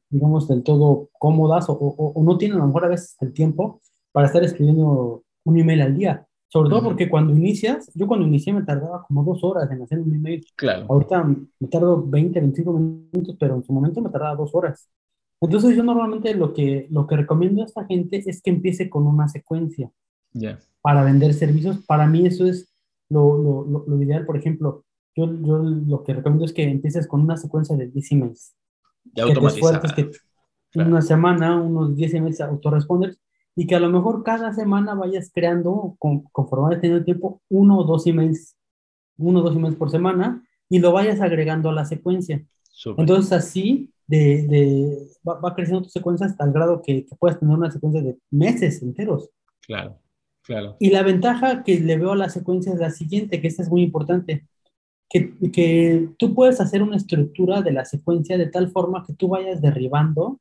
digamos, 0.10 0.48
del 0.48 0.64
todo 0.64 1.10
cómodas 1.20 1.70
o, 1.70 1.74
o, 1.74 2.14
o, 2.14 2.24
no 2.24 2.38
tienen 2.38 2.58
a 2.58 2.62
lo 2.62 2.68
mejor 2.68 2.86
a 2.86 2.90
veces 2.90 3.18
el 3.20 3.34
tiempo 3.34 3.82
para 4.12 4.28
estar 4.28 4.44
escribiendo 4.44 5.24
un 5.44 5.60
email 5.60 5.82
al 5.82 5.98
día. 5.98 6.26
Sobre 6.52 6.70
todo 6.72 6.84
porque 6.84 7.10
cuando 7.10 7.32
inicias, 7.32 7.92
yo 7.94 8.08
cuando 8.08 8.26
inicié 8.26 8.52
me 8.54 8.64
tardaba 8.64 9.04
como 9.04 9.24
dos 9.24 9.44
horas 9.44 9.70
en 9.70 9.84
hacer 9.84 10.00
un 10.00 10.16
email. 10.16 10.44
Claro. 10.56 10.88
Ahorita 10.90 11.24
me 11.24 11.68
tardo 11.68 12.04
20, 12.08 12.40
25 12.40 12.74
minutos, 12.74 13.36
pero 13.40 13.56
en 13.56 13.64
su 13.64 13.72
momento 13.72 14.02
me 14.02 14.10
tardaba 14.10 14.36
dos 14.36 14.56
horas. 14.56 14.90
Entonces 15.42 15.76
yo 15.76 15.84
normalmente 15.84 16.34
lo 16.34 16.54
que, 16.54 16.88
lo 16.90 17.06
que 17.06 17.18
recomiendo 17.18 17.62
a 17.62 17.66
esta 17.66 17.86
gente 17.86 18.24
es 18.26 18.42
que 18.42 18.50
empiece 18.50 18.90
con 18.90 19.06
una 19.06 19.30
secuencia 19.30 19.92
yeah. 20.34 20.60
para 20.82 21.04
vender 21.04 21.36
servicios. 21.36 21.86
Para 21.86 22.08
mí 22.08 22.26
eso 22.26 22.48
es 22.48 22.74
lo, 23.10 23.38
lo, 23.38 23.86
lo, 23.88 24.02
ideal. 24.02 24.26
Por 24.26 24.36
ejemplo, 24.36 24.84
yo, 25.20 25.40
yo, 25.42 25.58
lo 25.60 26.04
que 26.04 26.14
recomiendo 26.14 26.46
es 26.46 26.54
que 26.54 26.64
empieces 26.64 27.08
con 27.08 27.22
una 27.22 27.38
secuencia 27.38 27.76
de 27.76 27.88
10 27.88 28.12
emails. 28.14 28.56
Ya 29.14 29.24
automatizada. 29.24 29.82
Que 29.82 30.04
te 30.04 30.12
que 30.72 30.80
Una 30.80 31.02
semana, 31.02 31.60
unos 31.60 31.96
10 31.96 32.14
emails 32.16 32.42
autoresponders 32.42 33.20
y 33.56 33.68
que 33.68 33.76
a 33.76 33.80
lo 33.80 33.90
mejor 33.90 34.24
cada 34.24 34.54
semana 34.54 34.94
vayas 34.94 35.32
creando, 35.34 35.96
con, 36.00 36.22
conforme 36.32 36.68
vayas 36.68 36.82
teniendo 36.82 37.04
tiempo, 37.04 37.42
uno 37.50 37.80
o 37.80 37.84
dos 37.84 38.08
emails, 38.08 38.56
uno 39.18 39.40
o 39.40 39.44
dos 39.44 39.56
emails 39.56 39.76
por 39.76 39.90
semana 39.90 40.44
y 40.70 40.80
lo 40.80 40.92
vayas 40.92 41.20
agregando 41.20 41.70
a 41.70 41.74
la 41.74 41.86
secuencia. 41.86 42.46
Súper. 42.72 43.02
Entonces 43.02 43.34
así 43.34 43.92
de, 44.08 44.48
de 44.48 44.98
va, 45.28 45.40
va, 45.40 45.56
creciendo 45.56 45.84
tu 45.84 45.90
secuencia 45.90 46.26
hasta 46.28 46.46
el 46.46 46.54
grado 46.54 46.82
que, 46.82 47.06
que 47.06 47.16
puedas 47.16 47.40
tener 47.40 47.56
una 47.56 47.72
secuencia 47.72 48.02
de 48.02 48.18
meses 48.32 48.82
enteros. 48.82 49.30
Claro, 49.62 50.00
claro. 50.44 50.78
Y 50.80 50.92
la 50.92 51.04
ventaja 51.04 51.64
que 51.64 51.80
le 51.80 51.98
veo 51.98 52.14
a 52.14 52.16
la 52.16 52.30
secuencia 52.30 52.74
es 52.74 52.80
la 52.80 52.92
siguiente, 52.92 53.42
que 53.42 53.48
esta 53.48 53.64
es 53.64 53.70
muy 53.70 53.82
importante, 53.82 54.48
que, 55.10 55.34
que 55.52 56.10
tú 56.18 56.36
puedes 56.36 56.62
hacer 56.62 56.84
una 56.84 56.98
estructura 56.98 57.62
de 57.62 57.72
la 57.72 57.86
secuencia 57.86 58.38
de 58.38 58.48
tal 58.48 58.70
forma 58.70 59.04
que 59.06 59.14
tú 59.14 59.28
vayas 59.28 59.62
derribando 59.62 60.40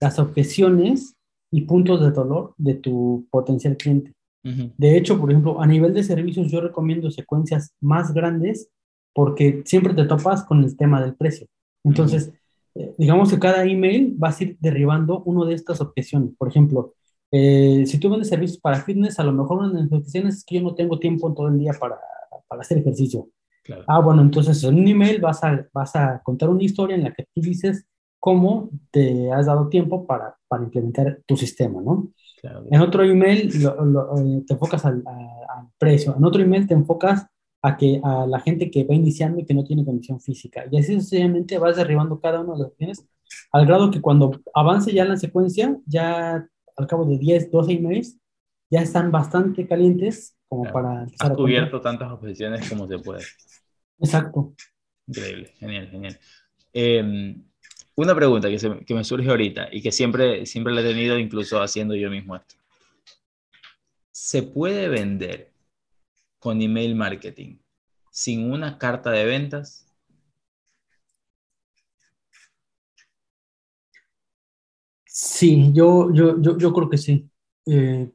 las 0.00 0.18
objeciones 0.18 1.14
y 1.50 1.62
puntos 1.62 2.00
de 2.00 2.10
dolor 2.10 2.54
de 2.56 2.74
tu 2.74 3.26
potencial 3.30 3.76
cliente. 3.76 4.12
Uh 4.44 4.48
-huh. 4.48 4.72
De 4.76 4.96
hecho, 4.96 5.18
por 5.18 5.30
ejemplo, 5.30 5.60
a 5.60 5.66
nivel 5.66 5.92
de 5.92 6.02
servicios 6.02 6.50
yo 6.50 6.60
recomiendo 6.60 7.10
secuencias 7.10 7.74
más 7.80 8.12
grandes 8.12 8.70
porque 9.14 9.62
siempre 9.64 9.94
te 9.94 10.04
topas 10.04 10.44
con 10.44 10.62
el 10.62 10.76
tema 10.76 11.02
del 11.02 11.14
precio. 11.14 11.46
Entonces, 11.84 12.28
uh 12.28 12.30
-huh. 12.30 12.82
eh, 12.82 12.94
digamos 12.98 13.30
que 13.30 13.38
cada 13.38 13.64
email 13.64 14.14
vas 14.16 14.40
a 14.40 14.44
ir 14.44 14.56
derribando 14.60 15.22
uno 15.24 15.44
de 15.44 15.54
estas 15.54 15.80
objeciones. 15.80 16.34
Por 16.38 16.48
ejemplo, 16.48 16.94
eh, 17.30 17.84
si 17.86 17.98
tú 17.98 18.08
vendes 18.08 18.28
servicios 18.28 18.58
para 18.60 18.80
fitness, 18.80 19.18
a 19.18 19.24
lo 19.24 19.32
mejor 19.32 19.58
una 19.58 19.72
de 19.72 19.82
las 19.82 19.92
objeciones 19.92 20.36
es 20.36 20.44
que 20.44 20.56
yo 20.56 20.62
no 20.62 20.74
tengo 20.74 20.98
tiempo 20.98 21.28
en 21.28 21.34
todo 21.34 21.48
el 21.48 21.58
día 21.58 21.72
para, 21.78 21.96
para 22.48 22.62
hacer 22.62 22.78
ejercicio. 22.78 23.28
Claro. 23.68 23.84
Ah, 23.86 24.00
bueno, 24.00 24.22
entonces 24.22 24.64
en 24.64 24.76
un 24.76 24.88
email 24.88 25.20
vas 25.20 25.44
a, 25.44 25.68
vas 25.74 25.94
a 25.94 26.22
contar 26.22 26.48
una 26.48 26.62
historia 26.62 26.96
en 26.96 27.04
la 27.04 27.12
que 27.12 27.24
tú 27.34 27.42
dices 27.42 27.86
cómo 28.18 28.70
te 28.90 29.30
has 29.30 29.44
dado 29.44 29.68
tiempo 29.68 30.06
para, 30.06 30.38
para 30.48 30.64
implementar 30.64 31.20
tu 31.26 31.36
sistema, 31.36 31.82
¿no? 31.82 32.08
Claro. 32.40 32.64
En 32.70 32.80
otro 32.80 33.02
email 33.02 33.50
lo, 33.62 33.84
lo, 33.84 34.18
eh, 34.18 34.42
te 34.46 34.54
enfocas 34.54 34.86
al, 34.86 35.02
a, 35.06 35.58
al, 35.58 35.66
precio, 35.76 36.16
en 36.16 36.24
otro 36.24 36.40
email 36.40 36.66
te 36.66 36.72
enfocas 36.72 37.26
a, 37.60 37.76
que, 37.76 38.00
a 38.02 38.26
la 38.26 38.40
gente 38.40 38.70
que 38.70 38.84
va 38.84 38.94
iniciando 38.94 39.38
y 39.38 39.44
que 39.44 39.52
no 39.52 39.64
tiene 39.64 39.84
condición 39.84 40.18
física. 40.18 40.64
Y 40.70 40.78
así 40.78 40.94
sucesivamente 40.94 41.58
vas 41.58 41.76
derribando 41.76 42.18
cada 42.20 42.40
una 42.40 42.54
de 42.54 42.60
las 42.60 42.68
opciones 42.68 43.06
al 43.52 43.66
grado 43.66 43.90
que 43.90 44.00
cuando 44.00 44.40
avance 44.54 44.94
ya 44.94 45.04
la 45.04 45.18
secuencia, 45.18 45.76
ya 45.84 46.48
al 46.76 46.86
cabo 46.86 47.04
de 47.04 47.18
10, 47.18 47.50
12 47.50 47.72
emails, 47.72 48.18
ya 48.70 48.80
están 48.80 49.10
bastante 49.10 49.66
calientes 49.66 50.36
como 50.48 50.62
claro. 50.62 50.74
para... 50.74 51.06
Has 51.18 51.36
cubierto 51.36 51.80
tantas 51.82 52.10
objeciones 52.10 52.66
como 52.68 52.86
se 52.86 52.98
puede. 52.98 53.22
Exacto. 54.00 54.54
Increíble, 55.06 55.54
genial, 55.58 55.88
genial. 55.90 56.20
Eh, 56.72 57.36
una 57.94 58.14
pregunta 58.14 58.48
que, 58.48 58.58
se, 58.58 58.84
que, 58.84 58.94
me 58.94 59.02
surge 59.02 59.28
ahorita 59.28 59.68
y 59.72 59.82
que 59.82 59.90
siempre, 59.90 60.46
siempre 60.46 60.72
la 60.72 60.82
he 60.82 60.84
tenido 60.84 61.18
incluso 61.18 61.60
haciendo 61.60 61.94
yo 61.96 62.10
mismo 62.10 62.36
esto. 62.36 62.54
¿Se 64.12 64.42
puede 64.42 64.88
vender 64.88 65.52
con 66.38 66.60
email 66.62 66.94
marketing 66.94 67.58
sin 68.10 68.52
una 68.52 68.78
carta 68.78 69.10
de 69.10 69.24
ventas? 69.24 69.86
Sí, 75.06 75.72
yo, 75.72 76.12
yo, 76.12 76.40
yo, 76.40 76.56
yo 76.56 76.72
creo 76.72 76.88
que 76.88 76.98
sí. 76.98 77.28
Eh, 77.66 78.12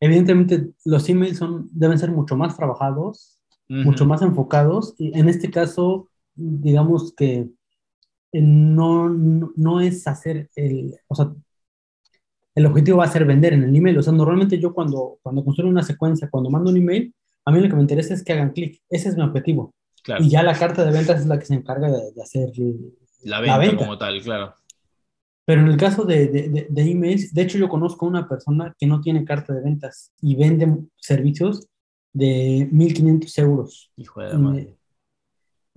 evidentemente 0.00 0.70
los 0.84 1.08
emails 1.08 1.38
son, 1.38 1.68
deben 1.72 1.98
ser 1.98 2.10
mucho 2.10 2.36
más 2.36 2.56
trabajados, 2.56 3.35
uh 3.68 3.74
-huh. 3.74 3.84
mucho 3.84 4.06
más 4.06 4.22
enfocados. 4.22 4.94
Y 4.98 5.18
en 5.18 5.28
este 5.28 5.50
caso, 5.50 6.08
digamos 6.34 7.14
que 7.14 7.48
no, 8.32 9.08
no, 9.08 9.52
no, 9.56 9.80
es 9.80 10.06
hacer 10.06 10.50
el, 10.56 10.94
o 11.08 11.14
sea, 11.14 11.32
el 12.54 12.66
objetivo 12.66 12.98
va 12.98 13.04
a 13.04 13.12
ser 13.12 13.24
vender 13.24 13.52
en 13.52 13.64
el 13.64 13.74
email. 13.74 13.98
O 13.98 14.02
sea, 14.02 14.12
normalmente 14.12 14.58
yo 14.58 14.72
cuando, 14.72 15.18
cuando 15.22 15.44
construyo 15.44 15.70
una 15.70 15.82
secuencia, 15.82 16.28
cuando 16.30 16.50
mando 16.50 16.70
un 16.70 16.76
email, 16.76 17.14
a 17.44 17.52
mí 17.52 17.60
lo 17.60 17.68
que 17.68 17.76
me 17.76 17.82
interesa 17.82 18.14
es 18.14 18.24
que 18.24 18.32
hagan 18.32 18.52
clic. 18.52 18.82
Ese 18.88 19.08
es 19.08 19.16
mi 19.16 19.22
objetivo. 19.22 19.74
Claro. 20.02 20.22
Y 20.24 20.30
ya 20.30 20.42
la 20.42 20.58
carta 20.58 20.84
de 20.84 20.92
ventas 20.92 21.20
es 21.20 21.26
la 21.26 21.38
que 21.38 21.46
se 21.46 21.54
encarga 21.54 21.90
de, 21.90 22.12
de 22.12 22.22
hacer 22.22 22.50
la 23.22 23.40
venta, 23.40 23.56
la 23.56 23.58
venta, 23.58 23.76
como 23.76 23.98
tal, 23.98 24.22
claro. 24.22 24.54
Pero 25.44 25.60
en 25.60 25.68
el 25.68 25.76
caso 25.76 26.04
de, 26.04 26.26
de, 26.28 26.66
de, 26.68 26.90
emails, 26.90 27.32
de 27.32 27.42
hecho 27.42 27.58
yo 27.58 27.68
conozco 27.68 28.04
a 28.04 28.08
una 28.08 28.28
persona 28.28 28.74
que 28.78 28.86
no 28.86 29.00
tiene 29.00 29.24
carta 29.24 29.52
de 29.52 29.62
ventas 29.62 30.12
y 30.20 30.34
vende 30.34 30.76
servicios 30.96 31.68
de 32.16 32.68
1.500 32.72 33.38
euros. 33.38 33.92
Hijo 33.96 34.22
de 34.22 34.38
madre 34.38 34.76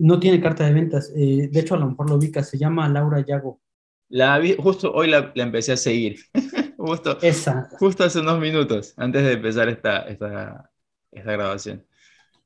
no 0.00 0.18
tiene 0.18 0.40
carta 0.40 0.64
de 0.64 0.72
ventas. 0.72 1.12
Eh, 1.14 1.48
de 1.52 1.60
hecho, 1.60 1.74
a 1.74 1.78
lo 1.78 1.90
mejor 1.90 2.08
lo 2.08 2.16
ubicas, 2.16 2.48
se 2.48 2.58
llama 2.58 2.88
Laura 2.88 3.24
Yago. 3.24 3.60
La 4.08 4.38
vi, 4.38 4.56
justo 4.58 4.92
hoy 4.92 5.08
la, 5.08 5.30
la, 5.34 5.44
empecé 5.44 5.72
a 5.72 5.76
seguir. 5.76 6.18
justo, 6.76 7.18
Esa. 7.20 7.68
justo 7.78 8.02
hace 8.02 8.20
unos 8.20 8.40
minutos, 8.40 8.94
antes 8.96 9.22
de 9.22 9.32
empezar 9.32 9.68
esta, 9.68 10.00
esta, 10.08 10.70
esta 11.12 11.32
grabación. 11.32 11.84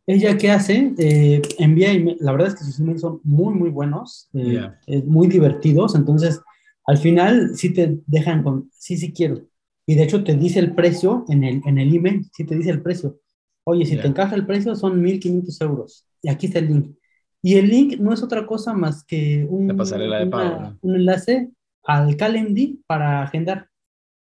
Ella, 0.06 0.36
¿qué 0.36 0.50
hace? 0.50 0.92
Eh, 0.98 1.40
envía 1.58 1.92
email. 1.92 2.18
La 2.20 2.32
verdad 2.32 2.48
es 2.48 2.56
que 2.56 2.64
sus 2.64 2.80
emails 2.80 3.00
son 3.00 3.20
muy, 3.22 3.54
muy 3.54 3.70
buenos, 3.70 4.28
eh, 4.34 4.42
yeah. 4.42 4.78
muy 5.06 5.28
divertidos. 5.28 5.94
Entonces, 5.94 6.42
al 6.86 6.98
final, 6.98 7.56
sí 7.56 7.72
te 7.72 8.00
dejan 8.06 8.42
con, 8.42 8.68
sí, 8.72 8.98
sí 8.98 9.12
quiero. 9.12 9.40
Y 9.86 9.94
de 9.94 10.02
hecho, 10.02 10.24
te 10.24 10.34
dice 10.34 10.58
el 10.58 10.74
precio 10.74 11.24
en 11.28 11.44
el, 11.44 11.62
en 11.64 11.78
el 11.78 11.94
email, 11.94 12.26
sí 12.32 12.44
te 12.44 12.56
dice 12.56 12.70
el 12.70 12.82
precio. 12.82 13.20
Oye, 13.64 13.86
si 13.86 13.92
yeah. 13.92 14.02
te 14.02 14.08
encaja 14.08 14.34
el 14.34 14.46
precio, 14.46 14.74
son 14.74 15.02
1.500 15.02 15.62
euros. 15.62 16.06
Y 16.22 16.28
aquí 16.28 16.46
está 16.46 16.58
el 16.58 16.68
link. 16.68 16.96
Y 17.42 17.56
el 17.56 17.68
link 17.68 17.98
no 17.98 18.12
es 18.12 18.22
otra 18.22 18.46
cosa 18.46 18.72
más 18.72 19.04
que 19.04 19.46
un, 19.48 19.68
pasarela 19.76 20.18
de 20.18 20.26
pago, 20.26 20.60
¿no? 20.60 20.78
un 20.80 20.96
enlace 20.96 21.50
al 21.82 22.16
Calendly 22.16 22.82
para 22.86 23.22
agendar. 23.22 23.68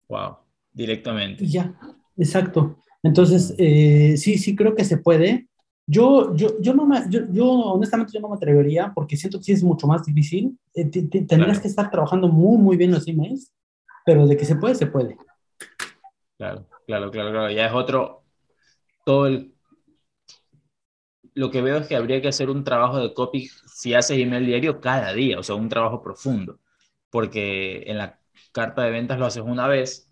Wow, 0.07 0.38
directamente. 0.73 1.45
Ya, 1.45 1.76
exacto. 2.17 2.80
Entonces, 3.03 3.53
eh, 3.59 4.17
sí, 4.17 4.39
sí 4.39 4.55
creo 4.55 4.73
que 4.73 4.84
se 4.84 4.97
puede. 4.97 5.47
Yo, 5.86 6.36
yo, 6.36 6.59
yo, 6.59 6.73
no 6.73 6.88
me, 6.88 7.03
yo, 7.09 7.21
yo, 7.32 7.47
honestamente, 7.47 8.11
yo 8.11 8.19
no 8.19 8.30
me 8.30 8.38
atrevería 8.38 8.91
porque 8.95 9.15
siento 9.15 9.38
que 9.38 9.43
sí 9.43 9.51
es 9.51 9.63
mucho 9.63 9.86
más 9.86 10.03
difícil. 10.03 10.57
Eh, 10.73 10.86
tendrías 10.86 11.28
claro. 11.28 11.61
que 11.61 11.67
estar 11.67 11.91
trabajando 11.91 12.28
muy, 12.28 12.57
muy 12.57 12.76
bien 12.76 12.91
los 12.91 13.07
emails, 13.07 13.53
pero 14.03 14.26
de 14.26 14.36
que 14.36 14.45
se 14.45 14.55
puede, 14.55 14.73
se 14.73 14.88
puede. 14.88 15.15
Claro, 16.38 16.65
claro, 16.88 17.11
claro, 17.11 17.30
claro. 17.30 17.51
Ya 17.51 17.67
es 17.67 17.73
otro, 17.73 18.24
todo 19.05 19.27
el 19.27 19.55
lo 21.35 21.51
que 21.51 21.61
veo 21.61 21.77
es 21.77 21.87
que 21.87 21.95
habría 21.95 22.21
que 22.21 22.29
hacer 22.29 22.49
un 22.49 22.63
trabajo 22.63 22.97
de 22.97 23.13
copy 23.13 23.49
si 23.67 23.93
haces 23.93 24.17
email 24.17 24.45
diario 24.45 24.79
cada 24.79 25.13
día, 25.13 25.37
o 25.37 25.43
sea, 25.43 25.55
un 25.55 25.69
trabajo 25.69 26.01
profundo, 26.01 26.59
porque 27.09 27.83
en 27.87 27.97
la 27.97 28.19
carta 28.53 28.83
de 28.83 28.91
ventas 28.91 29.19
lo 29.19 29.25
haces 29.25 29.43
una 29.45 29.67
vez, 29.67 30.09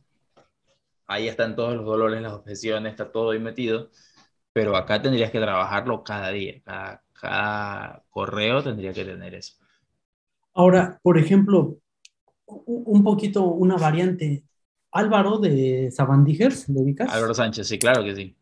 ahí 1.07 1.27
están 1.29 1.55
todos 1.55 1.75
los 1.75 1.85
dolores, 1.85 2.21
las 2.21 2.33
objeciones, 2.33 2.91
está 2.91 3.11
todo 3.11 3.31
ahí 3.31 3.39
metido, 3.39 3.89
pero 4.51 4.75
acá 4.75 5.01
tendrías 5.01 5.31
que 5.31 5.39
trabajarlo 5.39 6.03
cada 6.03 6.29
día, 6.29 6.61
cada, 6.63 7.03
cada 7.13 8.03
correo 8.09 8.61
tendría 8.61 8.91
que 8.91 9.05
tener 9.05 9.33
eso. 9.33 9.55
Ahora, 10.53 10.99
por 11.01 11.17
ejemplo, 11.17 11.77
un 12.45 13.03
poquito 13.03 13.45
una 13.45 13.77
variante, 13.77 14.43
Álvaro 14.91 15.37
de 15.39 15.89
Sabandijers, 15.89 16.67
¿le 16.67 16.81
ubicas? 16.81 17.11
Álvaro 17.13 17.33
Sánchez, 17.33 17.65
sí, 17.65 17.79
claro 17.79 18.03
que 18.03 18.13
sí. 18.13 18.37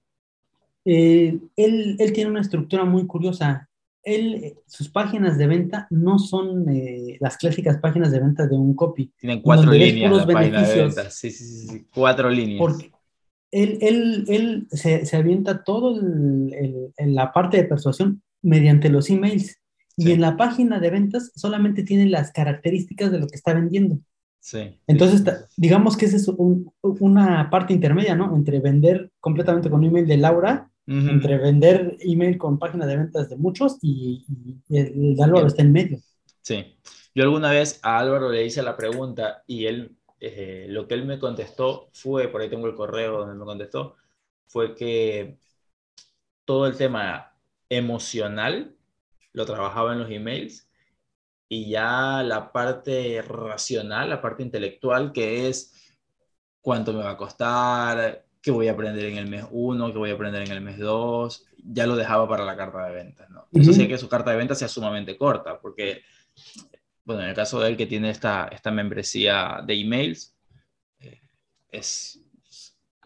Eh, 0.86 1.39
él, 1.55 1.95
él, 1.99 2.13
tiene 2.13 2.32
una 2.32 2.41
estructura 2.41 2.86
muy 2.86 3.05
curiosa. 3.05 3.69
él, 4.03 4.55
sus 4.65 4.89
páginas 4.89 5.38
de 5.38 5.47
venta 5.47 5.88
no 5.89 6.17
son 6.17 6.67
eh, 6.69 7.17
las 7.19 7.38
clásicas 7.38 7.77
páginas 7.77 8.11
de 8.11 8.19
venta 8.19 8.47
de 8.47 8.55
un 8.55 8.73
copy. 8.73 9.11
Tienen 9.17 9.41
cuatro 9.41 9.71
líneas 9.71 10.25
de 10.25 10.34
venta. 10.34 11.09
Sí, 11.09 11.32
sí, 11.32 11.67
sí, 11.67 11.88
cuatro 11.93 12.29
líneas. 12.29 12.59
Porque 12.59 12.91
él, 13.51 13.77
él, 13.82 14.25
él 14.27 14.67
se, 14.71 15.05
se, 15.05 15.17
avienta 15.17 15.63
todo 15.63 15.99
en 15.99 17.15
la 17.15 17.32
parte 17.34 17.57
de 17.57 17.65
persuasión 17.65 18.21
mediante 18.41 18.89
los 18.89 19.09
emails. 19.09 19.57
Y 19.97 20.11
en 20.11 20.21
la 20.21 20.38
página 20.38 20.79
de 20.79 20.89
ventas 20.89 21.32
solamente 21.36 21.84
tiene 21.84 22.07
las 22.07 22.32
características 22.32 23.11
de 23.11 23.19
lo 23.19 23.27
que 23.27 23.36
está 23.36 23.53
vendiendo. 23.53 23.99
Sí. 24.39 24.79
Entonces, 24.88 25.23
digamos 25.55 25.95
que 25.95 26.05
esa 26.05 26.17
es 26.17 26.27
una 26.82 27.49
parte 27.51 27.73
intermedia, 27.73 28.15
¿no? 28.15 28.36
Entre 28.36 28.59
vender 28.59 29.11
completamente 29.19 29.69
con 29.69 29.84
email 29.84 30.07
de 30.07 30.17
Laura, 30.17 30.70
entre 30.91 31.37
vender 31.37 31.97
email 32.01 32.37
con 32.37 32.59
página 32.59 32.85
de 32.85 32.97
ventas 32.97 33.29
de 33.29 33.37
muchos 33.37 33.77
y, 33.81 34.25
el, 34.69 35.15
de 35.15 35.23
Álvaro 35.23 35.47
está 35.47 35.61
en 35.61 35.71
medio. 35.71 35.99
Sí. 36.41 36.77
Yo 37.15 37.23
alguna 37.23 37.51
vez 37.51 37.79
a 37.83 37.99
Álvaro 37.99 38.29
le 38.29 38.45
hice 38.45 38.61
la 38.61 38.75
pregunta 38.75 39.43
y 39.47 39.65
él, 39.65 39.97
eh, 40.19 40.65
lo 40.69 40.87
que 40.87 40.95
él 40.95 41.05
me 41.05 41.19
contestó 41.19 41.89
fue, 41.93 42.27
por 42.27 42.41
ahí 42.41 42.49
tengo 42.49 42.67
el 42.67 42.75
correo 42.75 43.19
donde 43.19 43.35
me 43.35 43.45
contestó, 43.45 43.95
fue 44.47 44.75
que 44.75 45.37
todo 46.45 46.67
el 46.67 46.75
tema 46.75 47.37
emocional 47.69 48.75
lo 49.33 49.45
trabajaba 49.45 49.93
en 49.93 49.99
los 49.99 50.11
emails 50.11 50.69
y 51.47 51.69
ya 51.69 52.23
la 52.23 52.51
parte 52.51 53.21
racional, 53.21 54.09
la 54.09 54.21
parte 54.21 54.43
intelectual, 54.43 55.11
que 55.11 55.47
es 55.49 55.73
cuánto 56.61 56.93
me 56.93 57.03
va 57.03 57.11
a 57.11 57.17
costar, 57.17 58.25
qué 58.41 58.51
voy 58.51 58.67
a 58.67 58.71
aprender 58.71 59.05
en 59.05 59.17
el 59.17 59.27
mes 59.27 59.45
1, 59.51 59.91
qué 59.91 59.97
voy 59.97 60.09
a 60.09 60.13
aprender 60.13 60.41
en 60.43 60.51
el 60.51 60.61
mes 60.61 60.77
2, 60.79 61.45
ya 61.63 61.85
lo 61.85 61.95
dejaba 61.95 62.27
para 62.27 62.43
la 62.43 62.57
carta 62.57 62.85
de 62.85 62.95
ventas, 62.95 63.29
¿no? 63.29 63.45
Eso 63.53 63.71
sí 63.71 63.87
que 63.87 63.97
su 63.97 64.09
carta 64.09 64.31
de 64.31 64.37
ventas 64.37 64.59
sea 64.59 64.67
sumamente 64.67 65.17
corta, 65.17 65.59
porque, 65.61 66.01
bueno, 67.03 67.21
en 67.21 67.29
el 67.29 67.35
caso 67.35 67.59
de 67.59 67.69
él 67.69 67.77
que 67.77 67.85
tiene 67.85 68.09
esta, 68.09 68.47
esta 68.47 68.71
membresía 68.71 69.61
de 69.65 69.79
emails, 69.79 70.35
eh, 70.99 71.19
es, 71.69 72.23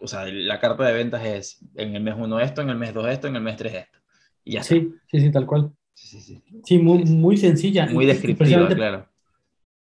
o 0.00 0.06
sea, 0.06 0.24
la 0.26 0.58
carta 0.58 0.84
de 0.84 0.94
ventas 0.94 1.24
es 1.24 1.58
en 1.74 1.94
el 1.96 2.02
mes 2.02 2.14
1 2.16 2.40
esto, 2.40 2.62
en 2.62 2.70
el 2.70 2.78
mes 2.78 2.94
2 2.94 3.06
esto, 3.08 3.28
en 3.28 3.36
el 3.36 3.42
mes 3.42 3.56
3 3.56 3.74
esto. 3.74 3.98
Y 4.44 4.52
ya 4.52 4.62
sí, 4.62 4.94
sí, 5.10 5.20
sí, 5.20 5.30
tal 5.30 5.44
cual. 5.44 5.72
Sí, 5.92 6.20
sí, 6.20 6.42
sí. 6.64 6.78
muy, 6.78 7.04
muy 7.04 7.36
sencilla. 7.36 7.86
Muy 7.86 8.06
descriptiva, 8.06 8.68
claro. 8.68 9.08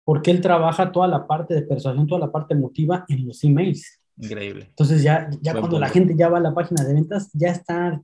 Porque 0.03 0.31
él 0.31 0.39
trabaja 0.39 0.91
toda 0.91 1.07
la 1.07 1.27
parte 1.27 1.55
de 1.55 1.63
persuasión, 1.63 2.07
toda 2.07 2.21
la 2.21 2.31
parte 2.31 2.53
emotiva 2.53 3.05
en 3.09 3.27
los 3.27 3.43
emails. 3.43 4.04
Increíble. 4.17 4.67
Entonces 4.69 5.03
ya, 5.03 5.29
ya 5.41 5.53
cuando 5.53 5.79
la 5.79 5.89
gente 5.89 6.15
ya 6.17 6.29
va 6.29 6.37
a 6.37 6.41
la 6.41 6.53
página 6.53 6.83
de 6.83 6.93
ventas, 6.93 7.29
ya 7.33 7.49
está 7.49 8.01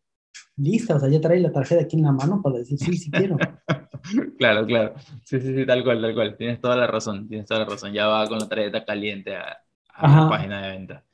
lista, 0.57 0.95
o 0.95 0.99
sea, 0.99 1.09
ya 1.09 1.21
trae 1.21 1.39
la 1.39 1.51
tarjeta 1.51 1.83
aquí 1.83 1.97
en 1.97 2.03
la 2.03 2.11
mano 2.11 2.41
para 2.41 2.59
decir, 2.59 2.77
sí, 2.77 2.97
sí 2.97 3.11
quiero. 3.11 3.37
claro, 4.37 4.65
claro. 4.65 4.95
Sí, 5.23 5.39
sí, 5.39 5.55
sí, 5.55 5.65
tal 5.65 5.83
cual, 5.83 6.01
tal 6.01 6.13
cual. 6.13 6.37
Tienes 6.37 6.59
toda 6.59 6.75
la 6.75 6.87
razón, 6.87 7.27
tienes 7.27 7.47
toda 7.47 7.61
la 7.61 7.65
razón. 7.65 7.93
Ya 7.93 8.07
va 8.07 8.27
con 8.27 8.39
la 8.39 8.47
tarjeta 8.47 8.85
caliente 8.85 9.35
a, 9.35 9.57
la 10.01 10.29
página 10.29 10.61
de 10.61 10.69
venta. 10.69 11.05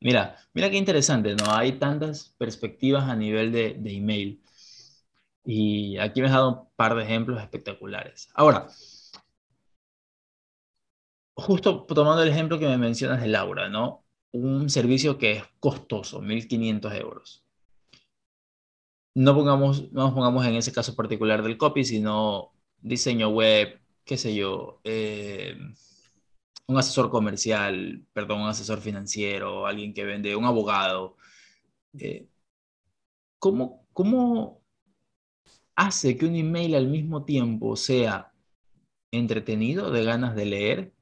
Mira, 0.00 0.36
mira 0.52 0.70
qué 0.70 0.76
interesante, 0.76 1.34
¿no? 1.34 1.50
Hay 1.50 1.72
tantas 1.72 2.34
perspectivas 2.38 3.08
a 3.08 3.16
nivel 3.16 3.52
de, 3.52 3.76
de 3.78 3.96
email. 3.96 4.42
Y 5.44 5.96
aquí 5.98 6.20
me 6.20 6.26
has 6.26 6.32
dado 6.32 6.50
un 6.50 6.68
par 6.76 6.94
de 6.96 7.04
ejemplos 7.04 7.40
espectaculares. 7.40 8.28
Ahora, 8.34 8.68
justo 11.34 11.84
tomando 11.84 12.22
el 12.22 12.30
ejemplo 12.30 12.58
que 12.58 12.66
me 12.66 12.78
mencionas 12.78 13.20
de 13.20 13.28
Laura, 13.28 13.68
¿no? 13.68 14.05
Un 14.38 14.68
servicio 14.68 15.16
que 15.16 15.32
es 15.32 15.44
costoso, 15.60 16.20
1.500 16.20 17.00
euros. 17.00 17.44
No, 19.14 19.34
pongamos, 19.34 19.90
no 19.92 20.02
nos 20.02 20.12
pongamos 20.12 20.44
en 20.44 20.56
ese 20.56 20.72
caso 20.72 20.94
particular 20.94 21.42
del 21.42 21.56
copy, 21.56 21.84
sino 21.84 22.52
diseño 22.82 23.30
web, 23.30 23.80
qué 24.04 24.18
sé 24.18 24.34
yo, 24.34 24.80
eh, 24.84 25.56
un 26.66 26.78
asesor 26.78 27.08
comercial, 27.10 28.04
perdón, 28.12 28.42
un 28.42 28.48
asesor 28.48 28.80
financiero, 28.80 29.66
alguien 29.66 29.94
que 29.94 30.04
vende, 30.04 30.36
un 30.36 30.44
abogado. 30.44 31.16
Eh, 31.98 32.28
¿cómo, 33.38 33.86
¿Cómo 33.94 34.60
hace 35.76 36.18
que 36.18 36.26
un 36.26 36.36
email 36.36 36.74
al 36.74 36.88
mismo 36.88 37.24
tiempo 37.24 37.74
sea 37.76 38.34
entretenido, 39.10 39.90
de 39.90 40.04
ganas 40.04 40.36
de 40.36 40.44
leer, 40.44 40.95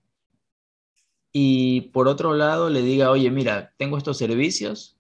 y 1.36 1.80
por 1.92 2.06
otro 2.06 2.32
lado 2.32 2.70
le 2.70 2.80
diga, 2.80 3.10
oye, 3.10 3.28
mira, 3.28 3.72
tengo 3.76 3.98
estos 3.98 4.16
servicios 4.16 4.96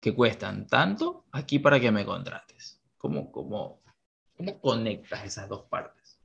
que 0.00 0.14
cuestan 0.14 0.68
tanto 0.68 1.24
aquí 1.32 1.58
para 1.58 1.80
que 1.80 1.90
me 1.90 2.06
contrates. 2.06 2.80
¿Cómo, 2.96 3.32
cómo, 3.32 3.80
cómo 4.36 4.60
conectas 4.60 5.24
esas 5.24 5.48
dos 5.48 5.62
partes? 5.62 6.20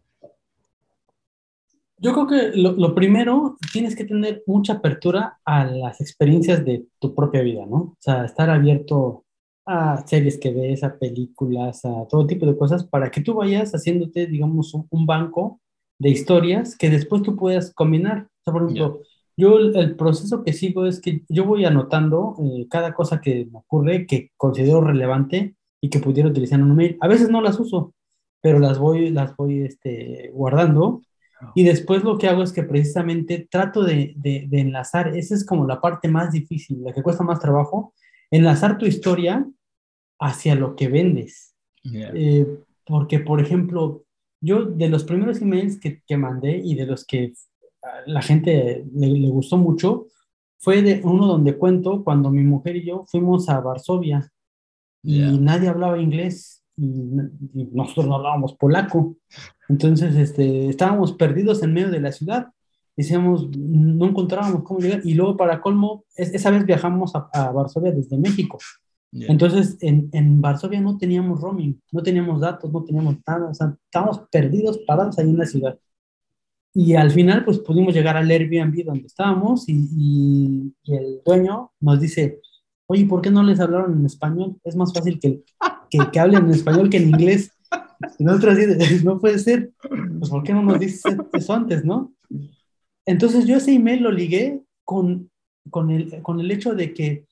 Yo 1.98 2.14
creo 2.14 2.28
que 2.28 2.58
lo, 2.60 2.74
lo, 2.74 2.94
primero, 2.94 3.58
tienes 3.74 3.96
que 3.96 4.06
tener 4.06 4.44
mucha 4.46 4.74
apertura 4.74 5.40
a 5.44 5.66
las 5.66 6.00
experiencias 6.00 6.64
de 6.64 6.86
tu 7.00 7.16
propia 7.16 7.42
vida, 7.42 7.66
¿no? 7.66 7.78
O 7.78 7.98
sea, 8.00 8.26
estar 8.26 8.52
abierto 8.52 9.26
a 9.66 10.06
series 10.06 10.38
que 10.38 10.52
ves, 10.52 10.84
a 10.84 10.96
películas, 10.96 11.84
a 11.86 12.08
todo 12.08 12.28
tipo 12.28 12.46
de 12.46 12.56
cosas, 12.56 12.84
para 12.84 13.10
que 13.10 13.22
tú 13.22 13.34
vayas 13.34 13.72
haciéndote, 13.72 14.28
digamos, 14.28 14.76
un, 14.76 15.06
banco 15.08 15.60
de 15.98 16.10
historias 16.10 16.78
que 16.78 16.92
después 16.92 17.24
tú 17.24 17.36
puedas 17.36 17.74
combinar. 17.74 18.28
O 18.30 18.44
sea, 18.44 18.54
por 18.54 18.64
ejemplo, 18.64 19.02
yo 19.40 19.58
el, 19.58 19.96
proceso 19.96 20.44
que 20.44 20.52
sigo 20.52 20.86
es 20.86 21.00
que 21.00 21.24
yo 21.30 21.46
voy 21.46 21.64
anotando 21.64 22.36
eh, 22.44 22.68
cada 22.70 22.94
cosa 22.94 23.22
que 23.22 23.48
me 23.52 23.60
ocurre 23.60 24.06
que 24.06 24.32
considero 24.36 24.82
relevante 24.82 25.56
y 25.80 25.90
que 25.90 26.00
pudiera 26.00 26.30
utilizar 26.30 26.60
en 26.60 26.66
un 26.66 26.76
mail. 26.76 26.98
A 27.00 27.08
veces 27.08 27.30
no 27.30 27.42
las 27.42 27.58
uso, 27.58 27.94
pero 28.42 28.60
las 28.60 28.80
voy, 28.80 29.12
las 29.12 29.36
voy 29.38 29.62
este, 29.62 30.30
guardando. 30.34 31.02
Ah. 31.40 31.54
Y 31.56 31.64
después 31.64 32.04
lo 32.04 32.18
que 32.18 32.28
hago 32.28 32.44
es 32.44 32.52
que 32.52 32.64
precisamente 32.64 33.48
trato 33.50 33.84
de, 33.84 34.14
de, 34.18 34.46
de 34.50 34.60
enlazar, 34.60 35.16
esa 35.16 35.36
es 35.36 35.46
como 35.46 35.66
la 35.66 35.80
parte 35.80 36.10
más 36.10 36.34
difícil, 36.34 36.84
la 36.84 36.92
que 36.92 37.02
cuesta 37.02 37.24
más 37.24 37.40
trabajo, 37.40 37.94
enlazar 38.30 38.78
tu 38.78 38.86
historia 38.86 39.48
hacia 40.20 40.56
lo 40.56 40.76
que 40.76 40.90
vendes. 40.90 41.56
Eh, 41.84 42.46
porque, 42.86 43.20
por 43.20 43.40
ejemplo, 43.40 44.04
yo 44.42 44.66
de 44.66 44.90
los 44.90 45.06
primeros 45.06 45.42
emails 45.42 45.80
que, 45.80 46.02
que 46.06 46.18
mandé 46.18 46.58
y 46.58 46.76
de 46.76 46.86
los 46.86 47.06
que 47.06 47.34
la 48.06 48.22
gente 48.22 48.86
le, 48.94 49.30
gustó 49.30 49.58
mucho, 49.58 50.08
fue 50.58 50.82
de 50.82 51.02
uno 51.04 51.28
donde 51.28 51.58
cuento 51.58 52.04
cuando 52.04 52.30
mi 52.30 52.44
mujer 52.44 52.76
y 52.76 52.86
yo 52.86 53.06
fuimos 53.08 53.50
a 53.50 53.60
Varsovia 53.62 54.32
y 55.04 55.22
nadie 55.40 55.70
hablaba 55.70 56.00
inglés 56.00 56.64
y, 56.76 56.92
nosotros 57.72 58.08
no 58.08 58.16
hablábamos 58.16 58.56
polaco. 58.56 59.16
Entonces, 59.68 60.16
este, 60.16 60.70
estábamos 60.70 61.14
perdidos 61.14 61.62
en 61.64 61.74
medio 61.74 61.90
de 61.90 62.00
la 62.00 62.12
ciudad. 62.12 62.48
Decíamos, 62.96 63.50
no 63.58 64.08
encontrábamos 64.08 64.64
cómo 64.64 64.80
llegar. 64.80 65.02
Y 65.04 65.14
luego, 65.14 65.38
para 65.38 65.62
colmo, 65.62 66.06
esa 66.16 66.52
vez 66.52 66.66
viajamos 66.66 67.16
a, 67.16 67.30
a 67.34 67.52
Varsovia 67.52 67.92
desde 67.92 68.18
México. 68.18 68.58
Entonces, 69.12 69.78
en, 69.82 70.10
en, 70.12 70.42
Varsovia 70.42 70.80
no 70.82 70.98
teníamos 70.98 71.42
roaming, 71.42 71.82
no 71.92 72.04
teníamos 72.04 72.42
datos, 72.42 72.72
no 72.72 72.84
teníamos 72.84 73.16
nada, 73.26 73.50
o 73.50 73.54
sea, 73.54 73.76
estábamos 73.86 74.20
perdidos, 74.32 74.80
parados 74.86 75.18
ahí 75.18 75.30
en 75.30 75.38
la 75.38 75.46
ciudad. 75.46 75.80
Y 76.82 76.96
al 76.96 77.12
final, 77.12 77.44
pues 77.44 77.60
pudimos 77.60 77.94
llegar 77.94 78.16
al 78.16 78.32
Airbnb 78.32 78.86
donde 78.86 79.06
estábamos 79.06 79.68
y, 79.68 79.90
y, 79.98 80.96
el 80.96 81.20
dueño 81.26 81.74
nos 81.82 82.00
dice, 82.00 82.40
oye, 82.86 83.06
¿por 83.06 83.22
qué 83.22 83.30
no 83.30 83.44
les 83.44 83.60
hablaron 83.60 84.00
en 84.00 84.06
español? 84.06 84.56
Es 84.64 84.78
más 84.78 84.94
fácil 84.94 85.20
que, 85.20 85.44
que, 85.90 86.00
que 86.10 86.20
hablen 86.22 86.46
en 86.46 86.52
español 86.52 86.90
que 86.90 86.96
en 86.96 87.10
inglés. 87.10 87.52
Y 88.18 88.24
nosotros 88.24 88.58
no 89.04 89.20
puede 89.20 89.40
ser, 89.40 89.74
pues 89.82 90.30
¿por 90.30 90.42
qué 90.42 90.54
no 90.54 90.62
nos 90.64 90.80
dices 90.80 91.04
eso 91.34 91.54
antes, 91.54 91.84
no? 91.84 92.14
Entonces 93.06 93.46
yo 93.46 93.58
ese 93.58 93.74
email 93.74 94.02
lo 94.02 94.12
ligué 94.14 94.62
con, 94.86 95.30
con, 95.70 95.92
el, 95.92 96.22
con 96.22 96.40
el 96.40 96.50
hecho 96.50 96.76
de 96.76 96.94
que 96.94 97.26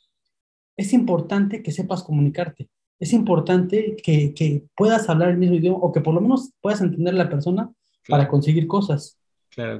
es 0.75 0.91
importante 0.91 1.63
que 1.63 1.71
sepas 1.71 2.03
comunicarte. 2.03 2.67
Es 2.99 3.13
importante 3.13 3.95
que, 4.03 4.33
que, 4.33 4.65
puedas 4.75 5.07
hablar 5.07 5.29
el 5.29 5.37
mismo 5.37 5.55
idioma 5.55 5.77
o 5.81 5.93
que 5.93 6.01
por 6.01 6.13
lo 6.13 6.19
menos 6.19 6.51
puedas 6.59 6.81
entender 6.81 7.13
a 7.13 7.17
la 7.17 7.29
persona 7.29 7.71
para 8.09 8.27
conseguir 8.27 8.67
cosas. 8.67 9.17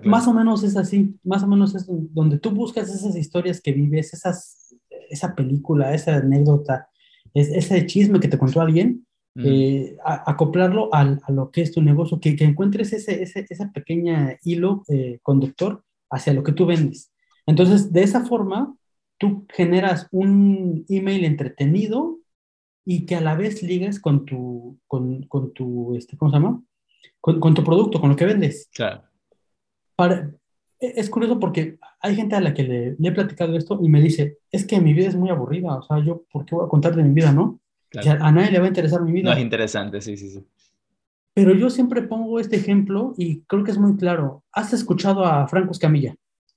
Más 0.06 0.28
o 0.28 0.34
menos 0.34 0.64
es 0.64 0.76
así, 0.76 1.16
más 1.24 1.44
o 1.44 1.48
menos 1.48 1.76
es 1.76 1.86
donde 1.88 2.40
tú 2.40 2.50
buscas 2.52 2.90
esas 2.90 3.16
historias 3.16 3.62
que 3.62 3.74
vives, 3.74 4.14
esas, 4.14 4.76
esa 5.10 5.36
película, 5.36 5.94
esa 5.94 6.16
anécdota, 6.16 6.90
es, 7.34 7.50
ese 7.50 7.86
chisme 7.86 8.20
que 8.20 8.28
te 8.28 8.38
contó 8.38 8.62
alguien, 8.62 9.06
eh, 9.36 9.96
acoplarlo 10.04 10.90
a, 10.92 11.02
a, 11.02 11.32
lo 11.32 11.52
que 11.52 11.62
es 11.62 11.72
tu 11.72 11.84
negocio, 11.84 12.20
que, 12.20 12.36
que 12.36 12.44
encuentres 12.44 12.92
ese, 12.92 13.22
ese, 13.22 13.46
esa 13.48 13.72
pequeña 13.72 14.36
hilo 14.44 14.84
eh, 14.88 15.20
conductor 15.22 15.84
hacia 16.10 16.34
lo 16.34 16.42
que 16.42 16.54
tú 16.54 16.66
vendes. 16.66 17.12
Entonces, 17.46 17.94
de 17.94 18.02
esa 18.02 18.26
forma, 18.26 18.76
tú 19.20 19.46
generas 19.54 20.08
un 20.12 20.86
email 20.90 21.24
entretenido 21.24 22.18
y 22.84 23.06
que 23.06 23.16
a 23.16 23.22
la 23.22 23.36
vez 23.36 23.62
ligas 23.62 24.00
con 24.00 24.26
tu, 24.26 24.80
con, 24.88 25.22
con 25.24 25.54
tu, 25.54 25.96
este, 25.96 26.18
¿cómo 26.18 26.32
se 26.32 26.38
llama? 26.38 26.64
Con, 27.22 27.40
con, 27.40 27.54
tu 27.54 27.64
producto, 27.64 28.02
con 28.02 28.10
lo 28.10 28.16
que 28.16 28.26
vendes. 28.26 28.70
Claro. 28.74 29.04
Para, 29.98 30.32
e, 30.80 30.94
es 30.96 31.10
curioso 31.10 31.38
porque 31.38 31.78
hay 32.00 32.16
gente 32.16 32.38
a 32.38 32.42
la 32.42 32.54
que 32.54 32.64
le, 32.64 32.96
le, 32.98 33.10
he 33.10 33.12
platicado 33.12 33.58
esto 33.58 33.78
y 33.82 33.90
me 33.90 34.02
dice, 34.02 34.38
es 34.50 34.66
que 34.66 34.80
mi 34.80 34.94
vida 34.94 35.10
es 35.10 35.16
muy 35.16 35.30
aburrida, 35.30 35.76
o 35.76 35.82
sea, 35.82 36.00
yo, 36.00 36.24
¿por 36.32 36.46
qué 36.46 36.56
voy 36.56 36.66
a 36.66 36.70
contar 36.70 36.96
de 36.96 37.04
mi 37.04 37.14
vida, 37.14 37.34
no? 37.34 37.60
Claro. 37.90 38.24
a 38.24 38.32
nadie 38.32 38.52
le 38.52 38.60
va 38.60 38.66
a 38.66 38.70
interesar 38.70 39.02
mi 39.02 39.12
vida. 39.12 39.30
No 39.30 39.36
es 39.36 39.42
interesante, 39.42 40.02
sí, 40.02 40.16
sí, 40.18 40.30
sí. 40.30 40.46
Pero 41.34 41.54
yo 41.54 41.70
siempre 41.70 42.02
pongo 42.02 42.40
este 42.40 42.56
ejemplo 42.56 43.14
y 43.18 43.42
creo 43.42 43.64
que 43.64 43.72
es 43.72 43.78
muy 43.78 43.96
claro. 43.96 44.44
¿Has 44.52 44.74
escuchado 44.74 45.24
a 45.24 45.48
Franco 45.48 45.72
Escamilla? 45.72 46.16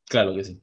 Claro 0.08 0.34
que 0.34 0.44
sí. 0.44 0.60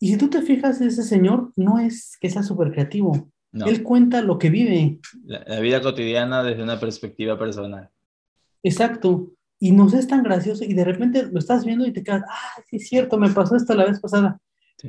Y 0.00 0.08
si 0.08 0.16
tú 0.16 0.28
te 0.28 0.42
fijas, 0.42 0.80
ese 0.80 1.02
señor 1.02 1.52
no 1.56 1.78
es 1.78 2.16
que 2.20 2.30
sea 2.30 2.42
súper 2.42 2.72
creativo. 2.72 3.30
Él 3.52 3.82
cuenta 3.82 4.22
lo 4.22 4.38
que 4.38 4.50
vive. 4.50 4.98
La, 5.24 5.60
vida 5.60 5.80
cotidiana 5.80 6.42
desde 6.42 6.62
una 6.62 6.78
perspectiva 6.78 7.38
personal. 7.38 7.90
Exacto. 8.62 9.32
Y 9.58 9.72
nos 9.72 9.94
es 9.94 10.06
tan 10.06 10.22
gracioso 10.22 10.64
y 10.64 10.74
de 10.74 10.84
repente 10.84 11.24
lo 11.30 11.38
estás 11.38 11.64
viendo 11.64 11.86
y 11.86 11.92
te 11.92 12.02
quedas, 12.02 12.22
ah, 12.28 12.62
sí 12.68 12.76
es 12.76 12.88
cierto, 12.88 13.18
me 13.18 13.30
pasó 13.30 13.56
esto 13.56 13.74
la 13.74 13.86
vez 13.86 14.00
pasada. 14.00 14.38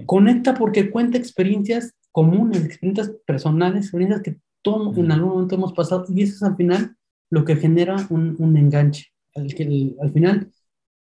Conecta 0.05 0.53
porque 0.53 0.91
cuenta 0.91 1.17
experiencias 1.17 1.93
comunes, 2.11 2.65
experiencias 2.65 3.11
personales, 3.25 3.85
experiencias 3.85 4.21
que 4.21 4.37
todos 4.61 4.97
en 4.97 5.11
algún 5.11 5.29
momento 5.29 5.55
hemos 5.55 5.73
pasado 5.73 6.05
y 6.09 6.23
eso 6.23 6.35
es 6.35 6.43
al 6.43 6.55
final 6.57 6.95
lo 7.29 7.45
que 7.45 7.55
genera 7.55 7.95
un, 8.09 8.35
un 8.39 8.57
enganche. 8.57 9.07
Al, 9.35 9.53
que, 9.53 9.93
al, 10.01 10.11
final, 10.11 10.51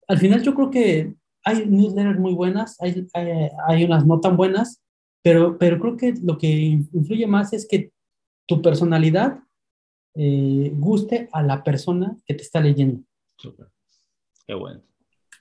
al 0.08 0.18
final 0.18 0.42
yo 0.42 0.54
creo 0.56 0.72
que 0.72 1.14
hay 1.44 1.66
newsletters 1.66 2.20
muy 2.20 2.34
buenas, 2.34 2.76
hay, 2.82 3.08
hay, 3.68 3.84
unas 3.84 4.06
no 4.06 4.20
tan 4.20 4.36
buenas, 4.36 4.82
pero, 5.22 5.58
pero 5.58 5.80
creo 5.80 5.96
que 5.96 6.14
lo 6.22 6.38
que 6.38 6.48
influye 6.48 7.28
más 7.28 7.54
es 7.54 7.68
que 7.68 7.92
tu 8.48 8.62
personalidad 8.62 9.40
eh, 10.16 10.72
guste 10.76 11.30
a 11.32 11.44
la 11.44 11.64
persona 11.64 12.18
que 12.26 12.34
te 12.34 12.42
está 12.42 12.60
leyendo. 12.60 13.02
Súper. 13.38 13.68
Qué 14.48 14.54
bueno. 14.54 14.82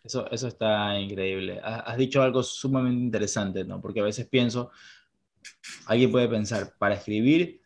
Eso, 0.03 0.31
eso 0.31 0.49
está 0.49 0.99
increíble. 0.99 1.61
Has 1.63 1.97
dicho 1.97 2.23
algo 2.23 2.43
sumamente 2.43 3.03
interesante, 3.03 3.65
¿no? 3.65 3.81
Porque 3.81 4.01
a 4.01 4.05
veces 4.05 4.29
pienso, 4.29 4.71
alguien 5.87 6.11
puede 6.11 6.29
pensar, 6.29 6.75
para 6.79 6.95
escribir 6.95 7.63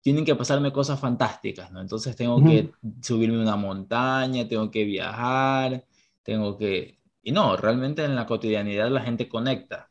tienen 0.00 0.24
que 0.24 0.36
pasarme 0.36 0.72
cosas 0.72 0.98
fantásticas, 1.00 1.70
¿no? 1.72 1.80
Entonces 1.80 2.16
tengo 2.16 2.42
que 2.42 2.70
subirme 3.02 3.42
una 3.42 3.56
montaña, 3.56 4.46
tengo 4.48 4.70
que 4.70 4.84
viajar, 4.84 5.84
tengo 6.22 6.56
que... 6.56 7.00
Y 7.22 7.32
no, 7.32 7.56
realmente 7.56 8.04
en 8.04 8.14
la 8.14 8.24
cotidianidad 8.24 8.90
la 8.90 9.02
gente 9.02 9.28
conecta. 9.28 9.90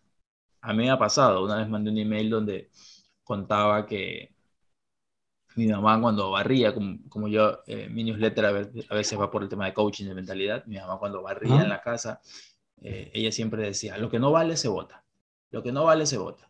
A 0.62 0.74
mí 0.74 0.84
me 0.84 0.90
ha 0.90 0.98
pasado, 0.98 1.44
una 1.44 1.58
vez 1.58 1.70
mandé 1.70 1.92
un 1.92 1.98
email 1.98 2.30
donde 2.30 2.72
contaba 3.24 3.86
que 3.86 4.37
mi 5.58 5.68
mamá 5.68 6.00
cuando 6.00 6.32
barría, 6.32 6.74
como, 6.74 7.00
como 7.10 7.28
yo, 7.28 7.60
eh, 7.66 7.90
mi 7.90 8.04
newsletter 8.04 8.46
a, 8.46 8.52
veces 8.52 9.20
va 9.20 9.32
por 9.32 9.42
el 9.42 9.50
tema 9.50 9.66
de 9.66 9.74
coaching 9.74 10.06
de 10.06 10.14
mentalidad, 10.14 10.64
mi 10.68 10.78
mamá 10.78 10.98
cuando 11.00 11.22
barría 11.22 11.62
en 11.64 11.70
la 11.70 11.82
casa, 11.82 12.22
eh, 12.82 13.10
ella 13.14 13.32
siempre 13.32 13.64
decía, 13.64 13.98
lo 13.98 14.10
que 14.10 14.20
no 14.20 14.32
vale 14.32 14.56
se 14.56 14.68
vota, 14.68 15.04
lo 15.50 15.64
que 15.64 15.72
no 15.72 15.84
vale 15.84 16.06
se 16.06 16.18
vota. 16.18 16.48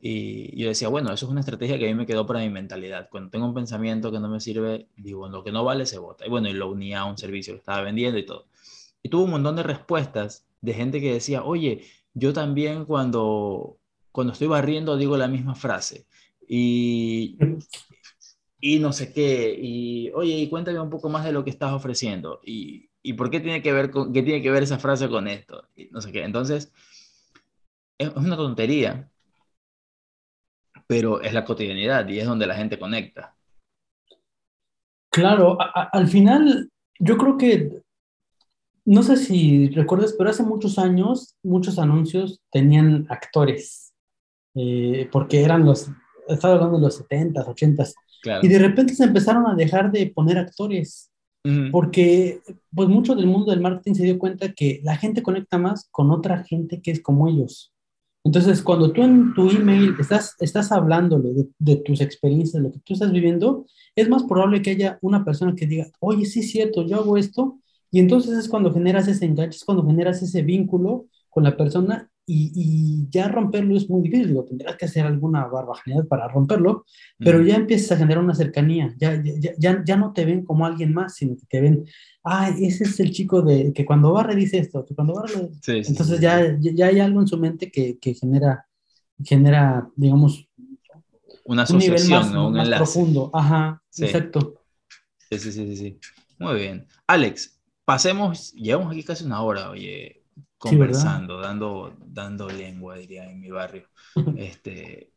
Y 0.00 0.56
yo 0.60 0.68
decía, 0.68 0.88
bueno, 0.88 1.12
eso 1.12 1.26
es 1.26 1.30
una 1.30 1.40
estrategia 1.40 1.78
que 1.78 1.86
a 1.86 1.88
mí 1.88 1.94
me 1.94 2.06
quedó 2.06 2.26
para 2.26 2.40
mi 2.40 2.50
mentalidad. 2.50 3.08
Cuando 3.08 3.30
tengo 3.30 3.46
un 3.46 3.54
pensamiento 3.54 4.10
que 4.10 4.18
no 4.18 4.28
me 4.28 4.40
sirve, 4.40 4.88
digo, 4.96 5.28
lo 5.28 5.44
que 5.44 5.52
no 5.52 5.64
vale 5.64 5.86
se 5.86 5.98
vota. 5.98 6.26
Y 6.26 6.28
bueno, 6.28 6.48
y 6.48 6.54
lo 6.54 6.70
unía 6.70 7.00
a 7.00 7.04
un 7.04 7.16
servicio 7.16 7.54
que 7.54 7.58
estaba 7.58 7.82
vendiendo 7.82 8.18
y 8.18 8.26
todo. 8.26 8.46
Y 9.00 9.10
tuvo 9.10 9.24
un 9.24 9.30
montón 9.30 9.54
de 9.54 9.62
respuestas 9.62 10.44
de 10.60 10.74
gente 10.74 11.00
que 11.00 11.12
decía, 11.12 11.44
oye, 11.44 11.84
yo 12.14 12.32
también 12.32 12.84
cuando, 12.84 13.78
cuando 14.10 14.32
estoy 14.32 14.48
barriendo 14.48 14.96
digo 14.96 15.16
la 15.16 15.28
misma 15.28 15.54
frase. 15.54 16.06
Y, 16.48 17.38
y 18.62 18.78
no 18.78 18.94
sé 18.94 19.12
qué. 19.12 19.54
Y 19.60 20.10
oye, 20.12 20.38
y 20.38 20.48
cuéntame 20.48 20.80
un 20.80 20.88
poco 20.88 21.10
más 21.10 21.26
de 21.26 21.32
lo 21.32 21.44
que 21.44 21.50
estás 21.50 21.72
ofreciendo. 21.72 22.40
Y, 22.42 22.88
y 23.02 23.12
por 23.12 23.28
qué 23.28 23.40
tiene 23.40 23.60
que 23.60 23.72
ver 23.74 23.90
con, 23.90 24.14
qué 24.14 24.22
tiene 24.22 24.40
que 24.40 24.50
ver 24.50 24.62
esa 24.62 24.78
frase 24.78 25.10
con 25.10 25.28
esto. 25.28 25.68
Y 25.76 25.90
no 25.90 26.00
sé 26.00 26.12
qué. 26.12 26.24
Entonces, 26.24 26.72
es 27.98 28.08
una 28.16 28.36
tontería 28.36 29.12
pero 30.92 31.22
es 31.22 31.32
la 31.32 31.46
cotidianidad 31.46 32.06
y 32.08 32.18
es 32.18 32.26
donde 32.26 32.46
la 32.46 32.54
gente 32.54 32.78
conecta. 32.78 33.34
Claro, 35.10 35.56
al 35.58 36.06
final 36.06 36.70
yo 36.98 37.16
creo 37.16 37.38
que, 37.38 37.82
no 38.84 39.02
sé 39.02 39.16
si 39.16 39.68
recuerdas, 39.68 40.14
pero 40.18 40.28
hace 40.28 40.42
muchos 40.42 40.78
años 40.78 41.34
muchos 41.42 41.78
anuncios 41.78 42.42
tenían 42.50 43.06
actores, 43.08 43.94
eh, 44.54 45.08
porque 45.10 45.42
eran 45.42 45.64
los, 45.64 45.90
estaba 46.28 46.56
hablando 46.56 46.76
de 46.76 46.84
los 46.84 47.00
70s, 47.00 47.46
80s, 47.46 47.94
y 48.42 48.48
de 48.48 48.58
repente 48.58 48.94
se 48.94 49.04
empezaron 49.04 49.46
a 49.46 49.54
dejar 49.54 49.90
de 49.90 50.06
poner 50.06 50.38
actores. 50.38 51.08
Porque 51.72 52.40
pues 52.72 52.88
mucho 52.88 53.16
del 53.16 53.26
mundo 53.26 53.50
del 53.50 53.60
marketing 53.60 53.94
se 53.94 54.04
dio 54.04 54.16
cuenta 54.16 54.52
que 54.52 54.80
la 54.84 54.96
gente 54.96 55.24
conecta 55.24 55.58
más 55.58 55.88
con 55.90 56.12
otra 56.12 56.44
gente 56.44 56.80
que 56.80 56.92
es 56.92 57.02
como 57.02 57.26
ellos. 57.26 57.72
Entonces, 58.24 58.62
cuando 58.62 58.92
tú 58.92 59.02
en 59.02 59.34
tu 59.34 59.50
email 59.50 59.96
estás, 59.98 60.36
estás 60.38 60.70
hablándole 60.70 61.30
de, 61.58 61.76
tus 61.76 62.00
experiencias, 62.00 62.62
de 62.62 62.68
lo 62.68 62.72
que 62.72 62.78
tú 62.84 62.94
estás 62.94 63.10
viviendo, 63.10 63.66
es 63.96 64.08
más 64.08 64.22
probable 64.22 64.62
que 64.62 64.70
haya 64.70 64.98
una 65.02 65.24
persona 65.24 65.54
que 65.56 65.66
diga, 65.66 65.88
oye, 65.98 66.24
sí 66.26 66.40
es 66.40 66.52
cierto, 66.52 66.86
yo 66.86 66.98
hago 66.98 67.16
esto, 67.16 67.58
y 67.90 67.98
entonces 67.98 68.38
es 68.38 68.48
cuando 68.48 68.72
generas 68.72 69.08
ese 69.08 69.24
enganche, 69.24 69.56
es 69.56 69.64
cuando 69.64 69.84
generas 69.84 70.22
ese 70.22 70.42
vínculo 70.42 71.06
con 71.28 71.42
la 71.42 71.56
persona 71.56 72.11
y, 72.24 73.08
ya 73.10 73.28
romperlo 73.28 73.76
es 73.76 73.90
muy 73.90 74.08
difícil, 74.08 74.38
tendrás 74.48 74.76
que 74.76 74.84
hacer 74.84 75.04
alguna 75.06 75.46
barbaridad 75.46 76.06
para 76.08 76.28
romperlo, 76.28 76.84
pero 77.18 77.42
ya 77.42 77.56
empiezas 77.56 77.92
a 77.92 77.96
generar 77.96 78.22
una 78.22 78.34
cercanía, 78.34 78.94
ya, 78.96 79.20
ya, 79.22 79.52
ya, 79.58 79.82
ya, 79.84 79.96
no 79.96 80.12
te 80.12 80.24
ven 80.24 80.44
como 80.44 80.64
alguien 80.64 80.94
más, 80.94 81.16
sino 81.16 81.36
que 81.36 81.46
te 81.48 81.60
ven, 81.60 81.84
ah, 82.24 82.50
ese 82.50 82.84
es 82.84 83.00
el 83.00 83.10
chico 83.10 83.42
de 83.42 83.72
que 83.72 83.84
cuando 83.84 84.12
barre 84.12 84.36
dice 84.36 84.58
esto, 84.58 84.84
que 84.84 84.94
cuando 84.94 85.14
barre... 85.14 85.50
Entonces 85.66 86.20
ya, 86.20 86.56
ya 86.60 86.86
hay 86.86 87.00
algo 87.00 87.20
en 87.20 87.26
su 87.26 87.38
mente 87.38 87.70
que, 87.70 87.98
que 87.98 88.14
genera, 88.14 88.66
genera, 89.24 89.88
digamos, 89.96 90.48
una 91.44 91.62
asociación, 91.62 92.28
un, 92.28 92.32
¿no? 92.32 92.50
más 92.50 92.68
profundo. 92.68 93.30
Ajá, 93.32 93.82
exacto. 93.98 94.62
Sí, 95.30 95.38
sí, 95.38 95.52
sí, 95.52 95.76
sí. 95.76 95.98
Muy 96.38 96.54
bien. 96.54 96.86
Alex, 97.06 97.60
pasemos, 97.84 98.52
llevamos 98.52 98.92
aquí 98.92 99.02
casi 99.02 99.24
una 99.24 99.42
hora, 99.42 99.70
oye, 99.70 100.21
conversando, 100.62 101.40
dando, 101.40 101.96
dando 102.06 102.48
lengua, 102.48 102.96
diría, 102.96 103.28
en 103.28 103.40
mi 103.40 103.50
barrio. 103.50 103.88
este, 104.36 105.12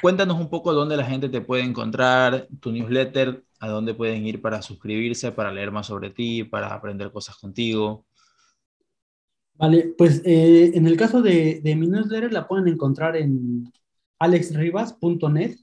cuéntanos 0.00 0.38
un 0.38 0.48
poco 0.48 0.72
dónde 0.72 0.96
la 0.96 1.04
gente 1.04 1.28
te 1.28 1.40
puede 1.40 1.64
encontrar, 1.64 2.46
tu 2.60 2.70
newsletter, 2.70 3.44
a 3.58 3.68
dónde 3.68 3.94
pueden 3.94 4.24
ir 4.24 4.40
para 4.40 4.62
suscribirse, 4.62 5.32
para 5.32 5.52
leer 5.52 5.72
más 5.72 5.88
sobre 5.88 6.10
ti, 6.10 6.44
para 6.44 6.72
aprender 6.72 7.10
cosas 7.10 7.36
contigo. 7.36 8.06
Vale, 9.54 9.94
pues 9.98 10.22
eh, 10.24 10.70
en 10.74 10.86
el 10.86 10.96
caso 10.96 11.20
de, 11.20 11.60
de, 11.62 11.76
mi 11.76 11.88
newsletter 11.88 12.32
la 12.32 12.46
pueden 12.46 12.68
encontrar 12.68 13.16
en 13.16 13.72
alexribas.net. 14.20 15.56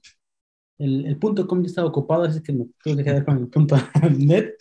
El, 0.77 1.05
el, 1.05 1.17
punto 1.17 1.47
com 1.47 1.61
ya 1.61 1.67
está 1.67 1.85
ocupado, 1.85 2.23
así 2.23 2.41
que 2.41 2.53
me 2.53 2.67
tuve 2.83 2.97
que 2.97 3.03
quedar 3.03 3.25
con 3.25 3.37
el 3.37 3.47
punto 3.47 3.75
net, 4.17 4.53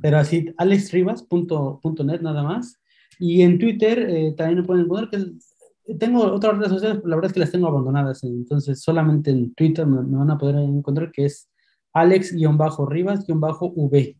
pero 0.00 0.18
así 0.18 0.52
alexribas.net 0.58 2.20
nada 2.20 2.42
más. 2.42 2.80
Y 3.18 3.42
en 3.42 3.58
Twitter 3.58 3.98
eh, 3.98 4.34
también 4.36 4.60
me 4.60 4.64
pueden 4.64 4.84
encontrar 4.84 5.10
que 5.10 5.94
tengo 5.94 6.24
otras 6.24 6.58
redes 6.58 6.72
sociales, 6.72 6.98
pero 6.98 7.08
la 7.08 7.16
verdad 7.16 7.30
es 7.30 7.34
que 7.34 7.40
las 7.40 7.52
tengo 7.52 7.68
abandonadas, 7.68 8.24
entonces 8.24 8.82
solamente 8.82 9.30
en 9.30 9.54
Twitter 9.54 9.86
me, 9.86 10.02
van 10.16 10.30
a 10.30 10.38
poder 10.38 10.56
encontrar 10.56 11.12
que 11.12 11.26
es 11.26 11.48
alex-rivas-v. 11.92 14.16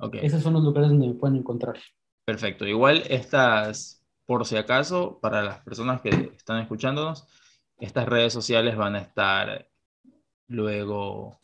Okay. 0.00 0.20
Esos 0.22 0.42
son 0.42 0.52
los 0.52 0.62
lugares 0.62 0.90
donde 0.90 1.08
me 1.08 1.14
pueden 1.14 1.36
encontrar. 1.36 1.76
Perfecto. 2.24 2.66
Igual 2.66 3.02
estas, 3.08 4.04
por 4.26 4.46
si 4.46 4.56
acaso, 4.56 5.18
para 5.20 5.42
las 5.42 5.58
personas 5.60 6.00
que 6.02 6.10
están 6.36 6.60
escuchándonos, 6.60 7.26
estas 7.78 8.06
redes 8.06 8.32
sociales 8.32 8.76
van 8.76 8.94
a 8.94 9.00
estar 9.00 9.68
luego 10.48 11.40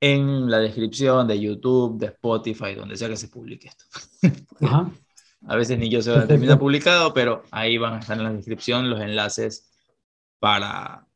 en 0.00 0.50
la 0.50 0.58
descripción 0.58 1.28
de 1.28 1.38
YouTube, 1.38 1.98
de 1.98 2.06
Spotify, 2.06 2.74
donde 2.74 2.96
sea 2.96 3.08
que 3.08 3.16
se 3.16 3.28
publique 3.28 3.68
esto. 3.68 3.84
Ajá. 4.60 4.90
A 5.46 5.56
veces 5.56 5.78
ni 5.78 5.88
yo 5.88 6.02
sé 6.02 6.10
dónde 6.10 6.26
termina 6.26 6.58
publicado, 6.58 7.14
pero 7.14 7.42
ahí 7.50 7.78
van 7.78 7.94
a 7.94 7.98
estar 8.00 8.16
en 8.16 8.24
la 8.24 8.32
descripción 8.32 8.90
los 8.90 9.00
enlaces 9.00 9.70
para, 10.38 11.06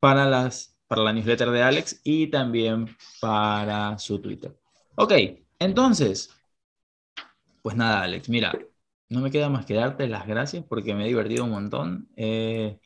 para, 0.00 0.26
las, 0.26 0.76
para 0.86 1.02
la 1.02 1.12
newsletter 1.12 1.50
de 1.50 1.62
Alex 1.62 2.00
y 2.04 2.28
también 2.28 2.96
para 3.20 3.98
su 3.98 4.20
Twitter. 4.20 4.56
Ok, 4.96 5.12
entonces, 5.58 6.30
pues 7.62 7.76
nada, 7.76 8.02
Alex, 8.02 8.28
mira, 8.28 8.52
no 9.08 9.20
me 9.20 9.30
queda 9.30 9.48
más 9.48 9.66
que 9.66 9.74
darte 9.74 10.06
las 10.08 10.26
gracias 10.26 10.64
porque 10.68 10.94
me 10.94 11.04
he 11.04 11.08
divertido 11.08 11.44
un 11.44 11.50
montón. 11.50 12.08
he 12.16 12.78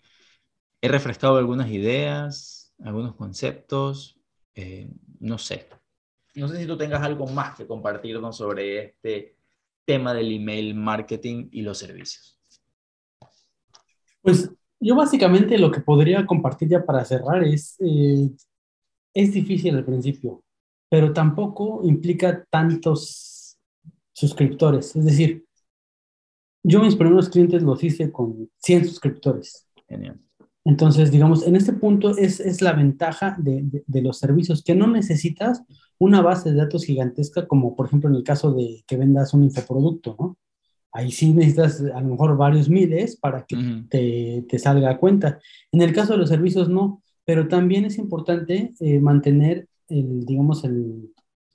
refrescado 0.82 1.36
algunas 1.38 1.70
ideas, 1.70 2.74
algunos 2.82 3.14
conceptos, 3.14 4.18
eh, 4.54 4.90
no 5.20 5.38
sé. 5.38 5.68
No 6.34 6.48
sé 6.48 6.58
si 6.58 6.66
tú 6.66 6.76
tengas 6.76 7.02
algo 7.02 7.26
más 7.26 7.56
que 7.56 7.66
compartirnos 7.66 8.36
sobre 8.36 8.78
este 8.86 9.37
tema 9.88 10.12
del 10.12 10.30
email 10.30 10.74
marketing 10.74 11.48
y 11.50 11.62
los 11.62 11.78
servicios? 11.78 12.38
Pues 14.20 14.50
yo 14.78 14.94
básicamente 14.94 15.56
lo 15.56 15.70
que 15.70 15.80
podría 15.80 16.26
compartir 16.26 16.68
ya 16.68 16.84
para 16.84 17.06
cerrar 17.06 17.42
es, 17.42 17.74
eh, 17.80 18.30
es 19.14 19.32
difícil 19.32 19.76
al 19.76 19.86
principio, 19.86 20.44
pero 20.90 21.14
tampoco 21.14 21.80
implica 21.84 22.44
tantos 22.50 23.58
suscriptores. 24.12 24.94
Es 24.94 25.06
decir, 25.06 25.46
yo 26.62 26.82
mis 26.82 26.94
primeros 26.94 27.30
clientes 27.30 27.62
los 27.62 27.82
hice 27.82 28.12
con 28.12 28.50
100 28.58 28.84
suscriptores. 28.84 29.66
Genial. 29.88 30.20
Entonces, 30.64 31.10
digamos, 31.10 31.46
en 31.46 31.56
este 31.56 31.72
punto 31.72 32.10
es, 32.18 32.40
es 32.40 32.60
la 32.60 32.74
ventaja 32.74 33.36
de, 33.38 33.82
de, 33.86 34.02
los 34.02 34.18
servicios, 34.18 34.62
que 34.62 34.74
no 34.74 34.86
necesitas 34.86 35.62
una 35.98 36.22
base 36.22 36.50
de 36.50 36.56
datos 36.56 36.84
gigantesca, 36.84 37.46
como 37.46 37.74
por 37.74 37.86
ejemplo 37.86 38.08
en 38.08 38.16
el 38.16 38.22
caso 38.22 38.52
de 38.52 38.84
que 38.86 38.96
vendas 38.96 39.34
un 39.34 39.44
infoproducto, 39.44 40.16
¿no? 40.18 40.38
Ahí 40.92 41.10
sí 41.10 41.32
necesitas 41.32 41.82
a 41.94 42.00
lo 42.00 42.08
mejor 42.08 42.36
varios 42.36 42.68
miles 42.68 43.16
para 43.16 43.44
que 43.44 43.56
te, 43.90 44.44
te, 44.48 44.58
salga 44.58 44.90
a 44.90 44.98
cuenta. 44.98 45.38
En 45.70 45.82
el 45.82 45.92
caso 45.92 46.14
de 46.14 46.18
los 46.18 46.30
servicios, 46.30 46.68
no, 46.68 47.02
pero 47.24 47.46
también 47.46 47.84
es 47.84 47.98
importante 47.98 48.72
eh, 48.80 48.98
mantener, 48.98 49.68
el, 49.88 50.24
digamos, 50.24 50.64
el, 50.64 51.12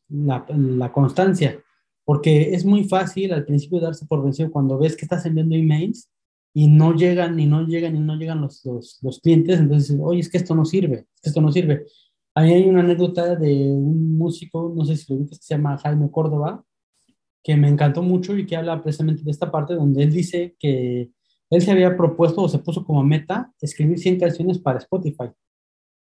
la, 0.08 0.46
la, 0.48 0.92
constancia, 0.92 1.60
porque 2.06 2.54
es 2.54 2.64
muy 2.64 2.84
fácil 2.84 3.34
al 3.34 3.44
principio 3.44 3.80
darse 3.80 4.06
por 4.06 4.24
vencido 4.24 4.52
cuando 4.52 4.78
ves 4.78 4.96
que 4.96 5.06
estás 5.06 5.26
enviando 5.26 5.56
emails 5.56 6.10
y 6.54 6.68
no 6.68 6.94
llegan, 6.94 7.40
y 7.40 7.48
no 7.48 7.66
llegan, 7.66 7.96
y 7.96 8.00
no 8.00 8.16
llegan 8.16 8.42
los, 8.42 8.64
los, 8.66 9.00
los 9.02 9.20
clientes, 9.20 9.60
entonces, 9.60 9.98
oye, 10.00 10.20
es 10.20 10.30
que 10.30 10.38
esto 10.38 10.54
no 10.54 10.64
sirve, 10.64 11.08
esto 11.24 11.42
no 11.42 11.52
sirve. 11.52 11.88
Ahí 12.36 12.52
hay 12.52 12.68
una 12.68 12.82
anécdota 12.82 13.36
de 13.36 13.72
un 13.72 14.18
músico, 14.18 14.74
no 14.76 14.86
sé 14.86 14.98
si 14.98 15.14
lo 15.14 15.20
viste, 15.20 15.38
que 15.38 15.44
se 15.44 15.56
llama 15.56 15.78
Jaime 15.78 16.10
Córdoba, 16.10 16.64
que 17.44 17.56
me 17.58 17.70
encantó 17.70 18.02
mucho 18.02 18.36
y 18.38 18.46
que 18.46 18.56
habla 18.56 18.82
precisamente 18.82 19.24
de 19.24 19.32
esta 19.32 19.52
parte 19.52 19.76
donde 19.76 20.04
él 20.04 20.12
dice 20.12 20.56
que 20.60 21.12
él 21.50 21.62
se 21.62 21.72
había 21.72 21.96
propuesto 21.96 22.42
o 22.42 22.50
se 22.50 22.60
puso 22.60 22.84
como 22.84 23.04
meta 23.04 23.54
escribir 23.62 24.00
100 24.00 24.20
canciones 24.20 24.58
para 24.58 24.80
Spotify. 24.80 25.30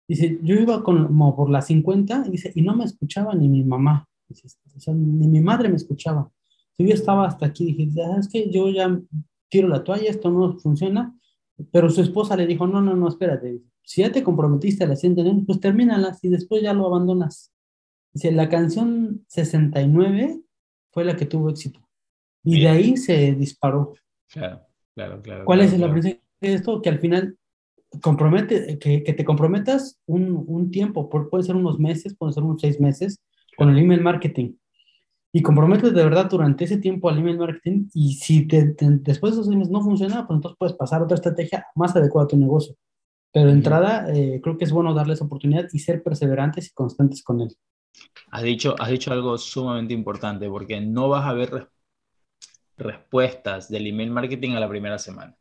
Dice, 0.07 0.39
yo 0.41 0.55
iba 0.55 0.82
como 0.84 1.36
por 1.36 1.49
las 1.49 1.68
50 1.68 2.24
y, 2.28 2.32
dice, 2.32 2.51
y 2.55 2.61
no 2.61 2.76
me 2.76 2.86
escuchaba 2.86 3.36
ni 3.36 3.49
mi 3.49 3.63
mamá, 3.63 4.07
ni 4.88 5.28
mi 5.28 5.41
madre 5.41 5.70
me 5.70 5.76
escuchaba. 5.76 6.32
Yo 6.78 6.93
estaba 6.93 7.28
hasta 7.28 7.45
aquí, 7.45 7.74
dije, 7.74 8.01
ah, 8.03 8.18
es 8.20 8.28
que 8.28 8.49
yo 8.49 8.70
ya 8.70 8.99
tiro 9.49 9.68
la 9.68 9.84
toalla, 9.84 10.09
esto 10.09 10.30
no 10.30 10.57
funciona. 10.59 11.13
Pero 11.72 11.89
su 11.89 12.01
esposa 12.01 12.36
le 12.36 12.47
dijo, 12.47 12.68
no, 12.68 12.82
no, 12.82 12.95
no, 12.95 13.07
espérate. 13.07 13.61
Si 13.88 14.02
ya 14.02 14.12
te 14.12 14.22
comprometiste 14.22 14.84
a 14.84 14.88
la 14.88 14.98
siguiente 14.98 15.44
pues 15.46 15.62
termínalas 15.62 16.22
y 16.22 16.28
después 16.28 16.62
ya 16.62 16.74
lo 16.74 16.88
abandonas. 16.88 17.54
Dice, 18.12 18.34
la 18.34 18.50
canción 18.50 19.24
69 19.28 20.42
fue 20.92 21.06
la 21.06 21.16
que 21.16 21.26
tuvo 21.26 21.50
éxito. 21.50 21.80
Y 22.44 22.62
de 22.62 22.68
ahí 22.68 22.98
se 22.98 23.34
disparó. 23.34 23.94
Claro, 24.30 24.62
claro, 24.94 25.22
claro. 25.22 25.46
¿Cuál 25.46 25.62
es 25.62 25.80
la 25.80 25.88
de 25.88 26.20
esto? 26.42 26.82
Que 26.82 26.90
al 26.90 27.00
final 27.00 27.38
compromete, 28.02 28.78
que, 28.78 29.04
que 29.04 29.14
te 29.14 29.24
comprometas 29.24 29.98
un, 30.06 30.44
un 30.46 30.70
tiempo, 30.70 31.10
puede 31.10 31.46
ser 31.46 31.56
unos 31.56 31.80
meses, 31.80 32.14
puede 32.14 32.34
ser 32.34 32.44
unos 32.44 32.60
seis 32.60 32.82
meses, 32.82 33.22
con 33.56 33.70
el 33.70 33.78
email 33.80 34.02
marketing 34.02 34.54
y 35.32 35.42
comprometes 35.42 35.94
de 35.94 36.04
verdad 36.04 36.30
durante 36.30 36.66
ese 36.66 36.78
tiempo 36.78 37.08
al 37.08 37.20
email 37.20 37.38
marketing 37.38 37.88
y 37.94 38.16
si 38.16 38.46
después 38.46 39.36
de 39.36 39.42
esos 39.42 39.56
meses 39.56 39.72
no 39.72 39.82
funciona, 39.82 40.28
pues 40.28 40.38
entonces 40.38 40.58
puedes 40.60 40.76
pasar 40.76 41.00
a 41.00 41.04
otra 41.06 41.16
estrategia 41.16 41.66
más 41.76 41.96
adecuada 41.96 42.26
a 42.26 42.28
tu 42.28 42.38
negocio. 42.38 42.76
Pero 43.34 43.47
de 43.47 43.51
entrada, 43.51 44.07
eh, 44.13 44.39
creo 44.41 44.57
que 44.57 44.65
es 44.65 44.71
bueno 44.71 44.93
darles 44.93 45.21
oportunidad 45.21 45.67
y 45.71 45.80
ser 45.80 46.01
perseverantes 46.01 46.67
y 46.67 46.73
constantes 46.73 47.23
con 47.23 47.41
él. 47.41 47.55
Has 48.32 48.43
dicho, 48.43 48.75
has 48.80 48.89
dicho 48.89 49.11
algo 49.11 49.38
sumamente 49.38 49.93
importante 49.93 50.49
porque 50.49 50.80
no 50.82 51.09
vas 51.09 51.25
a 51.25 51.34
ver 51.34 51.69
respuestas 52.78 53.69
del 53.69 53.88
email 53.88 54.11
marketing 54.11 54.51
a 54.51 54.59
la 54.59 54.69
primera 54.69 54.99
semana. 54.99 55.36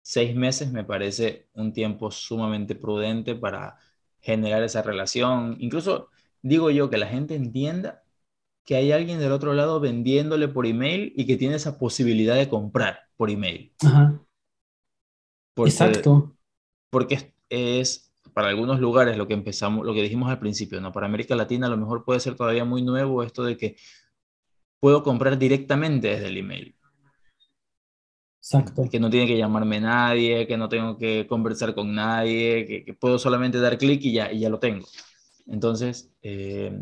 Seis 0.00 0.34
meses 0.34 0.72
me 0.72 0.84
parece 0.84 1.48
un 1.54 1.72
tiempo 1.72 2.10
sumamente 2.10 2.74
prudente 2.74 3.34
para 3.34 3.76
generar 4.20 4.62
esa 4.62 4.82
relación. 4.82 5.56
Incluso 5.58 6.08
digo 6.42 6.70
yo 6.70 6.88
que 6.88 6.98
la 6.98 7.06
gente 7.06 7.34
entienda 7.34 8.02
que 8.64 8.76
hay 8.76 8.92
alguien 8.92 9.18
del 9.18 9.32
otro 9.32 9.54
lado 9.54 9.80
vendiéndole 9.80 10.48
por 10.48 10.66
email 10.66 11.12
y 11.16 11.26
que 11.26 11.36
tiene 11.36 11.56
esa 11.56 11.78
posibilidad 11.78 12.36
de 12.36 12.48
comprar 12.48 13.00
por 13.16 13.30
email. 13.30 13.72
Ajá. 13.82 14.20
Exacto. 15.56 16.37
Porque 16.90 17.34
es, 17.48 18.12
para 18.32 18.48
algunos 18.48 18.80
lugares 18.80 19.16
lo 19.16 19.26
que 19.26 19.34
empezamos, 19.34 19.84
lo 19.84 19.94
que 19.94 20.02
dijimos 20.02 20.30
al 20.30 20.38
principio, 20.38 20.80
¿no? 20.80 20.92
Para 20.92 21.06
América 21.06 21.34
Latina 21.36 21.66
a 21.66 21.70
lo 21.70 21.76
mejor 21.76 22.04
puede 22.04 22.20
ser 22.20 22.34
todavía 22.34 22.64
muy 22.64 22.82
nuevo 22.82 23.22
esto 23.22 23.44
de 23.44 23.56
que 23.56 23.76
puedo 24.80 25.02
comprar 25.02 25.38
directamente 25.38 26.08
desde 26.08 26.28
el 26.28 26.38
email. 26.38 26.74
Exacto. 28.40 28.88
Que 28.90 28.98
no 28.98 29.10
tiene 29.10 29.26
que 29.26 29.36
llamarme 29.36 29.80
nadie, 29.80 30.46
que 30.46 30.56
no 30.56 30.68
tengo 30.68 30.96
que 30.96 31.26
conversar 31.26 31.74
con 31.74 31.94
nadie, 31.94 32.84
que, 32.86 32.94
puedo 32.94 33.18
solamente 33.18 33.60
dar 33.60 33.76
clic 33.76 34.02
y 34.04 34.12
ya, 34.12 34.32
y 34.32 34.40
ya 34.40 34.48
lo 34.48 34.58
tengo. 34.58 34.86
Entonces, 35.46 36.10
eh, 36.22 36.72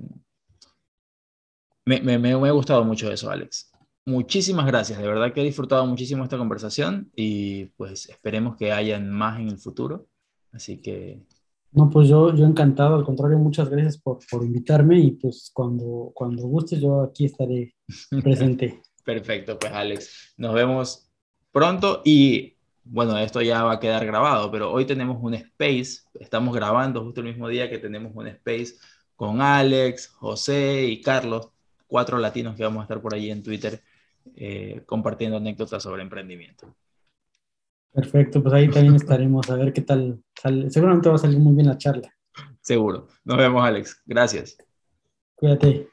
me, 1.85 2.01
me, 2.01 2.19
me, 2.19 2.49
ha 2.49 2.53
gustado 2.53 2.85
mucho 2.85 3.11
eso, 3.11 3.31
Alex. 3.31 3.73
Muchísimas 4.09 4.67
gracias, 4.67 5.01
de 5.01 5.09
verdad 5.09 5.33
que 5.33 5.41
he 5.41 5.45
disfrutado 5.45 5.85
muchísimo 5.85 6.23
esta 6.23 6.39
conversación 6.39 7.11
y 7.17 7.65
pues 7.77 8.09
esperemos 8.09 8.57
que 8.57 8.71
hayan 8.71 9.11
más 9.11 9.41
en 9.41 9.49
el 9.49 9.59
futuro. 9.59 10.07
Así 10.53 10.81
que... 10.81 11.27
No, 11.73 11.91
pues 11.91 12.09
yo, 12.09 12.33
yo 12.33 12.47
encantado, 12.47 12.95
al 12.95 13.05
contrario, 13.05 13.37
muchas 13.39 13.69
gracias 13.69 13.99
por, 13.99 14.21
por 14.31 14.45
invitarme 14.45 15.01
y 15.01 15.11
pues 15.11 15.51
cuando, 15.53 16.13
cuando 16.15 16.47
gustes 16.47 16.81
yo 16.81 17.03
aquí 17.03 17.25
estaré 17.25 17.75
presente. 18.23 18.81
Perfecto, 19.05 19.59
pues 19.59 19.73
Alex, 19.73 20.35
nos 20.37 20.55
vemos 20.55 21.11
pronto 21.51 22.03
y 22.05 22.57
bueno, 22.85 23.19
esto 23.19 23.43
ya 23.43 23.65
va 23.65 23.73
a 23.73 23.81
quedar 23.81 24.07
grabado, 24.07 24.53
pero 24.53 24.73
hoy 24.73 24.85
tenemos 24.85 25.19
un 25.21 25.35
space, 25.35 26.03
estamos 26.21 26.55
grabando 26.55 27.03
justo 27.03 27.23
el 27.23 27.27
mismo 27.27 27.49
día 27.49 27.69
que 27.69 27.79
tenemos 27.79 28.13
un 28.15 28.29
space 28.29 28.75
con 29.17 29.41
Alex, 29.41 30.07
José 30.07 30.85
y 30.87 31.01
Carlos 31.01 31.49
cuatro 31.89 32.19
latinos 32.19 32.57
que 32.57 32.63
vamos 32.63 32.81
a 32.81 32.83
estar 32.83 33.01
por 33.01 33.15
allí 33.15 33.31
en 33.31 33.43
Twitter 33.43 33.83
eh, 34.35 34.83
compartiendo 34.87 35.37
anécdotas 35.37 35.83
sobre 35.83 36.03
emprendimiento. 36.03 36.75
Perfecto, 37.93 38.43
pues 38.43 38.55
ahí 38.55 38.69
también 38.69 38.95
estaremos 38.97 39.49
a 39.51 39.57
ver 39.57 39.73
qué 39.73 39.83
tal 39.83 40.23
sale. 40.35 40.71
Seguramente 40.71 41.09
va 41.09 41.15
a 41.15 41.19
salir 41.19 41.39
muy 41.39 41.55
bien 41.55 41.69
la 41.69 41.79
charla. 41.79 42.13
Seguro. 42.61 43.09
Nos 43.25 43.39
vemos, 43.39 43.65
Alex. 43.65 44.03
Gracias. 44.05 44.59
Cuídate. 45.35 45.89